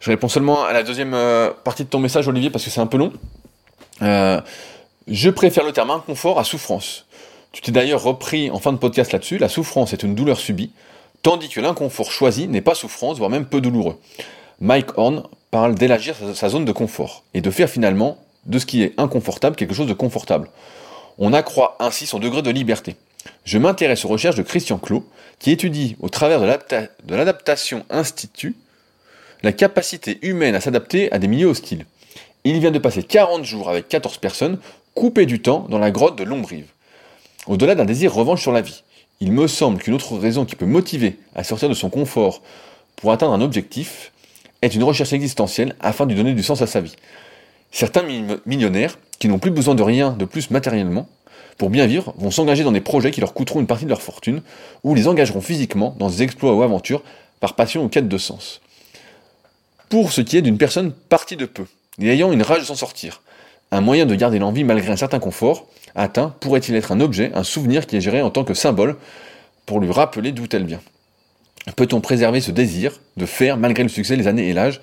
Je 0.00 0.10
réponds 0.10 0.28
seulement 0.28 0.64
à 0.64 0.72
la 0.72 0.82
deuxième 0.82 1.14
euh, 1.14 1.50
partie 1.64 1.84
de 1.84 1.88
ton 1.88 1.98
message, 1.98 2.26
Olivier, 2.28 2.50
parce 2.50 2.64
que 2.64 2.70
c'est 2.70 2.80
un 2.80 2.86
peu 2.86 2.96
long. 2.96 3.12
Euh, 4.02 4.40
je 5.06 5.30
préfère 5.30 5.64
le 5.64 5.72
terme 5.72 5.90
inconfort 5.90 6.38
à 6.38 6.44
souffrance. 6.44 7.06
Tu 7.52 7.60
t'es 7.60 7.70
d'ailleurs 7.70 8.02
repris 8.02 8.50
en 8.50 8.58
fin 8.58 8.72
de 8.72 8.78
podcast 8.78 9.12
là-dessus. 9.12 9.36
La 9.36 9.50
souffrance 9.50 9.92
est 9.92 10.02
une 10.02 10.14
douleur 10.14 10.40
subie, 10.40 10.70
tandis 11.22 11.50
que 11.50 11.60
l'inconfort 11.60 12.10
choisi 12.10 12.48
n'est 12.48 12.62
pas 12.62 12.74
souffrance, 12.74 13.18
voire 13.18 13.28
même 13.28 13.44
peu 13.44 13.60
douloureux. 13.60 14.00
Mike 14.60 14.96
Horn 14.96 15.24
parle 15.50 15.74
d'élargir 15.74 16.16
sa 16.34 16.48
zone 16.48 16.64
de 16.64 16.72
confort 16.72 17.24
et 17.34 17.42
de 17.42 17.50
faire 17.50 17.68
finalement 17.68 18.16
de 18.46 18.58
ce 18.58 18.64
qui 18.64 18.82
est 18.82 18.94
inconfortable 18.96 19.54
quelque 19.54 19.74
chose 19.74 19.86
de 19.86 19.92
confortable. 19.92 20.48
On 21.18 21.34
accroît 21.34 21.76
ainsi 21.78 22.06
son 22.06 22.18
degré 22.18 22.40
de 22.40 22.50
liberté. 22.50 22.96
Je 23.44 23.58
m'intéresse 23.58 24.04
aux 24.06 24.08
recherches 24.08 24.36
de 24.36 24.42
Christian 24.42 24.78
Clot, 24.78 25.06
qui 25.38 25.50
étudie 25.50 25.96
au 26.00 26.08
travers 26.08 26.40
de 26.40 27.14
l'adaptation 27.14 27.84
institut 27.90 28.56
la 29.42 29.52
capacité 29.52 30.18
humaine 30.22 30.54
à 30.54 30.60
s'adapter 30.60 31.12
à 31.12 31.18
des 31.18 31.28
milieux 31.28 31.48
hostiles. 31.48 31.84
Il 32.44 32.58
vient 32.60 32.70
de 32.70 32.78
passer 32.78 33.02
40 33.02 33.44
jours 33.44 33.68
avec 33.68 33.88
14 33.88 34.18
personnes, 34.18 34.58
coupées 34.94 35.26
du 35.26 35.42
temps 35.42 35.66
dans 35.68 35.78
la 35.78 35.90
grotte 35.90 36.16
de 36.16 36.24
Lombrive. 36.24 36.66
Au-delà 37.46 37.74
d'un 37.74 37.84
désir 37.84 38.14
revanche 38.14 38.40
sur 38.40 38.52
la 38.52 38.60
vie, 38.60 38.84
il 39.20 39.32
me 39.32 39.48
semble 39.48 39.78
qu'une 39.78 39.94
autre 39.94 40.16
raison 40.16 40.44
qui 40.44 40.54
peut 40.54 40.66
motiver 40.66 41.18
à 41.34 41.42
sortir 41.42 41.68
de 41.68 41.74
son 41.74 41.90
confort 41.90 42.40
pour 42.96 43.10
atteindre 43.10 43.32
un 43.32 43.40
objectif 43.40 44.12
est 44.62 44.74
une 44.74 44.84
recherche 44.84 45.12
existentielle 45.12 45.74
afin 45.80 46.06
de 46.06 46.14
donner 46.14 46.34
du 46.34 46.42
sens 46.42 46.62
à 46.62 46.68
sa 46.68 46.80
vie. 46.80 46.94
Certains 47.72 48.04
millionnaires, 48.46 48.98
qui 49.18 49.28
n'ont 49.28 49.40
plus 49.40 49.50
besoin 49.50 49.74
de 49.74 49.82
rien 49.82 50.12
de 50.12 50.24
plus 50.24 50.50
matériellement, 50.50 51.08
pour 51.58 51.68
bien 51.68 51.86
vivre, 51.86 52.14
vont 52.16 52.30
s'engager 52.30 52.62
dans 52.62 52.72
des 52.72 52.80
projets 52.80 53.10
qui 53.10 53.20
leur 53.20 53.34
coûteront 53.34 53.60
une 53.60 53.66
partie 53.66 53.84
de 53.84 53.90
leur 53.90 54.02
fortune, 54.02 54.42
ou 54.84 54.94
les 54.94 55.08
engageront 55.08 55.40
physiquement 55.40 55.96
dans 55.98 56.08
des 56.08 56.22
exploits 56.22 56.54
ou 56.54 56.62
aventures, 56.62 57.02
par 57.40 57.54
passion 57.54 57.84
ou 57.84 57.88
quête 57.88 58.08
de 58.08 58.18
sens. 58.18 58.60
Pour 59.88 60.12
ce 60.12 60.20
qui 60.20 60.36
est 60.36 60.42
d'une 60.42 60.58
personne 60.58 60.92
partie 60.92 61.36
de 61.36 61.46
peu, 61.46 61.66
et 62.00 62.08
ayant 62.08 62.32
une 62.32 62.42
rage 62.42 62.60
de 62.60 62.66
s'en 62.66 62.74
sortir, 62.74 63.20
un 63.70 63.80
moyen 63.80 64.06
de 64.06 64.14
garder 64.14 64.38
l'envie 64.38 64.64
malgré 64.64 64.92
un 64.92 64.96
certain 64.96 65.18
confort, 65.18 65.66
atteint 65.94 66.34
pourrait-il 66.40 66.74
être 66.74 66.92
un 66.92 67.00
objet, 67.00 67.30
un 67.34 67.44
souvenir 67.44 67.86
qui 67.86 67.96
est 67.96 68.00
géré 68.00 68.22
en 68.22 68.30
tant 68.30 68.44
que 68.44 68.54
symbole, 68.54 68.96
pour 69.66 69.80
lui 69.80 69.90
rappeler 69.90 70.32
d'où 70.32 70.46
elle 70.52 70.66
vient? 70.66 70.80
Peut-on 71.76 72.00
préserver 72.00 72.40
ce 72.40 72.50
désir 72.50 73.00
de 73.16 73.26
faire, 73.26 73.56
malgré 73.56 73.82
le 73.82 73.88
succès, 73.88 74.16
les 74.16 74.26
années 74.26 74.48
et 74.48 74.52
l'âge? 74.52 74.80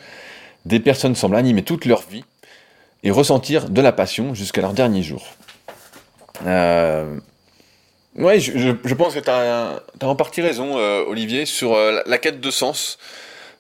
Des 0.65 0.79
personnes 0.79 1.15
semblent 1.15 1.35
animer 1.35 1.63
toute 1.63 1.85
leur 1.85 2.01
vie 2.01 2.23
et 3.03 3.11
ressentir 3.11 3.69
de 3.69 3.81
la 3.81 3.91
passion 3.91 4.33
jusqu'à 4.33 4.61
leur 4.61 4.73
dernier 4.73 5.03
jour. 5.03 5.25
Euh... 6.45 7.19
Ouais, 8.15 8.39
je, 8.39 8.93
pense 8.95 9.13
que 9.13 9.19
tu 9.19 9.29
as, 9.29 9.81
en 10.01 10.15
partie 10.15 10.41
raison, 10.41 10.77
euh, 10.77 11.03
Olivier, 11.07 11.45
sur 11.45 11.73
euh, 11.73 12.01
la, 12.05 12.17
quête 12.17 12.41
de 12.41 12.51
sens. 12.51 12.97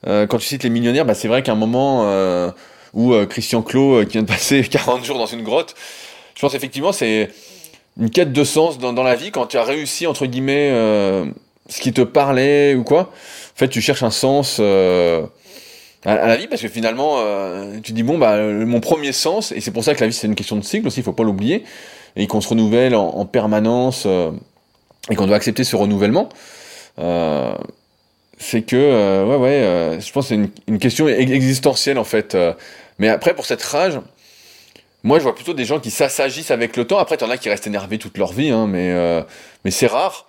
Quand 0.05 0.37
tu 0.37 0.47
cites 0.47 0.63
les 0.63 0.69
millionnaires, 0.69 1.05
bah, 1.05 1.13
c'est 1.13 1.27
vrai 1.27 1.43
qu'à 1.43 1.51
un 1.51 1.55
moment, 1.55 2.51
ou 2.93 3.13
Christian 3.25 3.61
Clot 3.61 4.05
qui 4.05 4.13
vient 4.13 4.23
de 4.23 4.27
passer 4.27 4.63
40 4.69 5.03
jours 5.03 5.17
dans 5.17 5.25
une 5.25 5.43
grotte. 5.43 5.75
Je 6.39 6.45
pense 6.45 6.55
effectivement 6.55 6.93
c'est 6.93 7.27
une 7.99 8.09
quête 8.09 8.31
de 8.31 8.43
sens 8.45 8.77
dans, 8.77 8.93
la 9.03 9.15
vie 9.15 9.29
quand 9.29 9.45
tu 9.45 9.57
as 9.57 9.63
réussi 9.65 10.07
entre 10.07 10.25
guillemets 10.25 10.69
ce 11.67 11.81
qui 11.81 11.91
te 11.91 11.99
parlait 11.99 12.75
ou 12.75 12.85
quoi. 12.85 13.01
En 13.01 13.57
fait, 13.59 13.67
tu 13.67 13.81
cherches 13.81 14.03
un 14.03 14.09
sens 14.09 14.61
à, 16.05 16.27
la 16.27 16.37
vie 16.37 16.47
parce 16.47 16.61
que 16.61 16.67
finalement 16.67 17.15
euh, 17.17 17.79
tu 17.83 17.91
dis 17.91 18.03
bon 18.03 18.17
bah 18.17 18.37
mon 18.41 18.79
premier 18.79 19.11
sens 19.11 19.51
et 19.51 19.59
c'est 19.59 19.71
pour 19.71 19.83
ça 19.83 19.93
que 19.95 20.01
la 20.01 20.07
vie 20.07 20.13
c'est 20.13 20.27
une 20.27 20.35
question 20.35 20.55
de 20.55 20.63
cycle 20.63 20.87
aussi 20.87 21.01
il 21.01 21.03
faut 21.03 21.13
pas 21.13 21.23
l'oublier 21.23 21.65
et 22.15 22.27
qu'on 22.27 22.41
se 22.41 22.47
renouvelle 22.47 22.95
en, 22.95 23.25
permanence 23.25 24.03
euh, 24.05 24.31
et 25.09 25.15
qu'on 25.15 25.27
doit 25.27 25.35
accepter 25.35 25.63
ce 25.63 25.75
renouvellement 25.75 26.29
euh, 26.99 27.53
c'est 28.37 28.61
que 28.61 29.25
ouais 29.25 29.35
ouais 29.35 29.99
je 29.99 30.11
pense 30.11 30.29
que 30.29 30.35
c'est 30.35 30.49
une, 30.67 30.79
question 30.79 31.07
existentielle 31.07 31.97
en 31.97 32.05
fait 32.05 32.37
mais 32.97 33.09
après 33.09 33.33
pour 33.33 33.45
cette 33.45 33.61
rage 33.61 33.99
moi 35.03 35.19
je 35.19 35.23
vois 35.23 35.35
plutôt 35.35 35.53
des 35.53 35.65
gens 35.65 35.79
qui 35.79 35.91
s'assagissent 35.91 36.51
avec 36.51 36.75
le 36.75 36.85
temps 36.85 36.97
après 36.97 37.17
t'en 37.17 37.29
as 37.29 37.37
qui 37.37 37.49
restent 37.49 37.67
énervés 37.67 37.97
toute 37.97 38.17
leur 38.17 38.33
vie 38.33 38.49
hein, 38.49 38.67
mais 38.67 39.23
mais 39.63 39.71
c'est 39.71 39.87
rare 39.87 40.27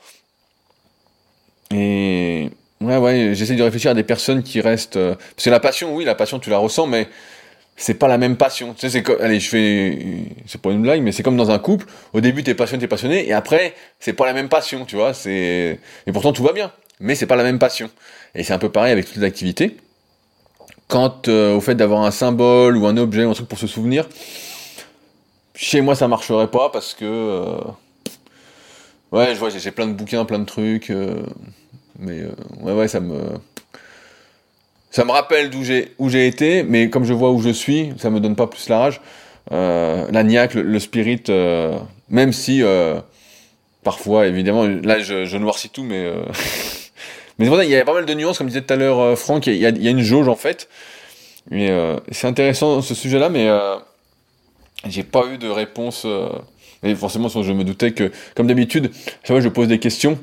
et 1.72 2.50
Ouais, 2.80 2.96
ouais, 2.96 3.34
j'essaie 3.34 3.56
de 3.56 3.62
réfléchir 3.62 3.90
à 3.90 3.94
des 3.94 4.04
personnes 4.04 4.42
qui 4.42 4.60
restent. 4.62 4.96
Euh... 4.96 5.14
Parce 5.36 5.44
que 5.44 5.50
la 5.50 5.60
passion, 5.60 5.94
oui, 5.94 6.04
la 6.04 6.14
passion, 6.14 6.38
tu 6.38 6.48
la 6.48 6.56
ressens, 6.56 6.86
mais 6.86 7.08
c'est 7.76 7.94
pas 7.94 8.08
la 8.08 8.16
même 8.16 8.36
passion. 8.38 8.72
Tu 8.72 8.80
sais, 8.80 8.90
c'est 8.90 9.02
comme. 9.02 9.20
Allez, 9.20 9.38
je 9.38 9.48
fais. 9.50 9.98
C'est 10.46 10.60
pas 10.60 10.70
une 10.70 10.80
blague, 10.80 11.02
mais 11.02 11.12
c'est 11.12 11.22
comme 11.22 11.36
dans 11.36 11.50
un 11.50 11.58
couple. 11.58 11.84
Au 12.14 12.22
début, 12.22 12.42
t'es 12.42 12.54
passionné, 12.54 12.80
t'es 12.80 12.88
passionné, 12.88 13.28
et 13.28 13.34
après, 13.34 13.74
c'est 13.98 14.14
pas 14.14 14.24
la 14.24 14.32
même 14.32 14.48
passion, 14.48 14.86
tu 14.86 14.96
vois. 14.96 15.12
Et 15.26 15.78
pourtant, 16.10 16.32
tout 16.32 16.42
va 16.42 16.54
bien, 16.54 16.72
mais 17.00 17.14
c'est 17.14 17.26
pas 17.26 17.36
la 17.36 17.42
même 17.42 17.58
passion. 17.58 17.90
Et 18.34 18.44
c'est 18.44 18.54
un 18.54 18.58
peu 18.58 18.70
pareil 18.70 18.92
avec 18.92 19.04
toutes 19.06 19.16
les 19.16 19.24
activités. 19.24 19.76
Quant 20.88 21.20
euh, 21.28 21.54
au 21.54 21.60
fait 21.60 21.74
d'avoir 21.74 22.02
un 22.02 22.10
symbole 22.10 22.76
ou 22.78 22.86
un 22.86 22.96
objet 22.96 23.24
ou 23.24 23.30
un 23.30 23.34
truc 23.34 23.46
pour 23.46 23.58
se 23.58 23.66
souvenir, 23.66 24.08
chez 25.60 25.82
moi, 25.82 25.94
ça 25.94 26.08
marcherait 26.08 26.48
pas 26.48 26.70
parce 26.70 26.94
que. 26.94 27.04
Euh... 27.04 27.60
Ouais, 29.12 29.34
je 29.34 29.38
vois, 29.38 29.50
j'ai 29.50 29.70
plein 29.70 29.86
de 29.86 29.92
bouquins, 29.92 30.24
plein 30.24 30.38
de 30.38 30.46
trucs. 30.46 30.88
Euh, 30.88 31.22
mais 31.98 32.20
euh, 32.20 32.30
ouais, 32.62 32.72
ouais, 32.72 32.88
ça 32.88 33.00
me. 33.00 33.20
Ça 34.90 35.04
me 35.04 35.10
rappelle 35.12 35.50
d'où 35.50 35.62
j'ai 35.62 35.94
où 35.98 36.08
j'ai 36.08 36.26
été, 36.26 36.62
mais 36.62 36.88
comme 36.88 37.04
je 37.04 37.12
vois 37.12 37.30
où 37.30 37.42
je 37.42 37.50
suis, 37.50 37.92
ça 37.98 38.10
me 38.10 38.20
donne 38.20 38.34
pas 38.34 38.46
plus 38.46 38.68
la 38.68 38.78
rage. 38.78 39.00
La 39.50 40.22
niaque, 40.24 40.54
le, 40.54 40.78
spirit, 40.80 41.22
même 42.08 42.32
si 42.32 42.62
parfois, 43.84 44.26
évidemment, 44.26 44.66
là 44.66 44.98
je, 44.98 45.26
je 45.26 45.36
noircis 45.36 45.68
tout, 45.68 45.84
mais 45.84 46.12
mais 47.38 47.46
c'est 47.46 47.66
il 47.66 47.70
y 47.70 47.76
a 47.76 47.84
pas 47.84 47.94
mal 47.94 48.04
de 48.04 48.14
nuances, 48.14 48.38
comme 48.38 48.48
disait 48.48 48.62
tout 48.62 48.72
à 48.72 48.76
l'heure 48.76 49.16
Franck, 49.16 49.46
il 49.46 49.56
y 49.56 49.66
a 49.66 49.90
une 49.90 50.02
jauge 50.02 50.26
en 50.26 50.34
fait. 50.34 50.68
Mais 51.50 51.70
c'est 52.10 52.26
intéressant 52.26 52.82
ce 52.82 52.94
sujet-là, 52.96 53.28
mais 53.28 53.48
j'ai 54.88 55.02
pas 55.02 55.24
eu 55.32 55.38
de 55.38 55.48
réponse. 55.48 56.06
et 56.82 56.94
forcément, 56.94 57.28
je 57.28 57.52
me 57.52 57.64
doutais 57.64 57.92
que, 57.92 58.10
comme 58.34 58.46
d'habitude, 58.46 58.90
chaque 59.22 59.26
fois 59.26 59.40
je 59.40 59.48
pose 59.48 59.68
des 59.68 59.78
questions 59.78 60.18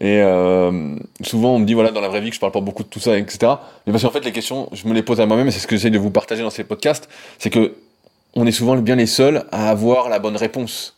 et 0.00 0.20
euh, 0.22 0.96
souvent, 1.22 1.54
on 1.54 1.58
me 1.58 1.64
dit, 1.64 1.74
voilà, 1.74 1.90
dans 1.90 2.00
la 2.00 2.08
vraie 2.08 2.20
vie, 2.20 2.30
que 2.30 2.34
je 2.34 2.40
parle 2.40 2.52
pas 2.52 2.60
beaucoup 2.60 2.82
de 2.82 2.88
tout 2.88 3.00
ça, 3.00 3.18
etc. 3.18 3.52
Mais 3.86 3.92
parce 3.92 4.02
qu'en 4.02 4.10
fait, 4.10 4.24
les 4.24 4.32
questions, 4.32 4.68
je 4.72 4.86
me 4.86 4.94
les 4.94 5.02
pose 5.02 5.20
à 5.20 5.26
moi-même, 5.26 5.48
et 5.48 5.50
c'est 5.50 5.60
ce 5.60 5.66
que 5.66 5.76
j'essaie 5.76 5.90
de 5.90 5.98
vous 5.98 6.10
partager 6.10 6.42
dans 6.42 6.50
ces 6.50 6.64
podcasts, 6.64 7.08
c'est 7.38 7.50
que 7.50 7.74
on 8.34 8.46
est 8.46 8.52
souvent 8.52 8.76
bien 8.76 8.94
les 8.94 9.06
seuls 9.06 9.44
à 9.50 9.70
avoir 9.70 10.08
la 10.08 10.20
bonne 10.20 10.36
réponse 10.36 10.96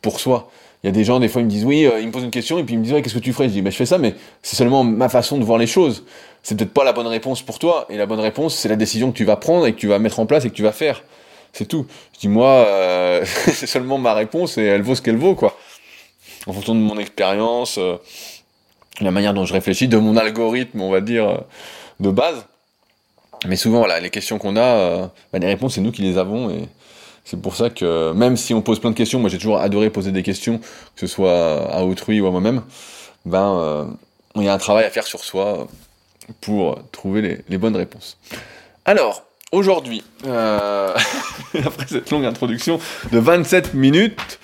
pour 0.00 0.18
soi. 0.18 0.50
Il 0.82 0.88
y 0.88 0.90
a 0.90 0.92
des 0.92 1.04
gens, 1.04 1.20
des 1.20 1.28
fois, 1.28 1.40
ils 1.40 1.44
me 1.44 1.50
disent, 1.50 1.64
oui, 1.64 1.86
euh, 1.86 2.00
ils 2.00 2.06
me 2.06 2.12
posent 2.12 2.24
une 2.24 2.30
question, 2.30 2.58
et 2.58 2.64
puis 2.64 2.74
ils 2.74 2.78
me 2.78 2.84
disent, 2.84 2.92
ouais, 2.92 3.02
qu'est-ce 3.02 3.14
que 3.14 3.20
tu 3.20 3.32
ferais? 3.32 3.48
Je 3.48 3.52
dis, 3.52 3.62
bah, 3.62 3.70
je 3.70 3.76
fais 3.76 3.86
ça, 3.86 3.98
mais 3.98 4.14
c'est 4.42 4.56
seulement 4.56 4.82
ma 4.82 5.08
façon 5.08 5.38
de 5.38 5.44
voir 5.44 5.58
les 5.58 5.66
choses. 5.66 6.04
C'est 6.42 6.56
peut-être 6.56 6.74
pas 6.74 6.84
la 6.84 6.92
bonne 6.92 7.06
réponse 7.06 7.42
pour 7.42 7.58
toi, 7.58 7.86
et 7.88 7.96
la 7.96 8.06
bonne 8.06 8.20
réponse, 8.20 8.56
c'est 8.56 8.68
la 8.68 8.76
décision 8.76 9.12
que 9.12 9.16
tu 9.16 9.24
vas 9.24 9.36
prendre 9.36 9.66
et 9.66 9.72
que 9.72 9.78
tu 9.78 9.86
vas 9.86 9.98
mettre 9.98 10.18
en 10.18 10.26
place 10.26 10.44
et 10.44 10.50
que 10.50 10.54
tu 10.54 10.62
vas 10.62 10.72
faire. 10.72 11.04
C'est 11.52 11.66
tout. 11.66 11.86
Je 12.14 12.20
dis, 12.20 12.28
moi, 12.28 12.48
euh, 12.66 13.24
c'est 13.26 13.66
seulement 13.66 13.98
ma 13.98 14.14
réponse, 14.14 14.58
et 14.58 14.64
elle 14.64 14.82
vaut 14.82 14.94
ce 14.94 15.02
qu'elle 15.02 15.16
vaut, 15.16 15.34
quoi. 15.34 15.56
En 16.46 16.52
fonction 16.52 16.74
de 16.74 16.80
mon 16.80 16.98
expérience, 16.98 17.78
euh, 17.78 17.96
la 19.00 19.10
manière 19.10 19.34
dont 19.34 19.44
je 19.44 19.52
réfléchis, 19.52 19.88
de 19.88 19.96
mon 19.96 20.16
algorithme, 20.16 20.80
on 20.80 20.90
va 20.90 21.00
dire, 21.00 21.28
euh, 21.28 21.38
de 22.00 22.10
base. 22.10 22.46
Mais 23.46 23.56
souvent, 23.56 23.86
les 23.86 24.10
questions 24.10 24.38
qu'on 24.38 24.56
a, 24.56 24.60
euh, 24.60 25.06
bah, 25.32 25.38
les 25.38 25.46
réponses, 25.46 25.74
c'est 25.74 25.80
nous 25.80 25.92
qui 25.92 26.02
les 26.02 26.18
avons. 26.18 26.50
Et 26.50 26.68
c'est 27.24 27.40
pour 27.40 27.54
ça 27.54 27.70
que, 27.70 28.12
même 28.12 28.36
si 28.36 28.54
on 28.54 28.62
pose 28.62 28.80
plein 28.80 28.90
de 28.90 28.96
questions, 28.96 29.20
moi 29.20 29.30
j'ai 29.30 29.38
toujours 29.38 29.58
adoré 29.58 29.90
poser 29.90 30.10
des 30.10 30.22
questions, 30.22 30.58
que 30.58 31.06
ce 31.06 31.06
soit 31.06 31.72
à 31.72 31.84
autrui 31.84 32.20
ou 32.20 32.26
à 32.26 32.30
moi-même, 32.30 32.62
ben, 33.24 33.96
il 34.36 34.42
y 34.42 34.48
a 34.48 34.54
un 34.54 34.58
travail 34.58 34.84
à 34.84 34.90
faire 34.90 35.06
sur 35.06 35.24
soi 35.24 35.68
pour 36.40 36.78
trouver 36.90 37.42
les, 37.48 37.58
bonnes 37.58 37.76
réponses. 37.76 38.16
Alors, 38.84 39.24
aujourd'hui, 39.52 40.02
après 40.24 41.86
cette 41.86 42.10
longue 42.10 42.24
introduction 42.24 42.80
de 43.12 43.18
27 43.18 43.74
minutes, 43.74 44.38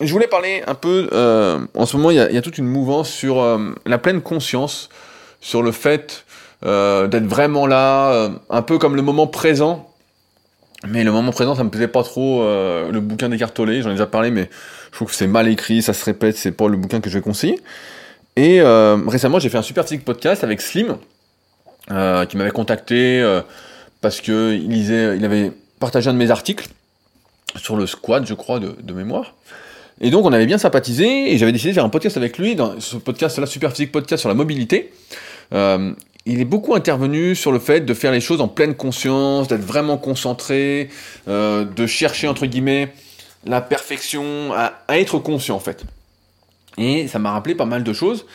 je 0.00 0.12
voulais 0.12 0.26
parler 0.26 0.62
un 0.66 0.74
peu, 0.74 1.08
euh, 1.12 1.60
en 1.74 1.86
ce 1.86 1.96
moment, 1.96 2.10
il 2.10 2.16
y, 2.16 2.20
a, 2.20 2.42
toute 2.42 2.58
une 2.58 2.66
mouvance 2.66 3.10
sur 3.10 3.40
euh, 3.40 3.74
la 3.84 3.98
pleine 3.98 4.22
conscience, 4.22 4.88
sur 5.40 5.62
le 5.62 5.72
fait 5.72 6.24
euh, 6.64 7.06
d'être 7.06 7.26
vraiment 7.26 7.66
là, 7.66 8.30
un 8.48 8.62
peu 8.62 8.78
comme 8.78 8.96
le 8.96 9.02
moment 9.02 9.26
présent. 9.26 9.86
Mais 10.88 11.04
le 11.04 11.12
moment 11.12 11.32
présent, 11.32 11.54
ça 11.54 11.64
me 11.64 11.68
plaisait 11.68 11.88
pas 11.88 12.02
trop 12.02 12.42
le 12.42 13.00
bouquin 13.00 13.28
d'Écartolé, 13.28 13.82
j'en 13.82 13.90
ai 13.90 13.92
déjà 13.92 14.06
parlé, 14.06 14.30
mais 14.30 14.48
je 14.90 14.96
trouve 14.96 15.08
que 15.08 15.14
c'est 15.14 15.26
mal 15.26 15.46
écrit, 15.46 15.82
ça 15.82 15.92
se 15.92 16.02
répète, 16.06 16.38
c'est 16.38 16.52
pas 16.52 16.68
le 16.68 16.78
bouquin 16.78 17.02
que 17.02 17.10
je 17.10 17.18
vais 17.18 17.22
conseiller. 17.22 17.60
Et 18.36 18.62
récemment, 18.62 19.38
j'ai 19.38 19.50
fait 19.50 19.58
un 19.58 19.62
super 19.62 19.84
petit 19.84 19.98
podcast 19.98 20.42
avec 20.42 20.62
Slim, 20.62 20.96
qui 21.90 22.36
m'avait 22.36 22.50
contacté 22.50 23.22
parce 24.00 24.20
que 24.20 24.54
il, 24.54 24.70
lisait, 24.70 25.16
il 25.16 25.24
avait 25.24 25.52
partagé 25.78 26.08
un 26.08 26.12
de 26.12 26.18
mes 26.18 26.30
articles 26.30 26.68
sur 27.56 27.76
le 27.76 27.86
squat, 27.86 28.24
je 28.26 28.34
crois, 28.34 28.60
de, 28.60 28.92
mémoire. 28.92 29.34
Et 30.00 30.10
donc 30.10 30.24
on 30.24 30.32
avait 30.32 30.46
bien 30.46 30.58
sympathisé, 30.58 31.32
et 31.32 31.38
j'avais 31.38 31.52
décidé 31.52 31.70
de 31.70 31.74
faire 31.74 31.84
un 31.84 31.90
podcast 31.90 32.16
avec 32.16 32.38
lui, 32.38 32.54
dans 32.54 32.80
ce 32.80 32.96
podcast-là, 32.96 33.46
Super 33.46 33.72
Physique 33.72 33.92
Podcast 33.92 34.20
sur 34.20 34.28
la 34.28 34.34
mobilité. 34.34 34.92
Euh, 35.52 35.92
il 36.26 36.40
est 36.40 36.46
beaucoup 36.46 36.74
intervenu 36.74 37.34
sur 37.34 37.50
le 37.52 37.58
fait 37.58 37.80
de 37.80 37.94
faire 37.94 38.12
les 38.12 38.20
choses 38.20 38.40
en 38.40 38.48
pleine 38.48 38.74
conscience, 38.74 39.48
d'être 39.48 39.64
vraiment 39.64 39.98
concentré, 39.98 40.88
euh, 41.28 41.64
de 41.64 41.86
chercher 41.86 42.28
entre 42.28 42.46
guillemets 42.46 42.92
la 43.44 43.60
perfection, 43.60 44.52
à, 44.54 44.74
être 44.90 45.18
conscient 45.18 45.56
en 45.56 45.60
fait. 45.60 45.84
Et 46.78 47.08
ça 47.08 47.18
m'a 47.18 47.32
rappelé 47.32 47.54
pas 47.54 47.64
mal 47.64 47.84
de 47.84 47.92
choses, 47.92 48.26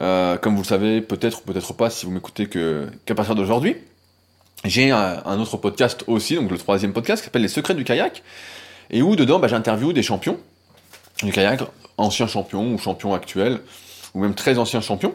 euh, 0.00 0.36
comme 0.36 0.54
vous 0.54 0.62
le 0.62 0.66
savez 0.66 1.00
peut-être 1.00 1.40
ou 1.40 1.52
peut-être 1.52 1.72
pas 1.74 1.90
si 1.90 2.06
vous 2.06 2.12
m'écoutez 2.12 2.46
que 2.46 2.88
qu'à 3.06 3.14
partir 3.14 3.34
d'aujourd'hui. 3.34 3.76
J'ai 4.64 4.90
un, 4.90 5.38
autre 5.38 5.58
podcast 5.58 6.04
aussi, 6.06 6.36
donc 6.36 6.50
le 6.50 6.56
troisième 6.56 6.94
podcast 6.94 7.20
qui 7.20 7.26
s'appelle 7.26 7.42
Les 7.42 7.48
Secrets 7.48 7.74
du 7.74 7.84
kayak, 7.84 8.22
et 8.90 9.02
où 9.02 9.14
dedans 9.14 9.38
bah, 9.38 9.46
j'interviewe 9.46 9.92
des 9.92 10.02
champions 10.02 10.38
du 11.22 11.32
kayak, 11.32 11.60
ancien 11.98 12.26
champion 12.26 12.72
ou 12.72 12.78
champion 12.78 13.12
actuel, 13.12 13.60
ou 14.14 14.20
même 14.20 14.34
très 14.34 14.56
ancien 14.56 14.80
champion. 14.80 15.14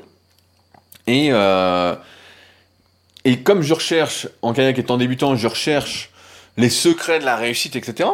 Et, 1.07 1.29
euh, 1.31 1.95
et 3.25 3.39
comme 3.39 3.63
je 3.63 3.73
recherche, 3.73 4.27
en 4.43 4.53
kayak 4.53 4.77
étant 4.77 4.97
débutant, 4.97 5.35
je 5.35 5.47
recherche 5.47 6.11
les 6.57 6.69
secrets 6.69 7.19
de 7.19 7.25
la 7.25 7.35
réussite, 7.35 7.75
etc. 7.75 8.09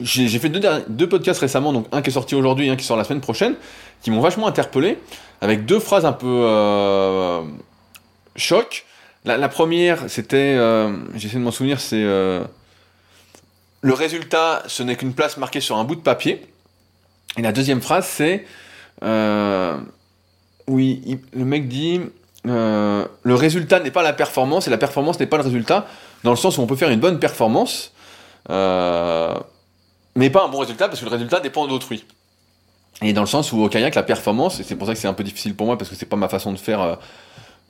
j'ai 0.00 0.38
fait 0.38 0.48
deux, 0.48 0.60
deux, 0.88 1.08
podcasts 1.08 1.40
récemment, 1.40 1.72
donc 1.72 1.86
un 1.92 2.02
qui 2.02 2.10
est 2.10 2.12
sorti 2.12 2.34
aujourd'hui 2.34 2.68
et 2.68 2.70
un 2.70 2.76
qui 2.76 2.84
sort 2.84 2.96
la 2.96 3.04
semaine 3.04 3.20
prochaine, 3.20 3.54
qui 4.02 4.10
m'ont 4.10 4.20
vachement 4.20 4.46
interpellé, 4.46 4.98
avec 5.40 5.66
deux 5.66 5.80
phrases 5.80 6.04
un 6.04 6.12
peu 6.12 6.26
euh, 6.26 7.42
choc. 8.36 8.84
La, 9.24 9.48
première, 9.48 10.08
c'était, 10.08 10.56
euh, 10.56 10.96
j'essaie 11.14 11.36
de 11.36 11.42
m'en 11.42 11.50
souvenir, 11.50 11.78
c'est 11.78 12.02
euh, 12.02 12.42
le 13.82 13.92
résultat, 13.92 14.62
ce 14.66 14.82
n'est 14.82 14.96
qu'une 14.96 15.12
place 15.12 15.36
marquée 15.36 15.60
sur 15.60 15.76
un 15.76 15.84
bout 15.84 15.96
de 15.96 16.00
papier. 16.00 16.46
Et 17.36 17.42
la 17.42 17.52
deuxième 17.52 17.82
phrase, 17.82 18.06
c'est 18.06 18.46
euh, 19.02 19.76
oui, 20.66 21.20
le 21.34 21.44
mec 21.44 21.68
dit 21.68 22.00
le 22.44 23.34
résultat 23.34 23.80
n'est 23.80 23.90
pas 23.90 24.02
la 24.02 24.14
performance 24.14 24.66
et 24.66 24.70
la 24.70 24.78
performance 24.78 25.20
n'est 25.20 25.26
pas 25.26 25.36
le 25.36 25.42
résultat, 25.42 25.86
dans 26.24 26.30
le 26.30 26.36
sens 26.36 26.56
où 26.58 26.62
on 26.62 26.66
peut 26.66 26.76
faire 26.76 26.90
une 26.90 27.00
bonne 27.00 27.18
performance, 27.18 27.92
euh, 28.48 29.34
mais 30.16 30.30
pas 30.30 30.44
un 30.44 30.48
bon 30.48 30.58
résultat 30.58 30.88
parce 30.88 31.00
que 31.00 31.04
le 31.04 31.10
résultat 31.10 31.40
dépend 31.40 31.66
d'autrui. 31.66 32.04
Et 33.02 33.12
dans 33.12 33.22
le 33.22 33.26
sens 33.26 33.52
où 33.52 33.62
au 33.62 33.68
kayak, 33.68 33.94
la 33.94 34.02
performance, 34.02 34.60
et 34.60 34.62
c'est 34.62 34.76
pour 34.76 34.86
ça 34.86 34.92
que 34.92 34.98
c'est 34.98 35.08
un 35.08 35.14
peu 35.14 35.24
difficile 35.24 35.54
pour 35.54 35.66
moi 35.66 35.78
parce 35.78 35.88
que 35.88 35.96
c'est 35.96 36.06
pas 36.06 36.16
ma 36.16 36.28
façon 36.28 36.52
de 36.52 36.58
faire 36.58 36.80
euh, 36.80 36.94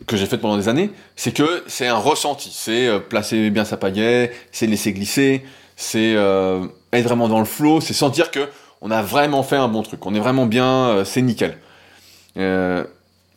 que 0.07 0.17
j'ai 0.17 0.27
faite 0.27 0.41
pendant 0.41 0.57
des 0.57 0.69
années, 0.69 0.91
c'est 1.15 1.33
que 1.33 1.63
c'est 1.67 1.87
un 1.87 1.99
ressenti, 1.99 2.51
c'est 2.53 2.87
euh, 2.87 2.99
placer 2.99 3.51
bien 3.51 3.65
sa 3.65 3.77
pagaie, 3.77 4.33
c'est 4.51 4.67
laisser 4.67 4.93
glisser, 4.93 5.45
c'est 5.77 6.15
euh, 6.17 6.67
être 6.93 7.05
vraiment 7.05 7.29
dans 7.29 7.39
le 7.39 7.45
flow, 7.45 7.81
c'est 7.81 7.95
sentir 7.95 8.31
que 8.31 8.49
on 8.81 8.91
a 8.91 9.03
vraiment 9.03 9.43
fait 9.43 9.57
un 9.57 9.69
bon 9.69 9.83
truc, 9.83 10.05
on 10.07 10.15
est 10.15 10.21
vraiment 10.21 10.47
bien, 10.47 11.05
c'est 11.05 11.21
nickel. 11.21 11.59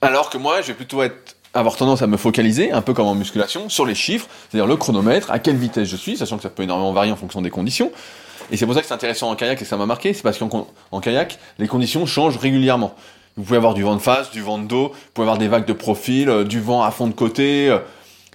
Alors 0.01 0.29
que 0.29 0.37
moi, 0.37 0.61
je 0.61 0.67
vais 0.67 0.73
plutôt 0.73 1.03
être 1.03 1.35
avoir 1.53 1.75
tendance 1.75 2.01
à 2.01 2.07
me 2.07 2.17
focaliser, 2.17 2.71
un 2.71 2.81
peu 2.81 2.93
comme 2.93 3.07
en 3.07 3.15
musculation, 3.15 3.69
sur 3.69 3.85
les 3.85 3.93
chiffres, 3.93 4.27
c'est-à-dire 4.49 4.67
le 4.67 4.75
chronomètre, 4.75 5.31
à 5.31 5.39
quelle 5.39 5.57
vitesse 5.57 5.87
je 5.87 5.95
suis, 5.95 6.17
sachant 6.17 6.37
que 6.37 6.43
ça 6.43 6.49
peut 6.49 6.63
énormément 6.63 6.93
varier 6.93 7.11
en 7.11 7.15
fonction 7.15 7.41
des 7.41 7.49
conditions. 7.49 7.91
Et 8.51 8.58
c'est 8.58 8.65
pour 8.65 8.75
ça 8.75 8.82
que 8.82 8.88
c'est 8.88 8.93
intéressant 8.93 9.29
en 9.29 9.36
kayak 9.36 9.62
et 9.62 9.65
ça 9.65 9.77
m'a 9.77 9.86
marqué, 9.86 10.13
c'est 10.13 10.23
parce 10.23 10.38
qu'en 10.38 10.99
kayak, 10.99 11.39
les 11.60 11.67
conditions 11.67 12.06
changent 12.06 12.38
régulièrement. 12.38 12.95
Vous 13.36 13.43
pouvez 13.43 13.58
avoir 13.58 13.73
du 13.73 13.84
vent 13.84 13.95
de 13.95 14.01
face, 14.01 14.29
du 14.32 14.41
vent 14.41 14.60
de 14.60 14.67
dos, 14.67 14.89
vous 14.89 15.12
pouvez 15.13 15.25
avoir 15.25 15.38
des 15.38 15.47
vagues 15.47 15.65
de 15.65 15.73
profil, 15.73 16.43
du 16.43 16.60
vent 16.60 16.84
à 16.84 16.91
fond 16.91 17.08
de 17.08 17.13
côté, 17.13 17.75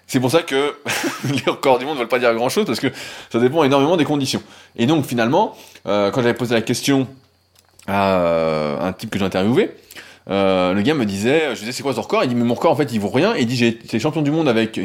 C'est 0.09 0.21
pour 0.21 0.31
ça 0.31 0.43
que 0.43 0.75
les 1.25 1.51
records 1.51 1.79
du 1.79 1.85
monde 1.85 1.95
ne 1.95 2.01
veulent 2.01 2.09
pas 2.09 2.19
dire 2.19 2.35
grand 2.35 2.49
chose 2.49 2.65
parce 2.65 2.81
que 2.81 2.89
ça 3.31 3.39
dépend 3.39 3.63
énormément 3.63 3.97
des 3.97 4.05
conditions. 4.05 4.43
Et 4.77 4.87
donc 4.87 5.05
finalement, 5.05 5.55
euh, 5.87 6.11
quand 6.11 6.23
j'avais 6.23 6.35
posé 6.35 6.55
la 6.55 6.63
question 6.63 7.07
à 7.87 8.15
euh, 8.15 8.81
un 8.81 8.93
type 8.93 9.11
que 9.11 9.19
j'ai 9.19 9.25
interviewé, 9.25 9.71
euh, 10.31 10.73
le 10.73 10.83
gars 10.83 10.95
me 10.95 11.05
disait, 11.05 11.55
je 11.55 11.61
disais 11.61 11.73
c'est 11.73 11.83
quoi 11.83 11.93
ce 11.93 12.01
record? 12.01 12.25
Il 12.25 12.29
dit 12.29 12.35
mais 12.35 12.45
mon 12.45 12.55
record 12.55 12.73
en 12.73 12.77
fait 12.77 12.91
il 12.93 13.01
vaut 13.01 13.11
rien. 13.11 13.37
Il 13.37 13.47
dit 13.47 13.57
j'ai 13.57 13.69
été 13.69 14.01
champion 14.01 14.23
du 14.23 14.31
monde 14.31 14.49
avec, 14.49 14.81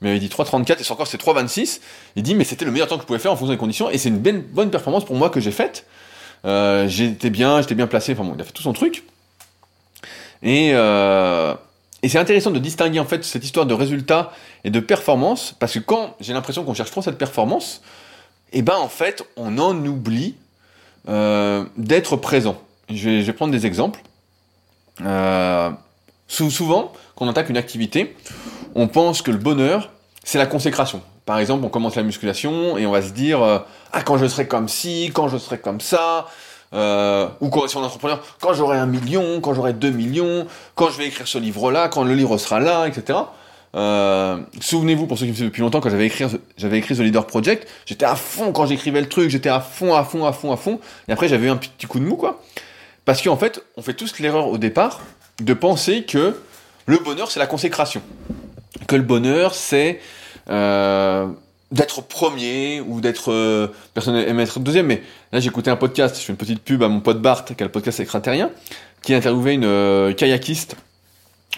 il 0.00 0.06
m'avait 0.06 0.18
dit 0.18 0.28
3,34 0.28 0.80
et 0.80 0.88
record 0.88 1.06
c'est 1.06 1.20
3,26. 1.20 1.80
Il 2.16 2.22
dit 2.22 2.34
mais 2.34 2.44
c'était 2.44 2.64
le 2.64 2.70
meilleur 2.70 2.88
temps 2.88 2.96
que 2.96 3.02
je 3.02 3.06
pouvais 3.06 3.18
faire 3.18 3.32
en 3.32 3.36
fonction 3.36 3.52
des 3.52 3.58
conditions 3.58 3.90
et 3.90 3.98
c'est 3.98 4.08
une 4.08 4.18
bonne, 4.18 4.40
bonne 4.40 4.70
performance 4.70 5.04
pour 5.04 5.16
moi 5.16 5.28
que 5.28 5.40
j'ai 5.40 5.50
faite. 5.50 5.86
Euh, 6.46 6.88
j'étais 6.88 7.28
bien, 7.28 7.60
j'étais 7.60 7.74
bien 7.74 7.86
placé. 7.86 8.12
Enfin 8.12 8.24
bon, 8.24 8.32
il 8.34 8.40
a 8.40 8.44
fait 8.44 8.52
tout 8.52 8.62
son 8.62 8.72
truc. 8.72 9.04
Et 10.42 10.70
euh, 10.72 11.54
et 12.02 12.08
c'est 12.08 12.18
intéressant 12.18 12.50
de 12.50 12.58
distinguer 12.58 12.98
en 12.98 13.04
fait 13.04 13.24
cette 13.24 13.44
histoire 13.44 13.66
de 13.66 13.74
résultat 13.74 14.32
et 14.64 14.70
de 14.70 14.80
performance, 14.80 15.54
parce 15.58 15.74
que 15.74 15.80
quand 15.80 16.16
j'ai 16.18 16.32
l'impression 16.32 16.64
qu'on 16.64 16.72
cherche 16.72 16.90
trop 16.90 17.02
cette 17.02 17.18
performance, 17.18 17.82
et 18.52 18.58
eh 18.58 18.62
ben 18.62 18.76
en 18.76 18.88
fait 18.88 19.22
on 19.36 19.58
en 19.58 19.76
oublie 19.84 20.34
euh, 21.08 21.66
d'être 21.76 22.16
présent. 22.16 22.60
Je 22.88 23.08
vais, 23.08 23.20
je 23.20 23.26
vais, 23.26 23.32
prendre 23.34 23.52
des 23.52 23.66
exemples. 23.66 24.00
Souvent, 26.26 26.92
quand 27.14 27.26
on 27.26 27.28
attaque 27.28 27.50
une 27.50 27.56
activité, 27.56 28.16
on 28.74 28.88
pense 28.88 29.22
que 29.22 29.30
le 29.30 29.38
bonheur, 29.38 29.90
c'est 30.24 30.38
la 30.38 30.46
consécration. 30.46 31.02
Par 31.26 31.38
exemple, 31.38 31.64
on 31.64 31.68
commence 31.68 31.96
la 31.96 32.02
musculation 32.02 32.76
et 32.78 32.86
on 32.86 32.90
va 32.90 33.02
se 33.02 33.10
dire 33.10 33.42
euh, 33.42 33.58
ah 33.92 34.02
quand 34.02 34.18
je 34.18 34.26
serai 34.26 34.46
comme 34.46 34.68
ci, 34.68 35.10
quand 35.14 35.28
je 35.28 35.38
serai 35.38 35.58
comme 35.58 35.80
ça, 35.80 36.26
euh, 36.72 37.28
ou 37.40 37.48
quand 37.50 37.66
si 37.68 37.76
on 37.76 37.82
est 37.82 37.86
entrepreneur, 37.86 38.22
quand 38.40 38.52
j'aurai 38.52 38.78
un 38.78 38.86
million, 38.86 39.40
quand 39.40 39.54
j'aurai 39.54 39.72
deux 39.72 39.90
millions, 39.90 40.46
quand 40.74 40.90
je 40.90 40.98
vais 40.98 41.06
écrire 41.06 41.26
ce 41.26 41.38
livre-là, 41.38 41.88
quand 41.88 42.04
le 42.04 42.14
livre 42.14 42.36
sera 42.38 42.60
là, 42.60 42.86
etc. 42.86 43.18
Euh, 43.76 44.38
Souvenez-vous, 44.60 45.06
pour 45.06 45.18
ceux 45.18 45.26
qui 45.26 45.30
me 45.30 45.36
suivent 45.36 45.48
depuis 45.48 45.62
longtemps, 45.62 45.80
quand 45.80 45.90
j'avais 45.90 46.06
écrit, 46.06 46.24
j'avais 46.56 46.78
écrit 46.78 46.96
The 46.96 47.00
Leader 47.00 47.26
Project, 47.26 47.68
j'étais 47.86 48.06
à 48.06 48.16
fond 48.16 48.52
quand 48.52 48.66
j'écrivais 48.66 49.00
le 49.00 49.08
truc, 49.08 49.30
j'étais 49.30 49.48
à 49.48 49.60
fond, 49.60 49.94
à 49.94 50.04
fond, 50.04 50.26
à 50.26 50.32
fond, 50.32 50.52
à 50.52 50.56
fond, 50.56 50.80
et 51.08 51.12
après 51.12 51.28
j'avais 51.28 51.46
eu 51.46 51.50
un 51.50 51.56
petit 51.56 51.86
coup 51.86 52.00
de 52.00 52.04
mou, 52.04 52.16
quoi. 52.16 52.40
Parce 53.04 53.22
qu'en 53.22 53.36
fait, 53.36 53.62
on 53.76 53.82
fait 53.82 53.94
tous 53.94 54.18
l'erreur 54.18 54.48
au 54.48 54.58
départ 54.58 55.00
de 55.40 55.54
penser 55.54 56.04
que 56.04 56.36
le 56.86 56.98
bonheur, 56.98 57.30
c'est 57.30 57.40
la 57.40 57.46
consécration. 57.46 58.02
Que 58.86 58.96
le 58.96 59.02
bonheur, 59.02 59.54
c'est 59.54 60.00
euh, 60.48 61.26
d'être 61.70 62.02
premier 62.02 62.80
ou 62.80 63.00
d'être 63.00 63.32
euh, 63.32 63.68
personne 63.94 64.16
aime 64.16 64.40
être 64.40 64.58
deuxième. 64.60 64.86
Mais 64.86 65.02
là 65.32 65.38
écouté 65.38 65.70
un 65.70 65.76
podcast 65.76 66.16
je 66.18 66.22
fais 66.22 66.32
une 66.32 66.36
petite 66.36 66.62
pub 66.62 66.82
à 66.82 66.88
mon 66.88 67.00
pote 67.00 67.20
Bart 67.22 67.44
qui 67.44 67.52
a 67.52 67.66
le 67.66 67.70
podcast 67.70 68.00
extraterrien 68.00 68.50
qui 69.02 69.14
a 69.14 69.16
interviewé 69.16 69.52
une 69.54 69.64
euh, 69.64 70.12
kayakiste 70.12 70.76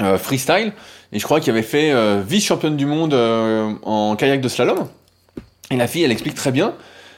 euh, 0.01 0.19
freestyle 0.19 0.73
et 1.13 1.19
je 1.19 1.25
crois 1.25 1.41
qu'il 1.41 1.51
avait 1.51 1.63
fait 1.63 1.93
euh, 1.93 2.23
vice 2.27 2.47
championne 2.47 2.77
du 2.77 2.87
monde 2.87 3.15
euh, 3.15 3.73
en 3.83 4.17
kayak 4.17 4.41
de 4.41 4.49
slalom. 4.49 4.89
Et 5.71 5.77
la 5.77 5.87
fille 5.87 6.03
elle 6.03 6.13
explique 6.13 6.35
très 6.35 6.53
bien. 6.53 6.75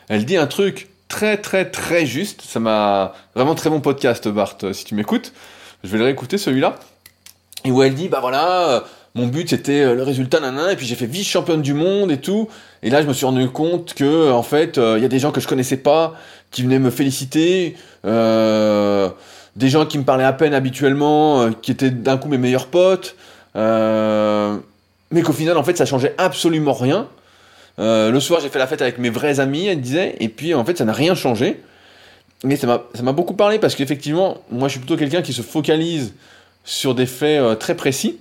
Elle 0.08 0.24
dit 0.24 0.36
un 0.36 0.46
truc 0.46 0.88
très 1.08 1.36
très 1.36 1.70
très 1.70 2.06
juste. 2.06 2.42
Ça 2.42 2.60
m'a 2.60 3.14
vraiment 3.34 3.54
très 3.54 3.70
bon 3.70 3.80
podcast 3.80 4.28
Bart 4.28 4.56
si 4.72 4.84
tu 4.84 4.94
m'écoutes. 4.94 5.32
Je 5.82 5.90
vais 5.90 5.98
le 5.98 6.04
réécouter 6.04 6.38
celui-là. 6.38 6.76
Et 7.64 7.70
où 7.70 7.82
elle 7.82 7.94
dit 7.94 8.08
bah 8.08 8.20
voilà 8.20 8.84
mon 9.16 9.28
but 9.28 9.48
c'était 9.48 9.82
euh, 9.82 9.94
le 9.94 10.02
résultat 10.02 10.40
nanana 10.40 10.72
et 10.72 10.76
puis 10.76 10.86
j'ai 10.86 10.96
fait 10.96 11.06
vice 11.06 11.28
championne 11.28 11.62
du 11.62 11.72
monde 11.72 12.10
et 12.10 12.18
tout. 12.18 12.48
Et 12.82 12.90
là 12.90 13.00
je 13.00 13.06
me 13.06 13.12
suis 13.12 13.24
rendu 13.24 13.48
compte 13.48 13.94
que 13.94 14.32
en 14.32 14.42
fait 14.42 14.76
il 14.76 14.82
euh, 14.82 14.98
y 14.98 15.04
a 15.04 15.08
des 15.08 15.20
gens 15.20 15.30
que 15.30 15.40
je 15.40 15.46
connaissais 15.46 15.76
pas 15.76 16.14
qui 16.50 16.62
venaient 16.62 16.78
me 16.78 16.90
féliciter 16.90 17.76
euh, 18.04 19.08
des 19.56 19.68
gens 19.68 19.86
qui 19.86 19.98
me 19.98 20.04
parlaient 20.04 20.24
à 20.24 20.32
peine 20.32 20.54
habituellement 20.54 21.42
euh, 21.42 21.50
qui 21.62 21.70
étaient 21.70 21.90
d'un 21.90 22.16
coup 22.16 22.28
mes 22.28 22.38
meilleurs 22.38 22.66
potes 22.66 23.16
euh, 23.56 24.56
mais 25.10 25.22
qu'au 25.22 25.32
final 25.32 25.56
en 25.58 25.64
fait 25.64 25.76
ça 25.76 25.86
changeait 25.86 26.14
absolument 26.18 26.72
rien. 26.72 27.08
Le 27.78 28.18
soir 28.20 28.40
j'ai 28.40 28.48
fait 28.48 28.58
la 28.58 28.66
fête 28.66 28.82
avec 28.82 28.98
mes 28.98 29.10
vrais 29.10 29.38
amis 29.38 29.66
elle 29.66 29.80
disait 29.80 30.16
et 30.18 30.28
puis 30.28 30.54
en 30.54 30.64
fait 30.64 30.78
ça 30.78 30.84
n'a 30.84 30.92
rien 30.92 31.14
changé. 31.14 31.60
Mais 32.42 32.56
ça 32.56 32.66
m'a 33.02 33.12
beaucoup 33.12 33.34
parlé 33.34 33.58
parce 33.58 33.74
qu'effectivement 33.74 34.38
moi 34.50 34.66
je 34.68 34.72
suis 34.72 34.80
plutôt 34.80 34.96
quelqu'un 34.96 35.22
qui 35.22 35.32
se 35.32 35.42
focalise 35.42 36.14
sur 36.64 36.94
des 36.94 37.06
faits 37.06 37.58
très 37.58 37.76
précis 37.76 38.18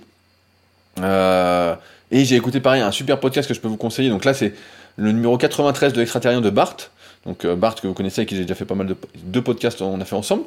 euh, 1.00 1.74
et 2.10 2.24
j'ai 2.24 2.36
écouté 2.36 2.60
pareil 2.60 2.82
un 2.82 2.92
super 2.92 3.18
podcast 3.18 3.48
que 3.48 3.54
je 3.54 3.60
peux 3.60 3.68
vous 3.68 3.76
conseiller. 3.76 4.08
Donc 4.08 4.24
là, 4.24 4.34
c'est 4.34 4.54
le 4.96 5.12
numéro 5.12 5.36
93 5.36 5.92
de 5.92 5.98
l'extraterrien 5.98 6.40
de 6.40 6.50
Bart. 6.50 6.76
Donc 7.26 7.44
euh, 7.44 7.56
Bart 7.56 7.74
que 7.74 7.86
vous 7.86 7.94
connaissez, 7.94 8.20
avec 8.20 8.28
qui 8.28 8.36
j'ai 8.36 8.42
déjà 8.42 8.54
fait 8.54 8.64
pas 8.64 8.74
mal 8.74 8.94
de 9.24 9.40
podcasts, 9.40 9.82
on 9.82 10.00
a 10.00 10.04
fait 10.04 10.16
ensemble. 10.16 10.44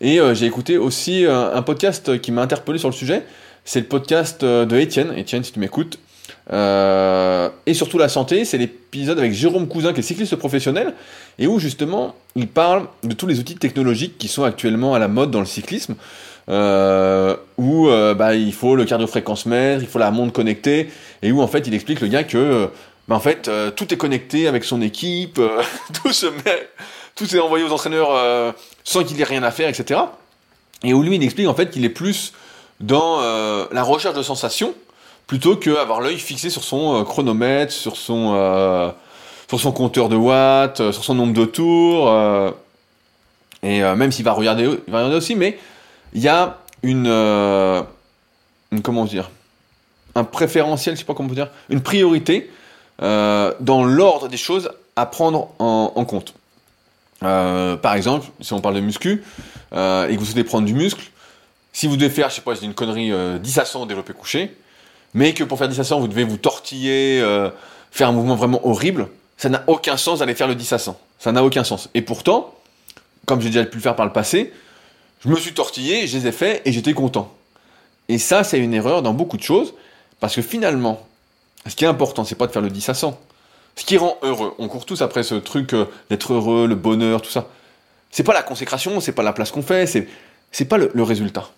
Et 0.00 0.20
euh, 0.20 0.34
j'ai 0.34 0.46
écouté 0.46 0.78
aussi 0.78 1.24
euh, 1.24 1.54
un 1.54 1.62
podcast 1.62 2.20
qui 2.20 2.32
m'a 2.32 2.42
interpellé 2.42 2.78
sur 2.78 2.88
le 2.88 2.94
sujet. 2.94 3.24
C'est 3.64 3.80
le 3.80 3.86
podcast 3.86 4.44
de 4.44 4.76
Étienne. 4.76 5.12
Étienne, 5.16 5.44
si 5.44 5.52
tu 5.52 5.60
m'écoutes. 5.60 5.98
Et 6.50 7.74
surtout 7.74 7.98
la 7.98 8.08
santé, 8.08 8.44
c'est 8.44 8.58
l'épisode 8.58 9.18
avec 9.18 9.32
Jérôme 9.32 9.68
Cousin, 9.68 9.92
qui 9.92 10.00
est 10.00 10.02
cycliste 10.02 10.34
professionnel, 10.34 10.94
et 11.38 11.46
où 11.46 11.60
justement 11.60 12.16
il 12.34 12.48
parle 12.48 12.86
de 13.04 13.14
tous 13.14 13.28
les 13.28 13.38
outils 13.38 13.54
technologiques 13.54 14.18
qui 14.18 14.26
sont 14.26 14.42
actuellement 14.42 14.94
à 14.94 14.98
la 14.98 15.06
mode 15.06 15.30
dans 15.30 15.38
le 15.38 15.46
cyclisme 15.46 15.94
euh, 16.48 17.36
où 17.56 17.88
euh, 17.88 18.14
bah, 18.14 18.34
il 18.34 18.52
faut 18.52 18.74
le 18.74 18.84
cardiofréquence-mètre, 18.84 19.82
il 19.82 19.88
faut 19.88 20.00
la 20.00 20.10
montre 20.10 20.32
connectée, 20.32 20.90
et 21.22 21.30
où 21.30 21.40
en 21.40 21.46
fait 21.46 21.66
il 21.66 21.74
explique 21.74 22.00
le 22.00 22.08
gars 22.08 22.24
que 22.24 22.36
euh, 22.36 22.66
bah, 23.06 23.14
en 23.14 23.20
fait 23.20 23.48
tout 23.76 23.92
est 23.94 23.96
connecté 23.96 24.48
avec 24.48 24.64
son 24.64 24.82
équipe, 24.82 25.40
tout 26.02 26.12
se 26.12 26.26
met, 26.26 26.68
tout 27.14 27.34
est 27.34 27.38
envoyé 27.38 27.64
aux 27.64 27.72
entraîneurs 27.72 28.54
sans 28.84 29.04
qu'il 29.04 29.20
ait 29.20 29.24
rien 29.24 29.42
à 29.42 29.50
faire, 29.50 29.68
etc. 29.68 30.00
Et 30.82 30.92
où 30.94 31.02
lui 31.02 31.16
il 31.16 31.22
explique 31.22 31.46
en 31.46 31.54
fait 31.54 31.70
qu'il 31.70 31.84
est 31.84 31.90
plus 31.90 32.32
dans 32.80 33.20
la 33.70 33.82
recherche 33.82 34.14
de 34.14 34.22
sensations 34.22 34.74
plutôt 35.28 35.56
qu'avoir 35.56 36.00
l'œil 36.00 36.18
fixé 36.18 36.50
sur 36.50 36.64
son 36.64 37.04
chronomètre, 37.04 37.72
sur 37.72 37.96
son 37.96 38.92
sur 39.48 39.60
son 39.60 39.72
compteur 39.72 40.08
de 40.08 40.16
watts, 40.16 40.90
sur 40.90 41.04
son 41.04 41.14
nombre 41.14 41.34
de 41.34 41.44
tours. 41.44 42.10
et 43.62 43.80
même 43.80 44.10
s'il 44.10 44.24
va 44.24 44.32
regarder 44.32 44.66
aussi, 45.14 45.34
mais 45.34 45.58
il 46.14 46.22
y 46.22 46.28
a 46.28 46.58
une, 46.82 47.06
euh, 47.06 47.82
une, 48.70 48.82
comment 48.82 49.04
dire, 49.04 49.30
un 50.14 50.24
préférentiel, 50.24 50.94
je 50.94 51.00
sais 51.00 51.06
pas 51.06 51.14
comment 51.14 51.32
dire, 51.32 51.48
une 51.68 51.80
priorité 51.80 52.50
euh, 53.02 53.52
dans 53.60 53.84
l'ordre 53.84 54.28
des 54.28 54.36
choses 54.36 54.70
à 54.96 55.06
prendre 55.06 55.48
en, 55.58 56.04
compte. 56.04 56.34
Euh, 57.22 57.76
par 57.76 57.94
exemple, 57.94 58.26
si 58.40 58.52
on 58.52 58.60
parle 58.60 58.74
de 58.74 58.80
muscu 58.80 59.24
euh, 59.72 60.08
et 60.08 60.14
que 60.14 60.20
vous 60.20 60.26
souhaitez 60.26 60.44
prendre 60.44 60.66
du 60.66 60.74
muscle, 60.74 61.10
si 61.72 61.86
vous 61.86 61.96
devez 61.96 62.10
faire, 62.10 62.28
je 62.28 62.36
sais 62.36 62.40
pas, 62.42 62.54
c'est 62.54 62.66
une 62.66 62.74
connerie, 62.74 63.12
10 63.40 63.58
à 63.58 63.64
100 63.64 63.86
développé 63.86 64.12
couché, 64.12 64.54
mais 65.14 65.32
que 65.32 65.44
pour 65.44 65.58
faire 65.58 65.68
10 65.68 65.80
à 65.80 65.84
100, 65.84 66.00
vous 66.00 66.08
devez 66.08 66.24
vous 66.24 66.36
tortiller, 66.36 67.20
faire 67.90 68.08
un 68.08 68.12
mouvement 68.12 68.36
vraiment 68.36 68.66
horrible, 68.66 69.08
ça 69.38 69.48
n'a 69.48 69.64
aucun 69.66 69.96
sens 69.96 70.18
d'aller 70.18 70.34
faire 70.34 70.48
le 70.48 70.54
10 70.54 70.72
à 70.74 70.78
100. 70.78 71.00
Ça 71.18 71.32
n'a 71.32 71.42
aucun 71.42 71.64
sens. 71.64 71.88
Et 71.94 72.02
pourtant, 72.02 72.54
comme 73.26 73.40
j'ai 73.40 73.48
déjà 73.48 73.64
pu 73.64 73.78
le 73.78 73.82
faire 73.82 73.96
par 73.96 74.04
le 74.04 74.12
passé, 74.12 74.52
je 75.24 75.28
me 75.28 75.36
suis 75.36 75.54
tortillé, 75.54 76.06
je 76.06 76.18
les 76.18 76.26
ai 76.26 76.32
faits 76.32 76.62
et 76.64 76.72
j'étais 76.72 76.94
content. 76.94 77.32
Et 78.08 78.18
ça, 78.18 78.42
c'est 78.44 78.58
une 78.58 78.74
erreur 78.74 79.02
dans 79.02 79.14
beaucoup 79.14 79.36
de 79.36 79.42
choses, 79.42 79.74
parce 80.20 80.34
que 80.34 80.42
finalement, 80.42 81.06
ce 81.66 81.76
qui 81.76 81.84
est 81.84 81.88
important, 81.88 82.24
c'est 82.24 82.34
pas 82.34 82.46
de 82.46 82.52
faire 82.52 82.62
le 82.62 82.70
10 82.70 82.88
à 82.88 82.94
100. 82.94 83.18
Ce 83.76 83.84
qui 83.84 83.96
rend 83.96 84.18
heureux, 84.22 84.54
on 84.58 84.68
court 84.68 84.84
tous 84.84 85.00
après 85.00 85.22
ce 85.22 85.34
truc 85.36 85.72
euh, 85.72 85.86
d'être 86.10 86.34
heureux, 86.34 86.66
le 86.66 86.74
bonheur, 86.74 87.22
tout 87.22 87.30
ça. 87.30 87.48
C'est 88.10 88.24
pas 88.24 88.34
la 88.34 88.42
consécration, 88.42 89.00
c'est 89.00 89.12
pas 89.12 89.22
la 89.22 89.32
place 89.32 89.50
qu'on 89.50 89.62
fait, 89.62 89.86
c'est, 89.86 90.08
c'est 90.50 90.66
pas 90.66 90.76
le, 90.76 91.02
résultat. 91.02 91.48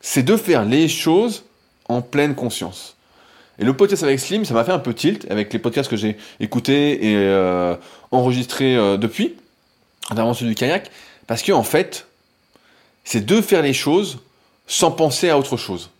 C'est 0.00 0.22
de 0.22 0.36
faire 0.36 0.64
les 0.64 0.86
choses 0.86 1.44
en 1.88 2.02
pleine 2.02 2.34
conscience. 2.34 2.96
Et 3.58 3.64
le 3.64 3.76
podcast 3.76 4.02
avec 4.02 4.20
Slim, 4.20 4.44
ça 4.44 4.54
m'a 4.54 4.64
fait 4.64 4.72
un 4.72 4.78
peu 4.78 4.94
tilt 4.94 5.26
avec 5.30 5.52
les 5.52 5.58
podcasts 5.58 5.90
que 5.90 5.96
j'ai 5.96 6.16
écoutés 6.38 7.10
et 7.10 7.16
euh, 7.16 7.74
enregistrés 8.10 8.76
euh, 8.76 8.96
depuis, 8.96 9.34
notamment 10.10 10.34
celui 10.34 10.50
du 10.50 10.54
kayak, 10.54 10.90
parce 11.26 11.42
que 11.42 11.52
en 11.52 11.62
fait, 11.64 12.06
c'est 13.04 13.24
de 13.24 13.40
faire 13.40 13.62
les 13.62 13.72
choses 13.72 14.18
sans 14.66 14.90
penser 14.90 15.30
à 15.30 15.38
autre 15.38 15.56
chose. 15.56 15.90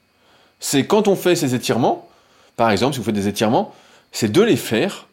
C'est 0.61 0.87
quand 0.87 1.09
on 1.09 1.17
fait 1.17 1.37
ces 1.37 1.55
étirements, 1.55 2.09
par 2.57 2.71
exemple, 2.71 2.95
si 2.95 2.99
vous 2.99 3.05
faites 3.05 3.15
des 3.15 3.29
étirements, 3.29 3.75
c'est 4.13 4.33
de 4.33 4.43
les 4.43 4.57
faire 4.57 5.07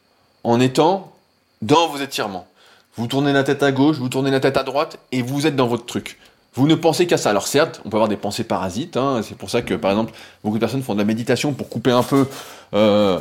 en 0.43 0.59
étant 0.59 1.11
dans 1.61 1.87
vos 1.87 1.97
étirements. 1.97 2.47
Vous 2.95 3.07
tournez 3.07 3.33
la 3.33 3.43
tête 3.43 3.63
à 3.63 3.71
gauche, 3.71 3.97
vous 3.97 4.09
tournez 4.09 4.31
la 4.31 4.39
tête 4.39 4.57
à 4.57 4.63
droite, 4.63 4.97
et 5.11 5.21
vous 5.21 5.47
êtes 5.47 5.55
dans 5.55 5.67
votre 5.67 5.85
truc. 5.85 6.17
Vous 6.53 6.67
ne 6.67 6.75
pensez 6.75 7.07
qu'à 7.07 7.17
ça. 7.17 7.29
Alors 7.29 7.47
certes, 7.47 7.81
on 7.85 7.89
peut 7.89 7.95
avoir 7.95 8.09
des 8.09 8.17
pensées 8.17 8.43
parasites, 8.43 8.97
hein, 8.97 9.21
c'est 9.23 9.37
pour 9.37 9.49
ça 9.49 9.61
que, 9.61 9.73
par 9.73 9.91
exemple, 9.91 10.13
beaucoup 10.43 10.57
de 10.57 10.59
personnes 10.59 10.83
font 10.83 10.93
de 10.93 10.99
la 10.99 11.05
méditation 11.05 11.53
pour 11.53 11.69
couper 11.69 11.91
un 11.91 12.03
peu, 12.03 12.27
euh, 12.73 13.19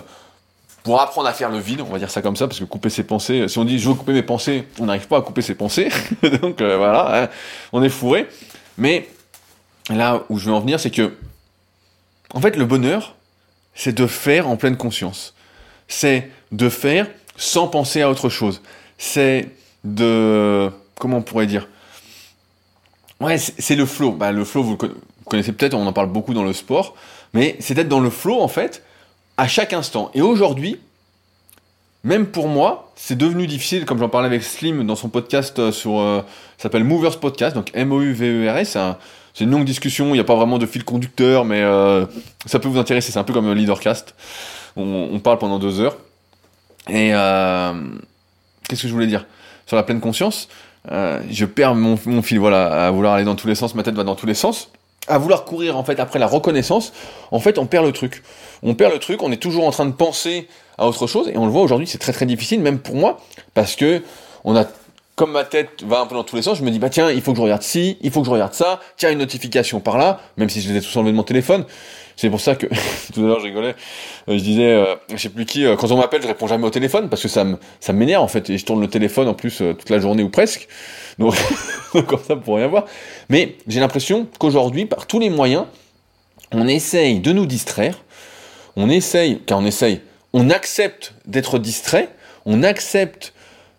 pour 0.82 1.00
apprendre 1.00 1.28
à 1.28 1.32
faire 1.32 1.50
le 1.50 1.58
vide, 1.58 1.80
on 1.82 1.92
va 1.92 1.98
dire 1.98 2.10
ça 2.10 2.22
comme 2.22 2.34
ça, 2.34 2.48
parce 2.48 2.58
que 2.58 2.64
couper 2.64 2.90
ses 2.90 3.04
pensées, 3.04 3.46
si 3.46 3.58
on 3.58 3.64
dit 3.64 3.78
je 3.78 3.88
veux 3.88 3.94
couper 3.94 4.12
mes 4.12 4.22
pensées, 4.22 4.66
on 4.80 4.86
n'arrive 4.86 5.06
pas 5.06 5.18
à 5.18 5.22
couper 5.22 5.42
ses 5.42 5.54
pensées, 5.54 5.90
donc 6.42 6.60
euh, 6.60 6.76
voilà, 6.76 7.24
hein, 7.24 7.28
on 7.72 7.82
est 7.82 7.88
fourré. 7.88 8.26
Mais 8.78 9.08
là 9.88 10.24
où 10.28 10.38
je 10.38 10.46
veux 10.46 10.52
en 10.52 10.60
venir, 10.60 10.80
c'est 10.80 10.90
que, 10.90 11.16
en 12.32 12.40
fait, 12.40 12.56
le 12.56 12.64
bonheur, 12.64 13.16
c'est 13.74 13.92
de 13.92 14.06
faire 14.06 14.48
en 14.48 14.56
pleine 14.56 14.76
conscience. 14.76 15.34
C'est 15.88 16.30
de 16.52 16.68
faire 16.68 17.06
sans 17.36 17.68
penser 17.68 18.02
à 18.02 18.10
autre 18.10 18.28
chose. 18.28 18.60
C'est 18.98 19.48
de, 19.84 20.70
comment 20.98 21.18
on 21.18 21.22
pourrait 21.22 21.46
dire? 21.46 21.68
Ouais, 23.20 23.38
c'est 23.38 23.76
le 23.76 23.86
flow. 23.86 24.12
Bah, 24.12 24.32
le 24.32 24.44
flow, 24.44 24.62
vous, 24.62 24.78
le 24.80 24.94
connaissez 25.24 25.52
peut-être, 25.52 25.74
on 25.74 25.86
en 25.86 25.92
parle 25.92 26.08
beaucoup 26.08 26.34
dans 26.34 26.44
le 26.44 26.52
sport, 26.52 26.94
mais 27.34 27.56
c'est 27.60 27.74
d'être 27.74 27.88
dans 27.88 28.00
le 28.00 28.10
flow, 28.10 28.40
en 28.40 28.48
fait, 28.48 28.82
à 29.36 29.48
chaque 29.48 29.72
instant. 29.72 30.10
Et 30.14 30.22
aujourd'hui, 30.22 30.80
même 32.02 32.26
pour 32.26 32.48
moi, 32.48 32.90
c'est 32.96 33.16
devenu 33.16 33.46
difficile, 33.46 33.84
comme 33.84 33.98
j'en 33.98 34.08
parlais 34.08 34.26
avec 34.26 34.42
Slim 34.42 34.86
dans 34.86 34.96
son 34.96 35.08
podcast 35.08 35.58
euh, 35.58 35.70
sur, 35.70 36.00
euh, 36.00 36.22
s'appelle 36.56 36.84
Movers 36.84 37.20
Podcast, 37.20 37.54
donc 37.54 37.70
M-O-U-V-E-R-S, 37.74 38.78
c'est 39.34 39.44
une 39.44 39.50
longue 39.50 39.64
discussion, 39.64 40.06
il 40.08 40.12
n'y 40.12 40.20
a 40.20 40.24
pas 40.24 40.34
vraiment 40.34 40.58
de 40.58 40.66
fil 40.66 40.84
conducteur, 40.84 41.44
mais 41.44 41.60
euh, 41.60 42.06
ça 42.46 42.58
peut 42.58 42.68
vous 42.68 42.78
intéresser, 42.78 43.12
c'est 43.12 43.18
un 43.18 43.24
peu 43.24 43.34
comme 43.34 43.52
leadercast, 43.52 44.14
on, 44.76 45.10
on 45.12 45.18
parle 45.20 45.38
pendant 45.38 45.58
deux 45.58 45.80
heures. 45.80 45.96
Et 46.88 47.10
qu'est-ce 48.68 48.82
que 48.82 48.88
je 48.88 48.92
voulais 48.92 49.06
dire? 49.06 49.26
Sur 49.66 49.76
la 49.76 49.82
pleine 49.82 50.00
conscience, 50.00 50.48
je 50.88 51.44
perds 51.44 51.74
mon, 51.74 51.98
mon 52.06 52.22
fil, 52.22 52.40
voilà, 52.40 52.86
à 52.86 52.90
vouloir 52.90 53.14
aller 53.14 53.24
dans 53.24 53.36
tous 53.36 53.46
les 53.46 53.54
sens, 53.54 53.74
ma 53.74 53.82
tête 53.82 53.94
va 53.94 54.04
dans 54.04 54.16
tous 54.16 54.26
les 54.26 54.34
sens 54.34 54.70
à 55.08 55.18
vouloir 55.18 55.44
courir 55.44 55.76
en 55.76 55.84
fait 55.84 55.98
après 55.98 56.18
la 56.18 56.26
reconnaissance, 56.26 56.92
en 57.30 57.40
fait 57.40 57.58
on 57.58 57.66
perd 57.66 57.84
le 57.84 57.92
truc. 57.92 58.22
On 58.62 58.74
perd 58.74 58.92
le 58.92 58.98
truc, 58.98 59.22
on 59.22 59.32
est 59.32 59.38
toujours 59.38 59.66
en 59.66 59.70
train 59.70 59.86
de 59.86 59.92
penser 59.92 60.46
à 60.80 60.86
autre 60.86 61.06
chose 61.06 61.28
et 61.28 61.36
on 61.36 61.44
le 61.44 61.52
voit 61.52 61.62
aujourd'hui, 61.62 61.86
c'est 61.86 61.98
très 61.98 62.12
très 62.12 62.26
difficile 62.26 62.60
même 62.60 62.80
pour 62.80 62.96
moi 62.96 63.20
parce 63.54 63.76
que 63.76 64.02
on 64.44 64.56
a 64.56 64.64
comme 65.14 65.32
ma 65.32 65.44
tête 65.44 65.82
va 65.86 66.00
un 66.00 66.06
peu 66.06 66.14
dans 66.14 66.24
tous 66.24 66.34
les 66.36 66.40
sens, 66.40 66.56
je 66.56 66.64
me 66.64 66.70
dis 66.70 66.78
bah 66.78 66.88
tiens, 66.88 67.10
il 67.10 67.20
faut 67.20 67.32
que 67.32 67.36
je 67.36 67.42
regarde 67.42 67.60
ci, 67.60 67.98
il 68.00 68.10
faut 68.10 68.20
que 68.20 68.26
je 68.26 68.30
regarde 68.30 68.54
ça, 68.54 68.80
tiens 68.96 69.10
une 69.10 69.18
notification 69.18 69.78
par 69.78 69.98
là, 69.98 70.18
même 70.38 70.48
si 70.48 70.62
je 70.62 70.72
les 70.72 70.78
ai 70.78 70.80
tous 70.80 70.96
enlevés 70.96 71.12
de 71.12 71.16
mon 71.16 71.22
téléphone. 71.22 71.66
C'est 72.16 72.30
pour 72.30 72.40
ça 72.40 72.56
que 72.56 72.66
tout 73.12 73.20
à 73.20 73.26
l'heure 73.26 73.40
je 73.40 73.44
rigolais, 73.44 73.74
euh, 74.28 74.38
je 74.38 74.42
disais 74.42 74.72
euh, 74.72 74.94
je 75.10 75.18
sais 75.18 75.28
plus 75.28 75.44
qui 75.44 75.66
euh, 75.66 75.76
quand 75.76 75.90
on 75.90 75.98
m'appelle, 75.98 76.22
je 76.22 76.26
réponds 76.26 76.46
jamais 76.46 76.66
au 76.66 76.70
téléphone 76.70 77.10
parce 77.10 77.20
que 77.20 77.28
ça 77.28 77.44
me 77.44 77.58
ça 77.80 77.92
m'énerve 77.92 78.22
en 78.22 78.28
fait 78.28 78.48
et 78.48 78.56
je 78.56 78.64
tourne 78.64 78.80
le 78.80 78.88
téléphone 78.88 79.28
en 79.28 79.34
plus 79.34 79.58
toute 79.58 79.90
la 79.90 79.98
journée 79.98 80.22
ou 80.22 80.30
presque. 80.30 80.68
Donc 81.18 81.34
comme 82.06 82.22
ça 82.26 82.36
pour 82.36 82.56
rien 82.56 82.68
voir. 82.68 82.86
Mais 83.28 83.56
j'ai 83.66 83.80
l'impression 83.80 84.26
qu'aujourd'hui 84.38 84.86
par 84.86 85.06
tous 85.06 85.18
les 85.18 85.28
moyens, 85.28 85.66
on 86.50 86.66
essaye 86.66 87.20
de 87.20 87.32
nous 87.32 87.44
distraire, 87.44 88.02
on 88.76 88.88
essaye, 88.88 89.40
car 89.44 89.58
on 89.58 89.66
essaye, 89.66 90.00
on 90.32 90.50
accepte 90.50 91.14
d'être 91.26 91.58
distrait, 91.58 92.08
on 92.46 92.62
accepte 92.62 93.32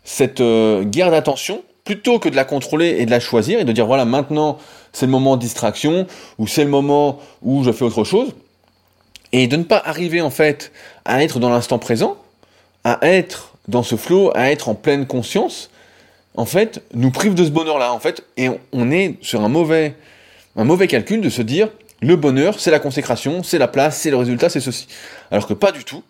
cette 0.04 0.42
euh, 0.42 0.84
guerre 0.84 1.12
d'attention 1.12 1.64
plutôt 1.84 2.20
que 2.20 2.30
de 2.30 2.36
la 2.36 2.46
contrôler 2.46 2.98
et 3.00 3.06
de 3.06 3.12
la 3.12 3.20
choisir 3.20 3.60
et 3.60 3.64
de 3.64 3.72
dire 3.72 3.86
voilà 3.86 4.06
maintenant 4.06 4.58
c'est 4.94 5.06
le 5.06 5.12
moment 5.12 5.36
de 5.36 5.42
distraction 5.42 6.06
ou 6.38 6.48
c'est 6.48 6.64
le 6.64 6.70
moment 6.70 7.20
où 7.42 7.64
je 7.64 7.72
fais 7.72 7.84
autre 7.84 8.04
chose 8.04 8.34
et 9.32 9.48
de 9.48 9.56
ne 9.56 9.64
pas 9.64 9.82
arriver 9.84 10.22
en 10.22 10.30
fait 10.30 10.72
à 11.06 11.24
être 11.24 11.40
dans 11.40 11.50
l'instant 11.50 11.80
présent, 11.80 12.18
à 12.84 13.00
être 13.02 13.54
dans 13.68 13.84
ce 13.84 13.96
flow, 13.96 14.32
à 14.36 14.52
être 14.52 14.70
en 14.70 14.76
pleine 14.76 15.06
conscience, 15.06 15.70
en 16.36 16.46
fait, 16.46 16.82
nous 16.94 17.12
prive 17.12 17.34
de 17.34 17.46
ce 17.46 17.50
bonheur-là, 17.50 17.94
en 17.94 18.00
fait, 18.00 18.24
et 18.38 18.50
on 18.72 18.92
est 18.92 19.18
sur 19.22 19.42
un 19.42 19.50
mauvais, 19.50 19.96
un 20.56 20.64
mauvais 20.64 20.88
calcul 20.88 21.22
de 21.22 21.30
se 21.30 21.42
dire 21.42 21.70
le 22.02 22.16
bonheur, 22.16 22.60
c'est 22.60 22.72
la 22.72 22.80
consécration, 22.80 23.44
c'est 23.44 23.60
la 23.60 23.68
place, 23.68 24.00
c'est 24.00 24.10
le 24.10 24.18
résultat, 24.18 24.50
c'est 24.50 24.60
ceci. 24.60 24.88
Alors 25.30 25.46
que 25.46 25.54
pas 25.54 25.72
du 25.72 25.84
tout. 25.84 26.04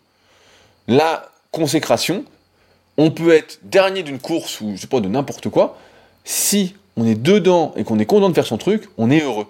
La 0.88 1.30
consécration, 1.52 2.26
on 2.98 3.12
peut 3.12 3.34
être 3.34 3.60
dernier 3.64 4.04
d'une 4.04 4.20
course 4.20 4.62
ou 4.62 4.74
je 4.76 4.82
sais 4.82 4.88
pas 4.88 5.00
de 5.00 5.08
n'importe 5.08 5.50
quoi, 5.50 5.78
si 6.24 6.76
on 6.98 7.06
est 7.06 7.16
dedans 7.16 7.74
et 7.76 7.84
qu'on 7.84 8.00
est 8.00 8.06
content 8.06 8.30
de 8.30 8.34
faire 8.34 8.46
son 8.46 8.58
truc, 8.58 8.90
on 8.98 9.10
est 9.10 9.22
heureux. 9.22 9.48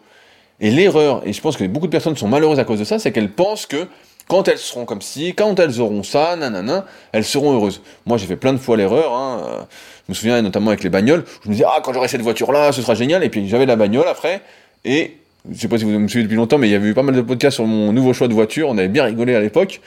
Et 0.59 0.69
l'erreur, 0.69 1.23
et 1.25 1.33
je 1.33 1.41
pense 1.41 1.57
que 1.57 1.63
beaucoup 1.63 1.87
de 1.87 1.91
personnes 1.91 2.15
sont 2.15 2.27
malheureuses 2.27 2.59
à 2.59 2.63
cause 2.63 2.79
de 2.79 2.83
ça, 2.83 2.99
c'est 2.99 3.11
qu'elles 3.11 3.31
pensent 3.31 3.65
que 3.65 3.87
quand 4.27 4.47
elles 4.47 4.59
seront 4.59 4.85
comme 4.85 5.01
ci, 5.01 5.33
quand 5.35 5.59
elles 5.59 5.81
auront 5.81 6.03
ça, 6.03 6.35
nanana, 6.35 6.85
elles 7.11 7.25
seront 7.25 7.53
heureuses. 7.53 7.81
Moi, 8.05 8.17
j'ai 8.17 8.27
fait 8.27 8.35
plein 8.35 8.53
de 8.53 8.59
fois 8.59 8.77
l'erreur. 8.77 9.13
Hein. 9.13 9.67
Je 10.07 10.11
me 10.11 10.15
souviens 10.15 10.41
notamment 10.41 10.69
avec 10.69 10.83
les 10.83 10.89
bagnoles. 10.89 11.25
Je 11.43 11.49
me 11.49 11.53
disais 11.53 11.65
ah 11.67 11.81
quand 11.83 11.91
j'aurai 11.93 12.07
cette 12.07 12.21
voiture 12.21 12.51
là, 12.51 12.71
ce 12.71 12.81
sera 12.81 12.93
génial. 12.93 13.23
Et 13.23 13.29
puis 13.29 13.49
j'avais 13.49 13.65
la 13.65 13.75
bagnole 13.75 14.07
après. 14.07 14.41
Et 14.85 15.17
je 15.51 15.59
sais 15.59 15.67
pas 15.67 15.77
si 15.77 15.83
vous 15.83 15.99
me 15.99 16.07
suivez 16.07 16.23
depuis 16.23 16.37
longtemps, 16.37 16.59
mais 16.59 16.69
il 16.69 16.71
y 16.71 16.75
avait 16.75 16.89
eu 16.89 16.93
pas 16.93 17.03
mal 17.03 17.15
de 17.15 17.21
podcasts 17.21 17.55
sur 17.55 17.65
mon 17.65 17.91
nouveau 17.91 18.13
choix 18.13 18.27
de 18.27 18.33
voiture. 18.33 18.69
On 18.69 18.77
avait 18.77 18.87
bien 18.87 19.03
rigolé 19.03 19.35
à 19.35 19.41
l'époque. 19.41 19.81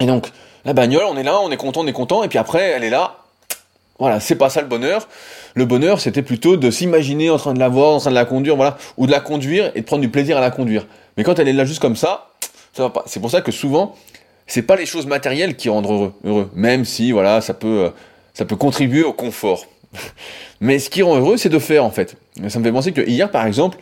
Et 0.00 0.06
donc 0.06 0.30
la 0.66 0.72
bagnole, 0.72 1.04
on 1.08 1.16
est 1.16 1.22
là, 1.22 1.38
on 1.40 1.50
est 1.52 1.56
content, 1.56 1.82
on 1.82 1.86
est 1.86 1.92
content. 1.92 2.24
Et 2.24 2.28
puis 2.28 2.38
après, 2.38 2.70
elle 2.70 2.82
est 2.82 2.90
là. 2.90 3.18
Voilà, 4.00 4.18
c'est 4.18 4.34
pas 4.34 4.50
ça 4.50 4.60
le 4.60 4.66
bonheur. 4.66 5.08
Le 5.54 5.64
bonheur, 5.64 6.00
c'était 6.00 6.22
plutôt 6.22 6.56
de 6.56 6.70
s'imaginer 6.70 7.30
en 7.30 7.38
train 7.38 7.54
de 7.54 7.60
la 7.60 7.68
voir, 7.68 7.94
en 7.94 7.98
train 7.98 8.10
de 8.10 8.16
la 8.16 8.24
conduire, 8.24 8.56
voilà, 8.56 8.76
ou 8.96 9.06
de 9.06 9.12
la 9.12 9.20
conduire 9.20 9.70
et 9.74 9.80
de 9.80 9.86
prendre 9.86 10.02
du 10.02 10.10
plaisir 10.10 10.36
à 10.36 10.40
la 10.40 10.50
conduire. 10.50 10.86
Mais 11.16 11.22
quand 11.22 11.38
elle 11.38 11.48
est 11.48 11.52
là 11.52 11.64
juste 11.64 11.80
comme 11.80 11.94
ça, 11.94 12.30
ça 12.74 12.82
va 12.82 12.90
pas. 12.90 13.04
C'est 13.06 13.20
pour 13.20 13.30
ça 13.30 13.40
que 13.40 13.52
souvent, 13.52 13.94
c'est 14.48 14.62
pas 14.62 14.74
les 14.74 14.86
choses 14.86 15.06
matérielles 15.06 15.54
qui 15.54 15.68
rendent 15.68 15.86
heureux, 15.86 16.12
heureux. 16.24 16.50
Même 16.54 16.84
si, 16.84 17.12
voilà, 17.12 17.40
ça 17.40 17.54
peut, 17.54 17.92
ça 18.34 18.44
peut 18.44 18.56
contribuer 18.56 19.04
au 19.04 19.12
confort. 19.12 19.66
Mais 20.60 20.80
ce 20.80 20.90
qui 20.90 21.02
rend 21.02 21.16
heureux, 21.16 21.36
c'est 21.36 21.48
de 21.48 21.60
faire, 21.60 21.84
en 21.84 21.90
fait. 21.90 22.16
Ça 22.48 22.58
me 22.58 22.64
fait 22.64 22.72
penser 22.72 22.92
que 22.92 23.00
hier, 23.00 23.30
par 23.30 23.46
exemple, 23.46 23.78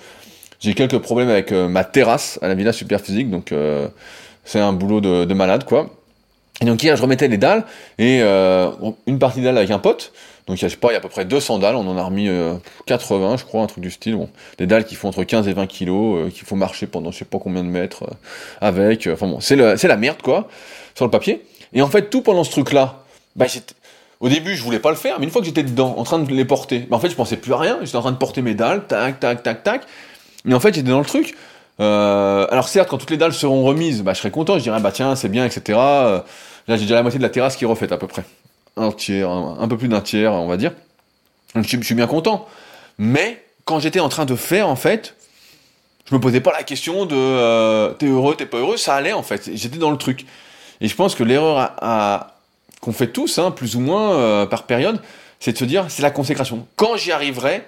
j'ai 0.60 0.74
quelques 0.74 0.98
problèmes 0.98 1.30
avec 1.30 1.50
euh, 1.50 1.66
ma 1.66 1.82
terrasse 1.82 2.38
à 2.42 2.48
la 2.48 2.54
Villa 2.54 2.72
Superphysique, 2.72 3.30
donc 3.30 3.52
euh, 3.52 3.88
c'est 4.44 4.60
un 4.60 4.74
boulot 4.74 5.00
de 5.00 5.34
malade, 5.34 5.64
quoi. 5.64 5.90
Et 6.60 6.66
donc 6.66 6.82
hier, 6.82 6.96
je 6.96 7.02
remettais 7.02 7.28
les 7.28 7.38
dalles, 7.38 7.64
et 7.98 8.20
euh, 8.22 8.70
une 9.06 9.18
partie 9.18 9.40
dalles 9.40 9.58
avec 9.58 9.70
un 9.70 9.80
pote, 9.80 10.12
donc 10.46 10.56
je 10.56 10.68
sais 10.68 10.76
pas, 10.76 10.88
il 10.88 10.92
y 10.92 10.94
a 10.94 10.98
à 10.98 11.00
peu 11.00 11.08
près 11.08 11.24
200 11.24 11.58
dalles, 11.58 11.74
on 11.74 11.86
en 11.88 11.96
a 11.96 12.02
remis 12.02 12.28
80, 12.86 13.32
euh, 13.32 13.36
je 13.36 13.44
crois, 13.44 13.62
un 13.62 13.66
truc 13.66 13.82
du 13.82 13.90
style. 13.90 14.16
Bon, 14.16 14.28
des 14.58 14.66
dalles 14.66 14.84
qui 14.84 14.94
font 14.94 15.08
entre 15.08 15.24
15 15.24 15.48
et 15.48 15.52
20 15.52 15.66
kilos, 15.66 16.18
euh, 16.18 16.30
qu'il 16.30 16.44
faut 16.44 16.54
marcher 16.54 16.86
pendant 16.86 17.10
je 17.10 17.18
sais 17.18 17.24
pas 17.24 17.38
combien 17.38 17.64
de 17.64 17.68
mètres 17.68 18.04
avec. 18.60 19.08
Enfin 19.10 19.26
bon, 19.26 19.40
c'est 19.40 19.56
la 19.56 19.96
merde, 19.96 20.22
quoi, 20.22 20.48
sur 20.94 21.04
le 21.06 21.10
papier. 21.10 21.44
Et 21.72 21.82
en 21.82 21.88
fait, 21.88 22.10
tout 22.10 22.20
pendant 22.20 22.44
ce 22.44 22.50
truc-là, 22.50 23.02
bah, 23.36 23.46
au 24.20 24.28
début, 24.28 24.54
je 24.54 24.62
voulais 24.62 24.78
pas 24.78 24.90
le 24.90 24.96
faire, 24.96 25.18
mais 25.18 25.24
une 25.24 25.30
fois 25.30 25.40
que 25.40 25.46
j'étais 25.46 25.64
dedans, 25.64 25.94
en 25.96 26.04
train 26.04 26.18
de 26.18 26.32
les 26.32 26.44
porter, 26.44 26.86
bah, 26.88 26.96
en 26.96 27.00
fait, 27.00 27.10
je 27.10 27.16
pensais 27.16 27.36
plus 27.36 27.52
à 27.52 27.58
rien, 27.58 27.78
j'étais 27.82 27.96
en 27.96 28.02
train 28.02 28.12
de 28.12 28.16
porter 28.16 28.42
mes 28.42 28.54
dalles, 28.54 28.86
tac, 28.86 29.18
tac, 29.18 29.42
tac, 29.42 29.62
tac. 29.64 29.82
Mais 30.44 30.54
en 30.54 30.60
fait, 30.60 30.74
j'étais 30.74 30.90
dans 30.90 31.00
le 31.00 31.06
truc. 31.06 31.34
Euh, 31.80 32.46
alors 32.50 32.68
certes, 32.68 32.88
quand 32.88 32.98
toutes 32.98 33.10
les 33.10 33.16
dalles 33.16 33.32
seront 33.32 33.64
remises, 33.64 34.02
bah, 34.02 34.12
je 34.14 34.18
serais 34.18 34.30
content, 34.30 34.58
je 34.58 34.62
dirais, 34.62 34.80
bah 34.80 34.92
tiens, 34.92 35.16
c'est 35.16 35.28
bien, 35.28 35.44
etc. 35.44 35.78
Là, 36.66 36.76
j'ai 36.76 36.82
déjà 36.82 36.94
la 36.94 37.02
moitié 37.02 37.18
de 37.18 37.24
la 37.24 37.30
terrasse 37.30 37.56
qui 37.56 37.64
est 37.64 37.66
refaite 37.66 37.92
à 37.92 37.98
peu 37.98 38.06
près. 38.06 38.24
Un 38.76 38.90
tiers, 38.90 39.30
un, 39.30 39.68
peu 39.68 39.76
plus 39.76 39.88
d'un 39.88 40.00
tiers, 40.00 40.32
on 40.32 40.48
va 40.48 40.56
dire. 40.56 40.72
Donc, 41.54 41.64
je, 41.66 41.80
suis 41.80 41.94
bien 41.94 42.06
content. 42.06 42.46
Mais 42.98 43.44
quand 43.64 43.78
j'étais 43.78 44.00
en 44.00 44.08
train 44.08 44.24
de 44.24 44.34
faire, 44.34 44.68
en 44.68 44.76
fait, 44.76 45.14
je 46.08 46.14
me 46.14 46.20
posais 46.20 46.40
pas 46.40 46.52
la 46.52 46.62
question 46.62 47.06
de 47.06 47.16
euh, 47.16 47.92
t'es 47.92 48.06
heureux, 48.06 48.34
t'es 48.36 48.46
pas 48.46 48.58
heureux, 48.58 48.76
ça 48.76 48.94
allait 48.94 49.12
en 49.12 49.22
fait. 49.22 49.50
J'étais 49.54 49.78
dans 49.78 49.90
le 49.90 49.96
truc. 49.96 50.26
Et 50.80 50.88
je 50.88 50.94
pense 50.94 51.14
que 51.14 51.22
l'erreur 51.22 51.74
à, 51.80 52.38
qu'on 52.80 52.92
fait 52.92 53.08
tous, 53.08 53.38
hein, 53.38 53.50
plus 53.50 53.76
ou 53.76 53.80
moins 53.80 54.12
euh, 54.12 54.46
par 54.46 54.64
période, 54.64 55.00
c'est 55.40 55.52
de 55.52 55.58
se 55.58 55.64
dire 55.64 55.86
c'est 55.88 56.02
la 56.02 56.10
consécration. 56.10 56.66
Quand 56.76 56.96
j'y 56.96 57.12
arriverai, 57.12 57.66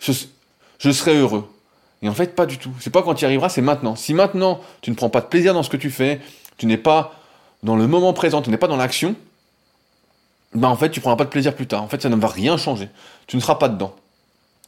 je, 0.00 0.90
serai 0.90 1.16
heureux. 1.16 1.50
Et 2.04 2.08
en 2.08 2.12
fait, 2.12 2.36
pas 2.36 2.44
du 2.44 2.58
tout. 2.58 2.70
C'est 2.80 2.90
pas 2.90 3.02
quand 3.02 3.14
tu 3.14 3.22
y 3.22 3.24
arriveras, 3.24 3.48
c'est 3.48 3.62
maintenant. 3.62 3.96
Si 3.96 4.12
maintenant 4.12 4.60
tu 4.82 4.90
ne 4.90 4.94
prends 4.94 5.08
pas 5.08 5.22
de 5.22 5.26
plaisir 5.26 5.54
dans 5.54 5.62
ce 5.62 5.70
que 5.70 5.78
tu 5.78 5.90
fais, 5.90 6.20
tu 6.58 6.66
n'es 6.66 6.76
pas 6.76 7.14
dans 7.62 7.76
le 7.76 7.86
moment 7.86 8.12
présent, 8.12 8.42
tu 8.42 8.50
n'es 8.50 8.58
pas 8.58 8.68
dans 8.68 8.76
l'action, 8.76 9.16
ben 10.54 10.68
en 10.68 10.76
fait, 10.76 10.90
tu 10.90 11.00
prendras 11.00 11.16
pas 11.16 11.24
de 11.24 11.30
plaisir 11.30 11.54
plus 11.54 11.66
tard. 11.66 11.82
En 11.82 11.88
fait, 11.88 12.02
ça 12.02 12.10
ne 12.10 12.16
va 12.16 12.28
rien 12.28 12.58
changer. 12.58 12.90
Tu 13.26 13.36
ne 13.36 13.40
seras 13.40 13.54
pas 13.54 13.70
dedans. 13.70 13.94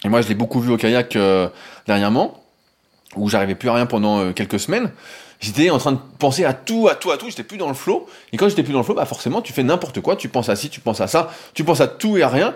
Et 0.02 0.08
moi, 0.08 0.22
je 0.22 0.28
l'ai 0.28 0.34
beaucoup 0.34 0.60
vu 0.60 0.72
au 0.72 0.78
kayak 0.78 1.14
euh, 1.14 1.50
dernièrement, 1.86 2.42
où 3.16 3.28
j'arrivais 3.28 3.54
plus 3.54 3.68
à 3.68 3.74
rien 3.74 3.86
pendant 3.86 4.18
euh, 4.18 4.32
quelques 4.32 4.58
semaines. 4.58 4.90
J'étais 5.38 5.68
en 5.68 5.76
train 5.76 5.92
de 5.92 5.98
penser 6.18 6.46
à 6.46 6.54
tout, 6.54 6.88
à 6.88 6.94
tout, 6.94 7.10
à 7.10 7.18
tout. 7.18 7.28
J'étais 7.28 7.44
plus 7.44 7.58
dans 7.58 7.68
le 7.68 7.74
flow. 7.74 8.06
Et 8.32 8.38
quand 8.38 8.48
j'étais 8.48 8.62
plus 8.62 8.72
dans 8.72 8.78
le 8.78 8.84
flow, 8.84 8.94
bah 8.94 9.04
forcément, 9.04 9.42
tu 9.42 9.52
fais 9.52 9.62
n'importe 9.62 10.00
quoi. 10.00 10.16
Tu 10.16 10.30
penses 10.30 10.48
à 10.48 10.56
ci, 10.56 10.70
tu 10.70 10.80
penses 10.80 11.02
à 11.02 11.06
ça, 11.06 11.30
tu 11.52 11.64
penses 11.64 11.82
à 11.82 11.86
tout 11.86 12.16
et 12.16 12.22
à 12.22 12.28
rien, 12.28 12.54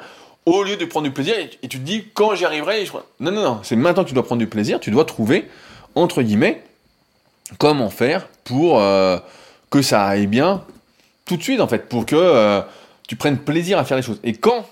au 0.59 0.63
lieu 0.63 0.77
de 0.77 0.85
prendre 0.85 1.07
du 1.07 1.13
plaisir. 1.13 1.35
Et, 1.39 1.69
tu 1.69 1.79
te 1.79 1.85
dis 1.85 2.05
quand 2.15 2.35
j'y 2.35 2.45
arriverai. 2.45 2.85
Je... 2.87 2.93
Non, 3.21 3.31
non, 3.31 3.43
non. 3.43 3.61
C'est 3.63 3.77
maintenant 3.77 4.05
que 4.05 4.09
tu 4.09 4.15
dois 4.15 4.25
prendre 4.25 4.41
du 4.41 4.47
plaisir. 4.47 4.81
Tu 4.81 4.91
dois 4.91 5.05
trouver 5.05 5.49
entre 5.95 6.23
guillemets 6.23 6.63
comment 7.59 7.91
faire 7.91 8.29
pour 8.45 8.81
euh, 8.81 9.19
que 9.71 9.83
ça 9.83 10.05
aille 10.05 10.27
bien 10.27 10.65
tout 11.25 11.37
de 11.37 11.43
suite 11.43 11.61
en 11.61 11.69
fait, 11.69 11.89
pour 11.89 12.07
que 12.07 12.63
tu 13.07 13.17
prennes 13.17 13.39
plaisir 13.39 13.79
à 13.79 13.85
faire 13.85 13.97
les 13.97 14.05
choses. 14.05 14.21
Et 14.23 14.35
quand 14.35 14.65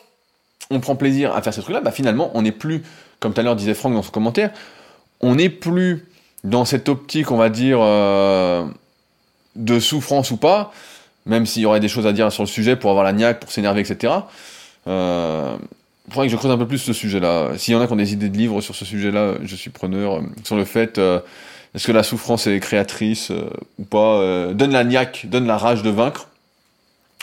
on 0.70 0.80
prend 0.80 0.96
plaisir 0.96 1.34
à 1.34 1.42
faire 1.42 1.54
ce 1.54 1.60
truc-là, 1.60 1.80
bah 1.80 1.90
finalement, 1.90 2.30
on 2.34 2.42
n'est 2.42 2.52
plus, 2.52 2.82
comme 3.20 3.32
tout 3.32 3.40
à 3.40 3.44
l'heure 3.44 3.56
disait 3.56 3.74
Franck 3.74 3.94
dans 3.94 4.02
son 4.02 4.12
commentaire, 4.12 4.50
on 5.20 5.34
n'est 5.34 5.48
plus 5.48 6.06
dans 6.44 6.64
cette 6.64 6.88
optique, 6.88 7.30
on 7.30 7.36
va 7.36 7.48
dire, 7.48 7.78
euh, 7.80 8.64
de 9.56 9.80
souffrance 9.80 10.30
ou 10.30 10.36
pas, 10.36 10.72
même 11.26 11.46
s'il 11.46 11.62
y 11.62 11.66
aurait 11.66 11.80
des 11.80 11.88
choses 11.88 12.06
à 12.06 12.12
dire 12.12 12.30
sur 12.30 12.44
le 12.44 12.48
sujet 12.48 12.76
pour 12.76 12.90
avoir 12.90 13.04
la 13.04 13.12
niaque, 13.12 13.40
pour 13.40 13.50
s'énerver, 13.50 13.80
etc. 13.80 14.12
Euh, 14.88 15.56
faudrait 16.10 16.26
que 16.26 16.32
je 16.32 16.36
creuse 16.36 16.50
un 16.50 16.58
peu 16.58 16.66
plus 16.66 16.78
ce 16.78 16.92
sujet-là. 16.92 17.52
S'il 17.56 17.74
y 17.74 17.76
en 17.76 17.80
a 17.80 17.86
qui 17.86 17.92
ont 17.92 17.96
des 17.96 18.12
idées 18.12 18.28
de 18.28 18.36
livres 18.36 18.60
sur 18.60 18.74
ce 18.74 18.84
sujet-là, 18.84 19.34
je 19.44 19.54
suis 19.54 19.70
preneur. 19.70 20.16
Euh, 20.16 20.22
sur 20.44 20.56
le 20.56 20.64
fait, 20.64 20.98
est-ce 20.98 21.86
que 21.86 21.92
la 21.92 22.02
souffrance 22.02 22.46
est 22.46 22.58
créatrice 22.60 23.30
ou 23.78 23.84
pas 23.84 24.52
Donne 24.54 24.72
la 24.72 24.84
niaque, 24.84 25.26
donne 25.26 25.46
la 25.46 25.58
rage 25.58 25.82
de 25.82 25.90
vaincre 25.90 26.28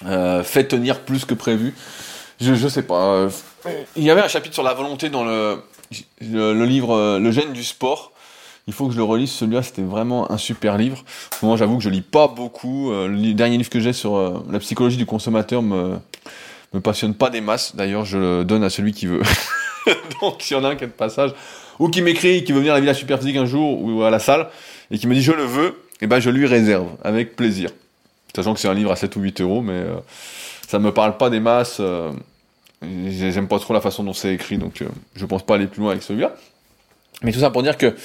euh, 0.06 0.44
fait 0.44 0.66
tenir 0.66 1.00
plus 1.02 1.26
que 1.26 1.34
prévu. 1.34 1.74
Je, 2.42 2.54
je 2.54 2.68
sais 2.68 2.82
pas. 2.84 3.30
Il 3.96 4.04
y 4.04 4.10
avait 4.10 4.22
un 4.22 4.28
chapitre 4.28 4.54
sur 4.54 4.64
la 4.64 4.74
volonté 4.74 5.10
dans 5.10 5.24
le, 5.24 5.58
le, 6.22 6.66
livre 6.66 6.96
euh, 6.96 7.20
Le 7.20 7.32
gène 7.32 7.54
du 7.54 7.64
sport. 7.64 8.12
Il 8.68 8.74
faut 8.74 8.88
que 8.88 8.94
je 8.94 8.98
le 8.98 9.04
relise. 9.04 9.32
Celui-là, 9.32 9.62
c'était 9.62 9.84
vraiment 9.84 10.32
un 10.32 10.38
super 10.38 10.78
livre. 10.78 11.04
Moi, 11.44 11.56
j'avoue 11.56 11.78
que 11.78 11.84
je 11.84 11.90
lis 11.90 12.02
pas 12.02 12.28
beaucoup. 12.28 12.92
Euh, 12.92 13.08
le 13.08 13.34
dernier 13.34 13.58
livre 13.58 13.70
que 13.70 13.80
j'ai 13.80 13.94
sur 13.94 14.16
euh, 14.16 14.44
la 14.50 14.60
psychologie 14.60 14.98
du 14.98 15.06
consommateur 15.06 15.62
me, 15.62 15.98
me 16.76 16.82
passionne 16.82 17.14
pas 17.14 17.30
des 17.30 17.42
masses. 17.42 17.76
D'ailleurs, 17.76 18.06
je 18.06 18.18
le 18.18 18.44
donne 18.44 18.64
à 18.64 18.70
celui 18.70 18.94
qui 18.94 19.08
veut. 19.08 19.22
Donc, 20.22 20.42
s'il 20.42 20.58
y 20.58 20.60
en 20.60 20.64
a 20.64 20.70
un 20.70 20.76
qui 20.76 20.84
est 20.84 20.88
de 20.88 20.92
passage, 20.92 21.32
ou 21.80 21.90
qui 21.90 22.02
m'écrit, 22.02 22.44
qui 22.44 22.52
veut 22.52 22.60
venir 22.60 22.74
à 22.74 22.76
la 22.76 22.82
Villa 22.82 22.94
Superphysique 22.94 23.38
un 23.38 23.46
jour, 23.46 23.82
ou 23.82 24.04
à 24.04 24.10
la 24.10 24.20
salle, 24.20 24.50
et 24.92 24.98
qui 24.98 25.08
me 25.08 25.14
dit 25.14 25.22
je 25.22 25.32
le 25.32 25.44
veux, 25.44 25.68
et 25.68 25.98
eh 26.02 26.08
ben 26.08 26.20
je 26.20 26.30
lui 26.30 26.46
réserve, 26.46 26.90
avec 27.04 27.36
plaisir. 27.36 27.70
sachant 28.36 28.54
que 28.54 28.60
c'est 28.60 28.68
un 28.68 28.74
livre 28.74 28.92
à 28.92 28.96
7 28.96 29.16
ou 29.16 29.22
8 29.22 29.42
euros, 29.42 29.62
mais 29.62 29.74
euh, 29.74 29.96
ça 30.68 30.80
me 30.80 30.92
parle 30.94 31.18
pas 31.18 31.30
des 31.30 31.40
masses. 31.40 31.78
Euh, 31.80 32.12
j'aime 32.82 33.48
pas 33.48 33.60
trop 33.60 33.74
la 33.74 33.82
façon 33.82 34.04
dont 34.04 34.14
c'est 34.14 34.34
écrit, 34.34 34.58
donc 34.58 34.82
euh, 34.82 34.88
je 35.16 35.26
pense 35.26 35.44
pas 35.44 35.56
aller 35.56 35.68
plus 35.68 35.82
loin 35.82 35.92
avec 35.92 36.04
celui-là. 36.04 36.36
Mais 37.24 37.32
tout 37.32 37.40
ça 37.40 37.50
pour 37.50 37.64
dire 37.64 37.78
que 37.78 37.96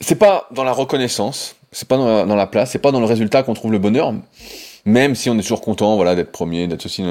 c'est 0.00 0.18
pas 0.18 0.46
dans 0.50 0.64
la 0.64 0.72
reconnaissance, 0.72 1.56
c'est 1.72 1.88
pas 1.88 1.96
dans 1.96 2.06
la, 2.06 2.26
dans 2.26 2.36
la 2.36 2.46
place, 2.46 2.70
c'est 2.72 2.78
pas 2.78 2.92
dans 2.92 3.00
le 3.00 3.06
résultat 3.06 3.42
qu'on 3.42 3.54
trouve 3.54 3.72
le 3.72 3.78
bonheur, 3.78 4.12
même 4.84 5.14
si 5.14 5.30
on 5.30 5.38
est 5.38 5.42
toujours 5.42 5.60
content, 5.60 5.96
voilà, 5.96 6.14
d'être 6.14 6.32
premier, 6.32 6.66
d'être 6.66 6.82
ceci, 6.82 7.04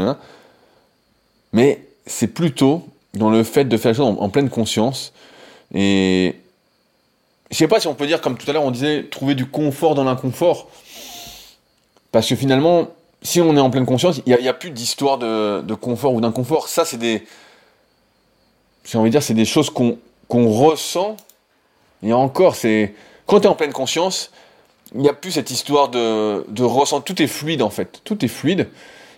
mais 1.53 1.81
c'est 2.05 2.27
plutôt 2.27 2.87
dans 3.13 3.29
le 3.29 3.43
fait 3.43 3.65
de 3.65 3.77
faire 3.77 3.91
les 3.91 3.97
choses 3.97 4.15
en, 4.19 4.29
pleine 4.29 4.49
conscience. 4.49 5.13
Et 5.73 6.35
je 7.51 7.57
sais 7.57 7.67
pas 7.67 7.79
si 7.79 7.87
on 7.87 7.95
peut 7.95 8.07
dire, 8.07 8.21
comme 8.21 8.37
tout 8.37 8.49
à 8.49 8.53
l'heure, 8.53 8.63
on 8.63 8.71
disait, 8.71 9.03
trouver 9.03 9.35
du 9.35 9.45
confort 9.45 9.95
dans 9.95 10.03
l'inconfort. 10.03 10.67
Parce 12.11 12.27
que 12.27 12.35
finalement, 12.35 12.89
si 13.21 13.41
on 13.41 13.55
est 13.55 13.59
en 13.59 13.69
pleine 13.69 13.85
conscience, 13.85 14.21
il 14.25 14.35
n'y 14.35 14.47
a, 14.47 14.53
plus 14.53 14.71
d'histoire 14.71 15.17
de, 15.17 15.73
confort 15.73 16.13
ou 16.13 16.21
d'inconfort. 16.21 16.69
Ça, 16.69 16.85
c'est 16.85 16.97
des. 16.97 17.23
J'ai 18.85 18.97
envie 18.97 19.09
de 19.09 19.11
dire, 19.11 19.23
c'est 19.23 19.33
des 19.33 19.45
choses 19.45 19.69
qu'on 19.69 19.97
ressent. 20.31 21.17
Et 22.03 22.13
encore, 22.13 22.55
c'est. 22.55 22.93
Quand 23.25 23.41
tu 23.41 23.45
es 23.45 23.49
en 23.49 23.55
pleine 23.55 23.73
conscience, 23.73 24.31
il 24.95 25.01
n'y 25.01 25.09
a 25.09 25.13
plus 25.13 25.31
cette 25.31 25.51
histoire 25.51 25.89
de, 25.89 26.45
de 26.49 26.63
ressent. 26.63 27.01
Tout 27.01 27.21
est 27.21 27.27
fluide, 27.27 27.61
en 27.61 27.69
fait. 27.69 28.01
Tout 28.03 28.23
est 28.23 28.29
fluide. 28.29 28.67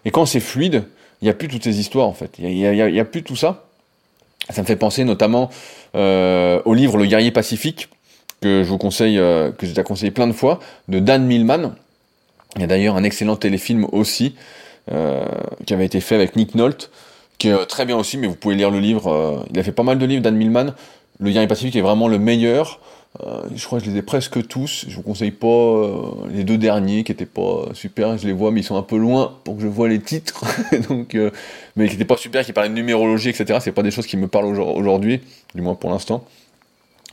Et 0.06 0.12
quand 0.12 0.26
c'est 0.26 0.40
fluide, 0.40 0.86
il 1.22 1.26
n'y 1.26 1.30
a 1.30 1.34
plus 1.34 1.48
toutes 1.48 1.64
ces 1.64 1.80
histoires, 1.80 2.08
en 2.08 2.14
fait. 2.14 2.32
Il 2.40 2.48
n'y 2.48 2.66
a, 2.66 3.02
a, 3.02 3.06
plus 3.06 3.24
tout 3.24 3.36
ça. 3.36 3.66
Ça 4.50 4.62
me 4.62 4.68
fait 4.68 4.76
penser 4.76 5.04
notamment 5.04 5.50
euh, 5.96 6.62
au 6.66 6.74
livre 6.74 6.98
Le 6.98 7.06
guerrier 7.06 7.32
pacifique, 7.32 7.90
que 8.42 8.64
je 8.64 8.70
vous 8.70 8.78
conseille, 8.78 9.20
euh, 9.20 9.52
que 9.52 9.66
j'ai 9.66 9.74
déjà 9.74 9.84
conseillé 9.84 10.12
plein 10.12 10.28
de 10.28 10.34
fois, 10.34 10.60
de 10.88 11.00
Dan 11.00 11.26
Millman. 11.26 11.76
Il 12.56 12.62
y 12.62 12.64
a 12.64 12.68
d'ailleurs 12.68 12.96
un 12.96 13.04
excellent 13.04 13.36
téléfilm 13.36 13.86
aussi, 13.92 14.36
euh, 14.92 15.24
qui 15.68 15.74
avait 15.74 15.86
été 15.86 16.02
fait 16.02 16.16
avec 16.16 16.36
Nick 16.36 16.56
Nolte, 16.56 16.90
qui 17.38 17.50
est 17.50 17.66
très 17.68 17.86
bien 17.86 17.96
aussi, 17.96 18.18
mais 18.18 18.28
vous 18.28 18.36
pouvez 18.36 18.56
lire 18.56 18.72
le 18.72 18.80
livre. 18.80 19.46
il 19.52 19.60
a 19.60 19.64
fait 19.64 19.72
pas 19.72 19.84
mal 19.84 20.00
de 20.00 20.06
livres, 20.06 20.24
Dan 20.24 20.36
Millman. 20.36 20.74
Le 21.20 21.32
guerrier 21.32 21.48
pacifique 21.48 21.76
est 21.76 21.82
vraiment 21.82 22.08
le 22.08 22.18
meilleur. 22.18 22.80
Euh, 23.22 23.42
je 23.56 23.66
crois 23.66 23.80
que 23.80 23.86
je 23.86 23.90
les 23.90 23.98
ai 23.98 24.02
presque 24.02 24.48
tous. 24.48 24.86
Je 24.88 24.96
vous 24.96 25.02
conseille 25.02 25.32
pas 25.32 25.48
euh, 25.48 26.12
les 26.30 26.44
deux 26.44 26.58
derniers 26.58 27.04
qui 27.04 27.12
étaient 27.12 27.26
pas 27.26 27.66
super. 27.74 28.18
Je 28.18 28.28
les 28.28 28.34
vois, 28.34 28.52
mais 28.52 28.62
ils 28.62 28.66
sont 28.66 28.78
un 28.78 28.84
peu 28.84 28.98
loin 28.98 29.36
pour 29.44 29.56
que 29.56 29.62
je 29.62 29.68
vois 29.68 29.88
les 29.88 30.00
titres. 30.00 30.44
Donc, 30.90 31.16
euh, 31.16 31.32
mais 31.76 31.88
qui 31.88 31.96
étaient 31.96 32.06
pas 32.06 32.18
super, 32.18 32.46
qui 32.46 32.54
parlaient 32.54 32.70
de 32.70 32.76
numérologie, 32.76 33.30
etc. 33.30 33.60
C'est 33.62 33.72
pas 33.72 33.84
des 33.84 33.92
choses 33.92 34.06
qui 34.06 34.18
me 34.18 34.28
parlent 34.28 34.46
aujourd'hui, 34.46 35.22
du 35.56 35.62
moins 35.62 35.76
pour 35.76 35.90
l'instant. 35.90 36.24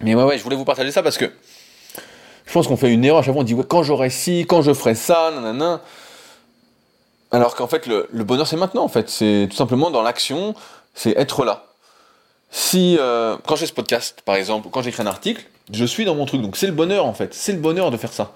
Mais 0.03 0.15
ouais, 0.15 0.25
ouais, 0.25 0.39
je 0.39 0.43
voulais 0.43 0.57
vous 0.57 0.67
partager 0.67 0.91
ça 0.91 1.03
parce 1.03 1.17
que 1.17 1.31
je 2.45 2.53
pense 2.53 2.69
qu'on 2.69 2.77
fait 2.77 2.93
une 2.93 3.05
erreur 3.05 3.21
à 3.21 3.23
chaque 3.23 3.33
fois. 3.33 3.41
On 3.41 3.45
dit 3.45 3.57
quand 3.67 3.83
j'aurai 3.83 4.11
ci, 4.11 4.45
quand 4.47 4.61
je 4.61 4.75
ferai 4.75 4.95
ça, 4.95 5.31
nanana. 5.35 5.81
Alors 7.33 7.57
qu'en 7.57 7.67
fait, 7.67 7.87
le, 7.87 8.07
le 8.13 8.25
bonheur 8.25 8.47
c'est 8.47 8.57
maintenant. 8.57 8.85
En 8.85 8.89
fait, 8.89 9.09
c'est 9.09 9.49
tout 9.51 9.57
simplement 9.57 9.91
dans 9.91 10.03
l'action, 10.03 10.55
c'est 10.95 11.17
être 11.17 11.45
là. 11.45 11.65
Si 12.51 12.97
quand 13.01 13.57
je 13.57 13.61
fais 13.61 13.67
ce 13.67 13.73
podcast, 13.73 14.21
par 14.25 14.37
exemple, 14.37 14.69
quand 14.71 14.83
j'écris 14.83 15.03
un 15.03 15.07
article, 15.07 15.45
je 15.73 15.85
suis 15.85 16.05
dans 16.05 16.15
mon 16.15 16.27
truc. 16.27 16.43
Donc 16.43 16.57
c'est 16.57 16.67
le 16.67 16.73
bonheur 16.73 17.07
en 17.07 17.15
fait. 17.15 17.35
C'est 17.35 17.53
le 17.53 17.59
bonheur 17.59 17.91
de 17.91 17.97
faire 17.97 18.13
ça. 18.13 18.33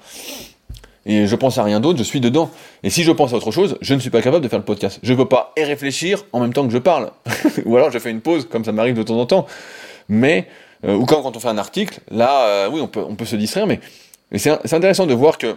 Et 1.07 1.27
je 1.27 1.35
pense 1.35 1.57
à 1.57 1.63
rien 1.63 1.81
d'autre, 1.81 1.99
je 1.99 2.05
suis 2.05 2.21
dedans. 2.21 2.51
Et 2.83 2.91
si 2.91 3.05
je 3.05 3.13
pense 3.13 3.33
à 3.33 3.37
autre 3.37 3.51
chose, 3.51 3.79
je 3.81 3.95
ne 3.95 4.01
suis 4.01 4.11
pas 4.11 4.21
capable 4.21 4.45
de 4.45 4.49
faire 4.49 4.59
le 4.59 4.65
podcast. 4.65 5.01
Je 5.03 5.13
ne 5.13 5.17
peux 5.17 5.27
pas 5.27 5.53
et 5.57 5.65
réfléchir 5.65 6.25
en 6.33 6.41
même 6.41 6.53
temps 6.53 6.67
que 6.67 6.73
je 6.73 6.79
parle. 6.79 7.11
ou 7.65 7.77
alors 7.77 7.91
je 7.91 7.99
fais 7.99 8.11
une 8.11 8.21
pause, 8.21 8.47
comme 8.49 8.65
ça 8.65 8.73
m'arrive 8.73 8.95
de 8.95 9.03
temps 9.03 9.19
en 9.19 9.27
temps. 9.27 9.47
Mais, 10.09 10.47
euh, 10.85 10.95
ou 10.95 11.07
quand, 11.07 11.23
quand 11.23 11.37
on 11.37 11.41
fait 11.41 11.49
un 11.49 11.59
article, 11.59 12.01
là, 12.11 12.47
euh, 12.47 12.69
oui, 12.71 12.81
on 12.81 12.89
peut, 12.89 13.25
se 13.25 13.37
distraire, 13.37 13.67
mais, 13.67 13.81
mais 14.31 14.39
c'est 14.39 14.75
intéressant 14.75 15.07
de 15.07 15.15
voir 15.15 15.39
que 15.39 15.57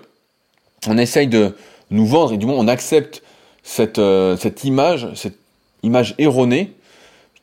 on 0.87 0.97
essaye 0.97 1.27
de 1.27 1.55
nous 1.91 2.05
vendre, 2.05 2.33
et 2.33 2.37
du 2.37 2.45
moins 2.45 2.55
on 2.55 2.67
accepte 2.67 3.23
cette, 3.63 3.99
euh, 3.99 4.37
cette 4.37 4.63
image, 4.63 5.07
cette 5.15 5.37
image 5.81 6.15
erronée, 6.17 6.73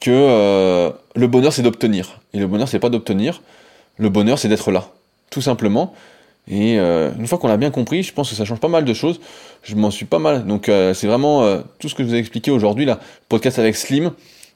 que 0.00 0.90
le 1.14 1.26
bonheur 1.26 1.52
c'est 1.52 1.62
d'obtenir. 1.62 2.20
Et 2.32 2.38
le 2.38 2.46
bonheur 2.46 2.68
c'est 2.68 2.78
pas 2.78 2.88
d'obtenir, 2.88 3.42
le 4.00 4.08
bonheur, 4.08 4.38
c'est 4.38 4.48
d'être 4.48 4.72
là, 4.72 4.88
tout 5.30 5.42
simplement. 5.42 5.94
Et 6.48 6.78
euh, 6.78 7.10
une 7.18 7.26
fois 7.26 7.38
qu'on 7.38 7.48
l'a 7.48 7.58
bien 7.58 7.70
compris, 7.70 8.02
je 8.02 8.12
pense 8.12 8.30
que 8.30 8.34
ça 8.34 8.44
change 8.44 8.58
pas 8.58 8.68
mal 8.68 8.84
de 8.84 8.94
choses. 8.94 9.20
Je 9.62 9.76
m'en 9.76 9.90
suis 9.90 10.06
pas 10.06 10.18
mal. 10.18 10.46
Donc 10.46 10.68
euh, 10.68 10.94
c'est 10.94 11.06
vraiment 11.06 11.42
euh, 11.42 11.60
tout 11.78 11.88
ce 11.88 11.94
que 11.94 12.02
je 12.02 12.08
vous 12.08 12.14
ai 12.14 12.18
expliqué 12.18 12.50
aujourd'hui 12.50 12.86
là. 12.86 12.98
Podcast 13.28 13.58
avec 13.58 13.76
Slim, 13.76 14.10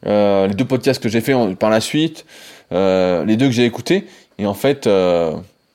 les 0.05 0.55
deux 0.55 0.65
podcasts 0.65 1.03
que 1.03 1.09
j'ai 1.09 1.21
fait 1.21 1.35
par 1.57 1.71
la 1.71 1.81
suite, 1.81 2.25
les 2.71 3.37
deux 3.37 3.47
que 3.47 3.53
j'ai 3.53 3.65
écoutés. 3.65 4.07
Et 4.39 4.47
en 4.47 4.55
fait, 4.55 4.89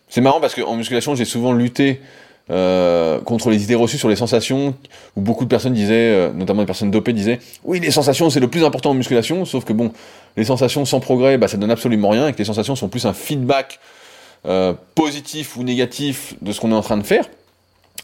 c'est 0.10 0.22
marrant 0.22 0.42
parce 0.42 0.56
qu'en 0.56 0.76
musculation, 0.76 1.16
j'ai 1.16 1.26
souvent 1.26 1.54
lutté 1.54 2.02
contre 2.50 3.50
les 3.50 3.64
idées 3.64 3.76
reçues 3.76 3.98
sur 3.98 4.10
les 4.10 4.16
sensations, 4.16 4.74
où 5.16 5.22
beaucoup 5.22 5.44
de 5.44 5.50
personnes 5.50 5.74
disaient, 5.74 6.32
notamment 6.34 6.64
des 6.64 6.66
personnes 6.66 6.92
dopées 6.92 7.14
disaient, 7.14 7.40
oui, 7.64 7.80
les 7.80 7.92
sensations 7.92 8.30
c'est 8.30 8.40
le 8.40 8.48
plus 8.48 8.64
important 8.64 8.90
en 8.90 8.96
musculation, 8.96 9.46
sauf 9.46 9.66
que 9.66 9.74
bon, 9.74 9.92
les 10.36 10.46
sensations 10.46 10.86
sans 10.86 11.00
progrès, 11.00 11.38
bah, 11.38 11.48
ça 11.48 11.58
donne 11.58 11.72
absolument 11.72 12.10
rien, 12.10 12.28
et 12.28 12.34
que 12.34 12.38
les 12.38 12.46
sensations 12.46 12.76
sont 12.76 12.88
plus 12.88 13.06
un 13.06 13.14
feedback 13.14 13.80
euh, 14.46 14.74
positif 14.96 15.58
ou 15.58 15.64
négatif 15.64 16.34
de 16.42 16.54
ce 16.54 16.62
qu'on 16.62 16.72
est 16.72 16.76
en 16.76 16.82
train 16.82 16.98
de 16.98 17.04
faire. 17.04 17.26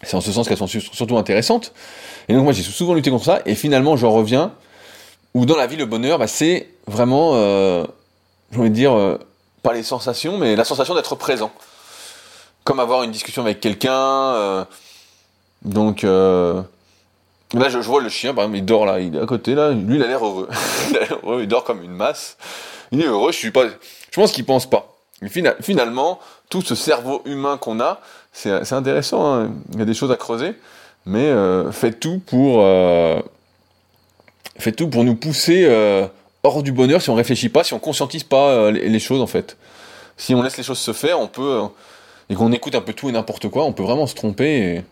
C'est 0.04 0.18
en 0.18 0.22
ce 0.22 0.34
sens 0.34 0.48
qu'elles 0.48 0.58
sont 0.58 0.68
surtout 0.68 1.18
intéressantes. 1.18 1.72
Et 2.28 2.34
donc 2.34 2.44
moi 2.44 2.52
j'ai 2.52 2.62
souvent 2.62 2.94
lutté 2.94 3.10
contre 3.10 3.24
ça, 3.24 3.42
et 3.46 3.56
finalement 3.56 3.96
j'en 3.96 4.12
reviens, 4.12 4.52
où 5.34 5.46
dans 5.46 5.56
la 5.56 5.68
vie 5.68 5.78
le 5.78 5.86
bonheur, 5.86 6.20
bah, 6.20 6.28
c'est 6.28 6.68
vraiment, 6.88 7.32
euh, 7.36 7.86
j'ai 8.52 8.60
envie 8.60 8.70
de 8.70 8.76
dire, 8.76 8.94
euh, 8.94 9.18
pas 9.64 9.74
les 9.74 9.84
sensations, 9.84 10.38
mais 10.38 10.56
la 10.56 10.66
sensation 10.66 10.94
d'être 10.94 11.16
présent. 11.16 11.52
Comme 12.66 12.82
avoir 12.82 13.04
une 13.04 13.12
discussion 13.12 13.44
avec 13.44 13.62
quelqu'un, 13.62 13.94
euh, 13.94 14.66
donc 15.64 16.04
Là, 17.54 17.70
je, 17.70 17.78
vois 17.78 18.02
le 18.02 18.10
chien, 18.10 18.34
par 18.34 18.44
exemple, 18.44 18.58
il 18.58 18.66
dort 18.66 18.86
là, 18.86 19.00
il 19.00 19.16
est 19.16 19.22
à 19.22 19.26
côté 19.26 19.56
là, 19.56 19.72
lui, 19.72 19.96
il 19.98 20.04
a 20.04 20.08
l'air 20.08 20.26
heureux. 20.26 20.50
il 21.40 21.48
dort 21.48 21.64
comme 21.64 21.82
une 21.84 21.94
masse. 21.94 22.38
Il 22.92 23.02
est 23.02 23.06
heureux, 23.06 23.32
je 23.32 23.38
suis 23.38 23.52
pas. 23.52 23.66
Je 23.68 24.16
pense 24.16 24.32
qu'il 24.32 24.46
pense 24.46 24.70
pas. 24.70 24.98
finalement, 25.62 26.20
tout 26.50 26.62
ce 26.62 26.76
cerveau 26.76 27.22
humain 27.26 27.58
qu'on 27.58 27.80
a, 27.80 28.02
c'est 28.34 28.74
intéressant. 28.74 29.34
Hein. 29.34 29.52
Il 29.74 29.80
y 29.80 29.82
a 29.82 29.86
des 29.86 29.94
choses 29.94 30.12
à 30.12 30.18
creuser, 30.18 30.54
mais 31.06 31.26
euh, 31.26 31.72
faites 31.72 32.00
tout 32.00 32.20
pour 32.26 32.62
euh, 32.62 33.22
faites 34.58 34.76
tout 34.76 34.90
pour 34.90 35.04
nous 35.04 35.16
pousser 35.16 35.66
euh, 35.66 36.08
hors 36.44 36.64
du 36.64 36.72
bonheur 36.72 37.02
si 37.02 37.10
on 37.10 37.16
réfléchit 37.16 37.50
pas, 37.50 37.64
si 37.64 37.74
on 37.74 37.80
conscientise 37.80 38.24
pas 38.24 38.50
euh, 38.50 38.72
les, 38.72 39.00
choses 39.00 39.22
en 39.22 39.28
fait. 39.28 39.58
Si 40.18 40.34
on 40.36 40.42
laisse 40.42 40.58
les 40.58 40.64
choses 40.64 40.80
se 40.80 40.94
faire, 40.94 41.20
on 41.20 41.28
peut 41.28 41.64
et 42.30 42.36
qu'on 42.36 42.52
écoute 42.52 42.76
un 42.76 42.82
peu 42.82 42.94
tout 42.94 43.10
et 43.10 43.12
n'importe 43.12 43.50
quoi, 43.50 43.66
on 43.66 43.74
peut 43.74 43.84
vraiment 43.84 44.08
se 44.08 44.16
tromper. 44.16 44.84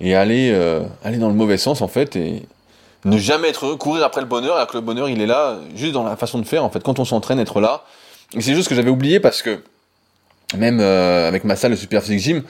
Et, 0.00 0.14
aller, 0.16 0.50
euh, 0.52 0.82
aller 1.04 1.18
dans 1.18 1.28
le 1.28 1.34
mauvais 1.34 1.56
sens 1.56 1.80
en 1.80 1.86
fait 1.86 2.16
et 2.16 2.42
ne 3.04 3.18
jamais 3.18 3.48
être 3.48 3.74
courir 3.74 4.04
après 4.04 4.20
le 4.20 4.26
bonheur 4.26 4.56
alors 4.56 4.66
que 4.66 4.76
le 4.76 4.80
bonheur 4.80 5.08
il 5.08 5.20
est 5.20 5.26
là 5.26 5.58
juste 5.76 5.92
dans 5.92 6.04
la 6.04 6.16
façon 6.16 6.38
de 6.38 6.44
faire 6.44 6.64
en 6.64 6.70
fait. 6.70 6.82
Quand 6.82 6.98
on 6.98 7.04
s'entraîne 7.04 7.38
être 7.38 7.60
là. 7.60 7.84
Et 8.34 8.40
c'est 8.40 8.54
juste 8.54 8.68
que 8.68 8.74
j'avais 8.74 8.90
oublié 8.90 9.20
parce 9.20 9.42
que 9.42 9.62
même 10.56 10.80
euh, 10.80 11.28
avec 11.28 11.44
ma 11.44 11.56
salle 11.56 11.72
de 11.72 11.76
Super 11.76 12.02
Physique 12.02 12.20
Gym 12.20 12.42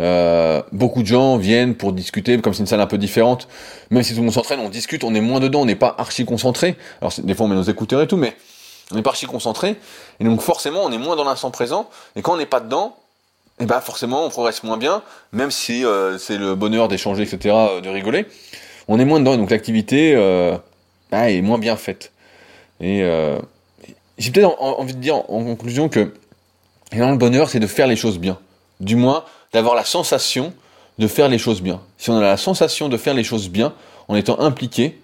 euh, 0.00 0.62
beaucoup 0.72 1.02
de 1.02 1.06
gens 1.06 1.38
viennent 1.38 1.74
pour 1.74 1.94
discuter 1.94 2.38
comme 2.40 2.52
c'est 2.52 2.60
une 2.60 2.66
salle 2.66 2.80
un 2.80 2.86
peu 2.86 2.98
différente. 2.98 3.48
Même 3.90 4.02
si 4.02 4.12
tout 4.12 4.20
le 4.20 4.24
monde 4.24 4.34
s'entraîne 4.34 4.60
on 4.60 4.68
discute 4.68 5.04
on 5.04 5.14
est 5.14 5.20
moins 5.20 5.40
dedans 5.40 5.62
on 5.62 5.66
n'est 5.66 5.76
pas 5.76 5.94
archi 5.98 6.24
concentré. 6.24 6.76
Alors 7.00 7.12
des 7.18 7.34
fois 7.34 7.46
on 7.46 7.48
met 7.48 7.56
nos 7.56 7.62
écouteurs 7.62 8.02
et 8.02 8.06
tout 8.06 8.16
mais 8.16 8.36
on 8.92 8.96
n'est 8.96 9.02
pas 9.02 9.10
archi 9.10 9.26
concentré. 9.26 9.76
Et 10.20 10.24
donc 10.24 10.40
forcément 10.42 10.82
on 10.84 10.92
est 10.92 10.98
moins 10.98 11.16
dans 11.16 11.24
l'instant 11.24 11.50
présent. 11.50 11.88
Et 12.16 12.22
quand 12.22 12.34
on 12.34 12.38
n'est 12.38 12.46
pas 12.46 12.60
dedans 12.60 12.96
et 13.58 13.62
eh 13.62 13.66
bah 13.66 13.76
ben, 13.76 13.80
forcément 13.80 14.26
on 14.26 14.28
progresse 14.28 14.62
moins 14.64 14.76
bien, 14.76 15.02
même 15.32 15.50
si 15.50 15.82
euh, 15.82 16.18
c'est 16.18 16.36
le 16.36 16.54
bonheur 16.54 16.88
d'échanger, 16.88 17.22
etc., 17.22 17.54
euh, 17.56 17.80
de 17.80 17.88
rigoler, 17.88 18.26
on 18.86 19.00
est 19.00 19.06
moins 19.06 19.18
dedans, 19.18 19.38
donc 19.38 19.50
l'activité 19.50 20.14
euh, 20.14 20.58
bah, 21.10 21.30
est 21.30 21.40
moins 21.40 21.56
bien 21.56 21.76
faite. 21.76 22.12
Et 22.80 23.02
j'ai 24.18 24.30
peut-être 24.30 24.60
envie 24.60 24.92
de 24.92 25.00
dire 25.00 25.16
en 25.30 25.42
conclusion 25.42 25.88
que 25.88 26.12
le 26.92 27.16
bonheur, 27.16 27.48
c'est 27.48 27.58
de 27.58 27.66
faire 27.66 27.86
les 27.86 27.96
choses 27.96 28.18
bien. 28.18 28.38
Du 28.80 28.94
moins, 28.94 29.24
d'avoir 29.54 29.74
la 29.74 29.84
sensation 29.84 30.52
de 30.98 31.08
faire 31.08 31.30
les 31.30 31.38
choses 31.38 31.62
bien. 31.62 31.80
Si 31.96 32.10
on 32.10 32.18
a 32.18 32.20
la 32.20 32.36
sensation 32.36 32.90
de 32.90 32.98
faire 32.98 33.14
les 33.14 33.24
choses 33.24 33.48
bien, 33.48 33.72
en 34.08 34.16
étant 34.16 34.38
impliqué, 34.40 34.84
et 34.84 35.00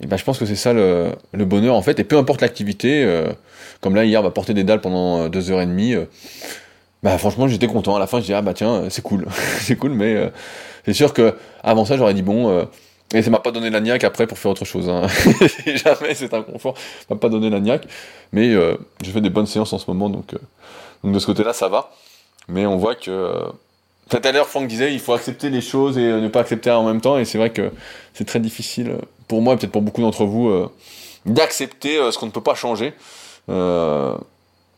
eh 0.00 0.06
ben, 0.08 0.16
je 0.16 0.24
pense 0.24 0.38
que 0.40 0.46
c'est 0.46 0.56
ça 0.56 0.72
le, 0.72 1.12
le, 1.32 1.44
bonheur 1.44 1.76
en 1.76 1.82
fait. 1.82 2.00
Et 2.00 2.04
peu 2.04 2.18
importe 2.18 2.40
l'activité, 2.40 3.08
comme 3.80 3.94
là 3.94 4.04
hier, 4.04 4.18
on 4.18 4.24
va 4.24 4.32
porter 4.32 4.54
des 4.54 4.64
dalles 4.64 4.80
pendant 4.80 5.28
deux 5.28 5.52
heures 5.52 5.60
et 5.60 5.66
demie 5.66 5.94
bah 7.02 7.18
franchement 7.18 7.48
j'étais 7.48 7.66
content. 7.66 7.96
À 7.96 7.98
la 7.98 8.06
fin 8.06 8.20
je 8.20 8.26
dis 8.26 8.32
ah 8.34 8.42
bah 8.42 8.54
tiens 8.54 8.88
c'est 8.90 9.02
cool, 9.02 9.26
c'est 9.60 9.76
cool, 9.76 9.92
mais 9.92 10.14
euh, 10.14 10.28
c'est 10.84 10.92
sûr 10.92 11.12
que 11.12 11.34
avant 11.62 11.84
ça 11.84 11.96
j'aurais 11.96 12.14
dit 12.14 12.22
bon 12.22 12.48
euh, 12.50 12.64
et 13.14 13.22
ça 13.22 13.30
m'a 13.30 13.40
pas 13.40 13.50
donné 13.50 13.68
la 13.70 13.80
niaque 13.80 14.04
après 14.04 14.26
pour 14.26 14.38
faire 14.38 14.52
autre 14.52 14.64
chose. 14.64 14.88
Hein. 14.88 15.06
Jamais 15.66 16.14
c'est 16.14 16.32
un 16.32 16.42
confort, 16.42 16.74
m'a 17.10 17.16
pas 17.16 17.28
donné 17.28 17.50
la 17.50 17.60
niaque, 17.60 17.86
mais 18.32 18.50
euh, 18.54 18.76
je 19.04 19.10
fais 19.10 19.20
des 19.20 19.30
bonnes 19.30 19.46
séances 19.46 19.72
en 19.72 19.78
ce 19.78 19.90
moment 19.90 20.08
donc 20.08 20.34
donc 21.02 21.12
de 21.12 21.18
ce 21.18 21.26
côté-là 21.26 21.52
ça 21.52 21.68
va. 21.68 21.90
Mais 22.48 22.66
on 22.66 22.76
voit 22.76 22.94
que 22.94 23.44
tout 24.08 24.20
à 24.22 24.32
l'heure 24.32 24.48
Franck 24.48 24.68
disait 24.68 24.92
il 24.92 25.00
faut 25.00 25.12
accepter 25.12 25.50
les 25.50 25.60
choses 25.60 25.98
et 25.98 26.02
ne 26.02 26.28
pas 26.28 26.40
accepter 26.40 26.70
en 26.70 26.84
même 26.84 27.00
temps 27.00 27.18
et 27.18 27.24
c'est 27.24 27.38
vrai 27.38 27.50
que 27.50 27.72
c'est 28.14 28.24
très 28.24 28.40
difficile 28.40 28.96
pour 29.28 29.42
moi 29.42 29.54
et 29.54 29.56
peut-être 29.56 29.72
pour 29.72 29.82
beaucoup 29.82 30.02
d'entre 30.02 30.24
vous 30.24 30.68
d'accepter 31.24 31.98
ce 32.10 32.18
qu'on 32.18 32.26
ne 32.26 32.32
peut 32.32 32.42
pas 32.42 32.54
changer. 32.54 32.94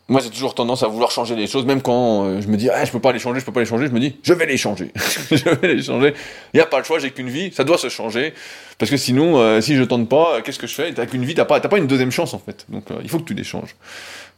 Moi 0.09 0.21
j'ai 0.21 0.31
toujours 0.31 0.55
tendance 0.55 0.83
à 0.83 0.89
vouloir 0.89 1.11
changer 1.11 1.35
les 1.35 1.47
choses, 1.47 1.65
même 1.65 1.81
quand 1.81 2.25
euh, 2.25 2.41
je 2.41 2.49
me 2.49 2.57
dis 2.57 2.69
ah 2.69 2.85
je 2.85 2.93
peux 2.93 3.01
pas 3.01 3.13
les 3.13 3.19
changer, 3.19 3.41
je 3.41 3.45
peux 3.45 3.53
pas 3.53 3.61
les 3.61 3.67
changer, 3.67 3.87
je 3.87 3.93
me 3.93 4.01
dis 4.01 4.17
je 4.23 4.33
vais 4.33 4.47
les 4.47 4.57
changer, 4.57 4.93
je 5.31 5.49
vais 5.49 5.75
les 5.75 5.83
changer. 5.83 6.15
Il 6.53 6.59
y 6.59 6.61
a 6.61 6.67
pas 6.67 6.79
le 6.79 6.85
choix, 6.85 6.99
j'ai 6.99 7.11
qu'une 7.11 7.31
vie, 7.31 7.53
ça 7.53 7.65
doit 7.65 7.79
se 7.79 7.89
changer 7.89 8.35
parce 8.79 8.91
que 8.91 8.97
sinon 8.97 9.39
euh, 9.39 9.61
si 9.61 9.77
je 9.77 9.83
tente 9.83 10.09
pas, 10.09 10.43
qu'est-ce 10.43 10.59
que 10.59 10.67
je 10.67 10.75
fais? 10.75 10.93
T'as 10.93 11.07
qu'une 11.07 11.25
vie, 11.25 11.35
t'as 11.35 11.45
pas 11.45 11.61
pas 11.61 11.79
une 11.79 11.87
deuxième 11.87 12.11
chance 12.11 12.35
en 12.35 12.39
fait. 12.39 12.67
Donc 12.69 12.85
il 13.03 13.09
faut 13.09 13.19
que 13.19 13.25
tu 13.25 13.35
les 13.35 13.45
changes. 13.45 13.77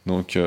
Donc 0.07 0.39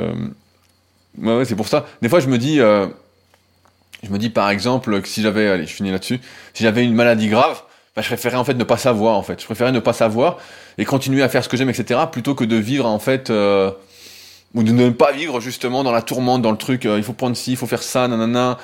ouais, 1.17 1.45
c'est 1.45 1.55
pour 1.55 1.67
ça. 1.67 1.85
Des 2.01 2.09
fois 2.09 2.19
je 2.21 2.27
me 2.27 2.37
dis 2.37 2.57
je 2.57 4.09
me 4.09 4.17
dis 4.17 4.29
par 4.29 4.49
exemple 4.49 5.01
que 5.01 5.07
si 5.07 5.21
j'avais 5.21 5.49
allez 5.49 5.65
je 5.65 5.73
finis 5.73 5.91
là-dessus, 5.91 6.19
si 6.53 6.63
j'avais 6.63 6.85
une 6.85 6.93
maladie 6.93 7.27
grave 7.27 7.61
bah, 7.99 8.03
je 8.03 8.07
préférais 8.07 8.37
en 8.37 8.45
fait 8.45 8.53
ne 8.53 8.63
pas 8.63 8.77
savoir 8.77 9.17
en 9.17 9.23
fait. 9.23 9.41
Je 9.41 9.45
préférais 9.45 9.73
ne 9.73 9.79
pas 9.79 9.91
savoir 9.91 10.37
et 10.77 10.85
continuer 10.85 11.21
à 11.21 11.27
faire 11.27 11.43
ce 11.43 11.49
que 11.49 11.57
j'aime, 11.57 11.69
etc. 11.69 11.99
plutôt 12.09 12.33
que 12.33 12.45
de 12.45 12.55
vivre 12.55 12.85
en 12.85 12.97
fait 12.97 13.29
euh, 13.29 13.71
ou 14.55 14.63
de 14.63 14.71
ne 14.71 14.89
pas 14.89 15.11
vivre 15.11 15.39
justement 15.39 15.83
dans 15.83 15.91
la 15.91 16.01
tourmente, 16.01 16.41
dans 16.41 16.51
le 16.51 16.57
truc. 16.57 16.85
Euh, 16.85 16.97
il 16.97 17.03
faut 17.03 17.13
prendre 17.13 17.35
ci, 17.35 17.51
il 17.51 17.57
faut 17.57 17.67
faire 17.67 17.83
ça, 17.83 18.07
nanana. 18.07 18.57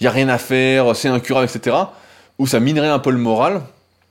Il 0.00 0.04
y 0.04 0.06
a 0.06 0.10
rien 0.10 0.28
à 0.28 0.38
faire, 0.38 0.94
c'est 0.96 1.08
incurable, 1.08 1.48
etc. 1.52 1.76
Où 2.38 2.46
ça 2.46 2.60
minerait 2.60 2.88
un 2.88 2.98
peu 2.98 3.10
le 3.10 3.18
moral. 3.18 3.62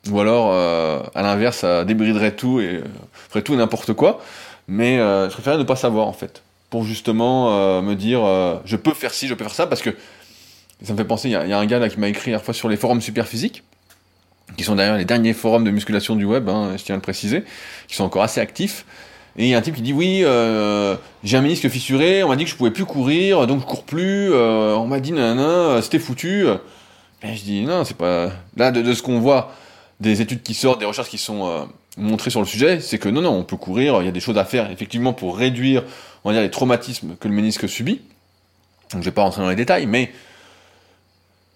Ou 0.09 0.19
alors, 0.19 0.51
euh, 0.51 1.01
à 1.13 1.21
l'inverse, 1.21 1.57
ça 1.57 1.85
débriderait 1.85 2.35
tout 2.35 2.59
et 2.59 2.81
ferait 3.29 3.43
tout 3.43 3.55
n'importe 3.55 3.93
quoi. 3.93 4.21
Mais 4.67 4.97
je 4.97 5.29
préférais 5.29 5.57
ne 5.57 5.63
pas 5.63 5.75
savoir 5.75 6.07
en 6.07 6.13
fait, 6.13 6.43
pour 6.69 6.85
justement 6.85 7.81
me 7.81 7.93
dire, 7.93 8.21
je 8.63 8.77
peux 8.77 8.93
faire 8.93 9.13
ci, 9.13 9.27
je 9.27 9.33
peux 9.33 9.43
faire 9.43 9.53
ça, 9.53 9.67
parce 9.67 9.81
que 9.81 9.89
ça 10.81 10.93
me 10.93 10.97
fait 10.97 11.03
penser. 11.03 11.27
Il 11.27 11.33
y, 11.33 11.35
a 11.35 11.57
un 11.57 11.65
gars 11.65 11.89
qui 11.89 11.99
m'a 11.99 12.07
écrit 12.07 12.31
la 12.31 12.39
fois 12.39 12.53
sur 12.53 12.69
les 12.69 12.77
forums 12.77 13.01
super 13.01 13.27
physiques 13.27 13.63
qui 14.57 14.63
sont 14.63 14.75
d'ailleurs 14.75 14.97
les 14.97 15.05
derniers 15.05 15.33
forums 15.33 15.63
de 15.63 15.71
musculation 15.71 16.15
du 16.15 16.25
web, 16.25 16.49
hein, 16.49 16.73
je 16.77 16.83
tiens 16.83 16.95
à 16.95 16.97
le 16.97 17.01
préciser, 17.01 17.43
qui 17.87 17.95
sont 17.95 18.03
encore 18.03 18.23
assez 18.23 18.41
actifs. 18.41 18.85
Et 19.37 19.45
il 19.45 19.49
y 19.49 19.55
a 19.55 19.57
un 19.57 19.61
type 19.61 19.75
qui 19.75 19.81
dit 19.81 19.93
oui, 19.93 20.21
euh, 20.23 20.95
j'ai 21.23 21.37
un 21.37 21.41
ménisque 21.41 21.67
fissuré, 21.69 22.23
on 22.23 22.29
m'a 22.29 22.35
dit 22.35 22.43
que 22.43 22.49
je 22.49 22.55
pouvais 22.55 22.71
plus 22.71 22.85
courir, 22.85 23.47
donc 23.47 23.61
je 23.61 23.65
cours 23.65 23.83
plus. 23.83 24.31
Euh, 24.33 24.75
on 24.75 24.87
m'a 24.87 24.99
dit 24.99 25.11
nanana, 25.11 25.81
c'était 25.81 25.99
foutu. 25.99 26.47
Et 27.23 27.35
je 27.35 27.43
dis 27.43 27.63
non, 27.63 27.83
c'est 27.85 27.97
pas. 27.97 28.31
Là, 28.57 28.71
de, 28.71 28.93
ce 28.93 29.01
qu'on 29.01 29.19
voit, 29.19 29.53
des 29.99 30.21
études 30.21 30.43
qui 30.43 30.53
sortent, 30.53 30.79
des 30.79 30.85
recherches 30.85 31.09
qui 31.09 31.17
sont 31.17 31.47
euh, 31.47 31.63
montrées 31.97 32.29
sur 32.29 32.41
le 32.41 32.45
sujet, 32.45 32.79
c'est 32.79 32.97
que 32.97 33.09
non, 33.09 33.21
non, 33.21 33.31
on 33.31 33.43
peut 33.43 33.57
courir. 33.57 34.01
Il 34.01 34.05
y 34.05 34.09
a 34.09 34.11
des 34.11 34.19
choses 34.19 34.37
à 34.37 34.45
faire 34.45 34.69
effectivement 34.71 35.13
pour 35.13 35.37
réduire, 35.37 35.83
on 36.23 36.29
va 36.29 36.33
dire, 36.33 36.41
les 36.41 36.51
traumatismes 36.51 37.15
que 37.19 37.27
le 37.27 37.33
ménisque 37.33 37.69
subit. 37.69 38.01
Donc 38.91 39.01
je 39.01 39.05
vais 39.05 39.11
pas 39.11 39.23
rentrer 39.23 39.41
dans 39.41 39.49
les 39.49 39.55
détails, 39.55 39.85
mais 39.85 40.11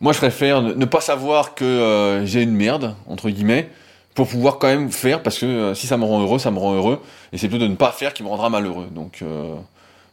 moi, 0.01 0.11
je 0.13 0.17
préfère 0.17 0.61
ne 0.61 0.86
pas 0.86 1.01
savoir 1.01 1.55
que 1.55 1.63
euh, 1.63 2.26
j'ai 2.26 2.41
une 2.41 2.53
merde, 2.55 2.95
entre 3.07 3.30
guillemets, 3.30 3.69
pour 4.16 4.28
pouvoir 4.28 4.57
quand 4.57 4.68
même 4.68 4.91
faire, 4.91 5.22
parce 5.22 5.38
que 5.38 5.45
euh, 5.45 5.76
si 5.76 5.88
ça 5.88 5.97
me 5.97 6.05
rend 6.05 6.22
heureux, 6.22 6.39
ça 6.39 6.49
me 6.49 6.57
rend 6.57 6.74
heureux, 6.74 7.01
et 7.32 7.38
c'est 7.38 7.47
plutôt 7.47 7.66
de 7.66 7.70
ne 7.70 7.76
pas 7.76 7.91
faire 7.91 8.13
qui 8.13 8.24
me 8.24 8.30
rendra 8.30 8.49
malheureux. 8.49 8.88
Donc, 8.89 9.20
euh, 9.22 9.53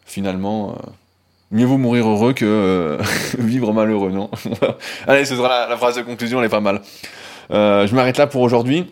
finalement, 0.04 0.76
mieux 1.50 1.64
vaut 1.64 1.78
mourir 1.78 2.06
heureux 2.06 2.34
que 2.34 2.98
vivre 3.38 3.72
malheureux, 3.72 4.10
non? 4.10 4.30
Allez, 5.06 5.24
ce 5.24 5.36
sera 5.36 5.68
la, 5.68 5.76
phrase 5.76 5.96
de 5.96 6.02
conclusion, 6.02 6.40
elle 6.40 6.46
est 6.46 6.50
pas 6.50 6.60
mal. 6.60 6.82
je 7.50 7.94
m'arrête 7.94 8.18
là 8.18 8.26
pour 8.26 8.42
aujourd'hui. 8.42 8.86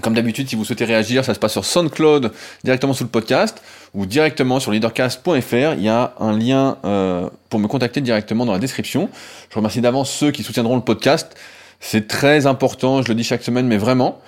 Comme 0.00 0.14
d'habitude, 0.14 0.48
si 0.48 0.56
vous 0.56 0.64
souhaitez 0.64 0.86
réagir, 0.86 1.22
ça 1.24 1.34
se 1.34 1.38
passe 1.38 1.52
sur 1.52 1.66
SoundCloud, 1.66 2.32
directement 2.64 2.94
sous 2.94 3.04
le 3.04 3.10
podcast, 3.10 3.62
ou 3.92 4.06
directement 4.06 4.58
sur 4.58 4.72
leadercast.fr. 4.72 5.74
Il 5.76 5.82
y 5.82 5.88
a 5.88 6.14
un 6.18 6.36
lien 6.36 6.78
euh, 6.84 7.28
pour 7.50 7.60
me 7.60 7.68
contacter 7.68 8.00
directement 8.00 8.46
dans 8.46 8.54
la 8.54 8.58
description. 8.58 9.10
Je 9.50 9.56
remercie 9.56 9.82
d'avance 9.82 10.10
ceux 10.10 10.30
qui 10.30 10.42
soutiendront 10.42 10.76
le 10.76 10.82
podcast. 10.82 11.36
C'est 11.84 12.06
très 12.06 12.46
important, 12.46 13.02
je 13.02 13.08
le 13.08 13.16
dis 13.16 13.24
chaque 13.24 13.42
semaine, 13.42 13.66
mais 13.66 13.76
vraiment. 13.76 14.20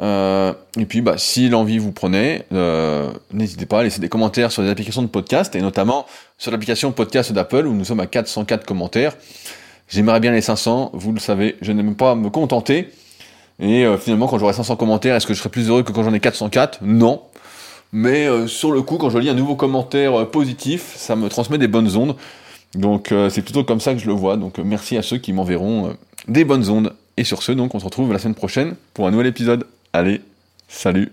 Euh, 0.00 0.54
et 0.78 0.86
puis, 0.86 1.00
bah, 1.00 1.14
si 1.18 1.48
l'envie 1.48 1.78
vous 1.78 1.90
prenez, 1.90 2.44
euh, 2.52 3.10
n'hésitez 3.32 3.66
pas 3.66 3.80
à 3.80 3.82
laisser 3.82 4.00
des 4.00 4.08
commentaires 4.08 4.52
sur 4.52 4.62
les 4.62 4.70
applications 4.70 5.02
de 5.02 5.08
podcast, 5.08 5.56
et 5.56 5.60
notamment 5.60 6.06
sur 6.38 6.52
l'application 6.52 6.92
podcast 6.92 7.32
d'Apple, 7.32 7.66
où 7.66 7.74
nous 7.74 7.84
sommes 7.84 7.98
à 7.98 8.06
404 8.06 8.64
commentaires. 8.64 9.16
J'aimerais 9.88 10.20
bien 10.20 10.30
les 10.30 10.40
500, 10.40 10.92
vous 10.94 11.12
le 11.12 11.18
savez, 11.18 11.56
je 11.60 11.72
n'aime 11.72 11.96
pas 11.96 12.14
me 12.14 12.30
contenter. 12.30 12.90
Et 13.58 13.84
euh, 13.84 13.98
finalement, 13.98 14.28
quand 14.28 14.38
j'aurai 14.38 14.52
500 14.52 14.76
commentaires, 14.76 15.16
est-ce 15.16 15.26
que 15.26 15.34
je 15.34 15.40
serai 15.40 15.50
plus 15.50 15.68
heureux 15.68 15.82
que 15.82 15.90
quand 15.90 16.04
j'en 16.04 16.14
ai 16.14 16.20
404 16.20 16.78
Non. 16.82 17.22
Mais 17.92 18.28
sur 18.46 18.70
le 18.70 18.82
coup, 18.82 18.98
quand 18.98 19.10
je 19.10 19.18
lis 19.18 19.30
un 19.30 19.34
nouveau 19.34 19.56
commentaire 19.56 20.30
positif, 20.30 20.92
ça 20.94 21.16
me 21.16 21.28
transmet 21.28 21.58
des 21.58 21.66
bonnes 21.66 21.96
ondes. 21.96 22.14
Donc 22.76 23.12
c'est 23.30 23.42
plutôt 23.42 23.64
comme 23.64 23.80
ça 23.80 23.94
que 23.94 23.98
je 23.98 24.06
le 24.06 24.12
vois. 24.12 24.36
Donc 24.36 24.58
merci 24.58 24.96
à 24.96 25.02
ceux 25.02 25.18
qui 25.18 25.32
m'enverront 25.32 25.96
des 26.30 26.44
bonnes 26.44 26.68
ondes. 26.70 26.94
Et 27.16 27.24
sur 27.24 27.42
ce, 27.42 27.52
donc 27.52 27.74
on 27.74 27.80
se 27.80 27.84
retrouve 27.84 28.12
la 28.12 28.18
semaine 28.18 28.34
prochaine 28.34 28.76
pour 28.94 29.06
un 29.06 29.10
nouvel 29.10 29.26
épisode. 29.26 29.66
Allez, 29.92 30.22
salut 30.68 31.12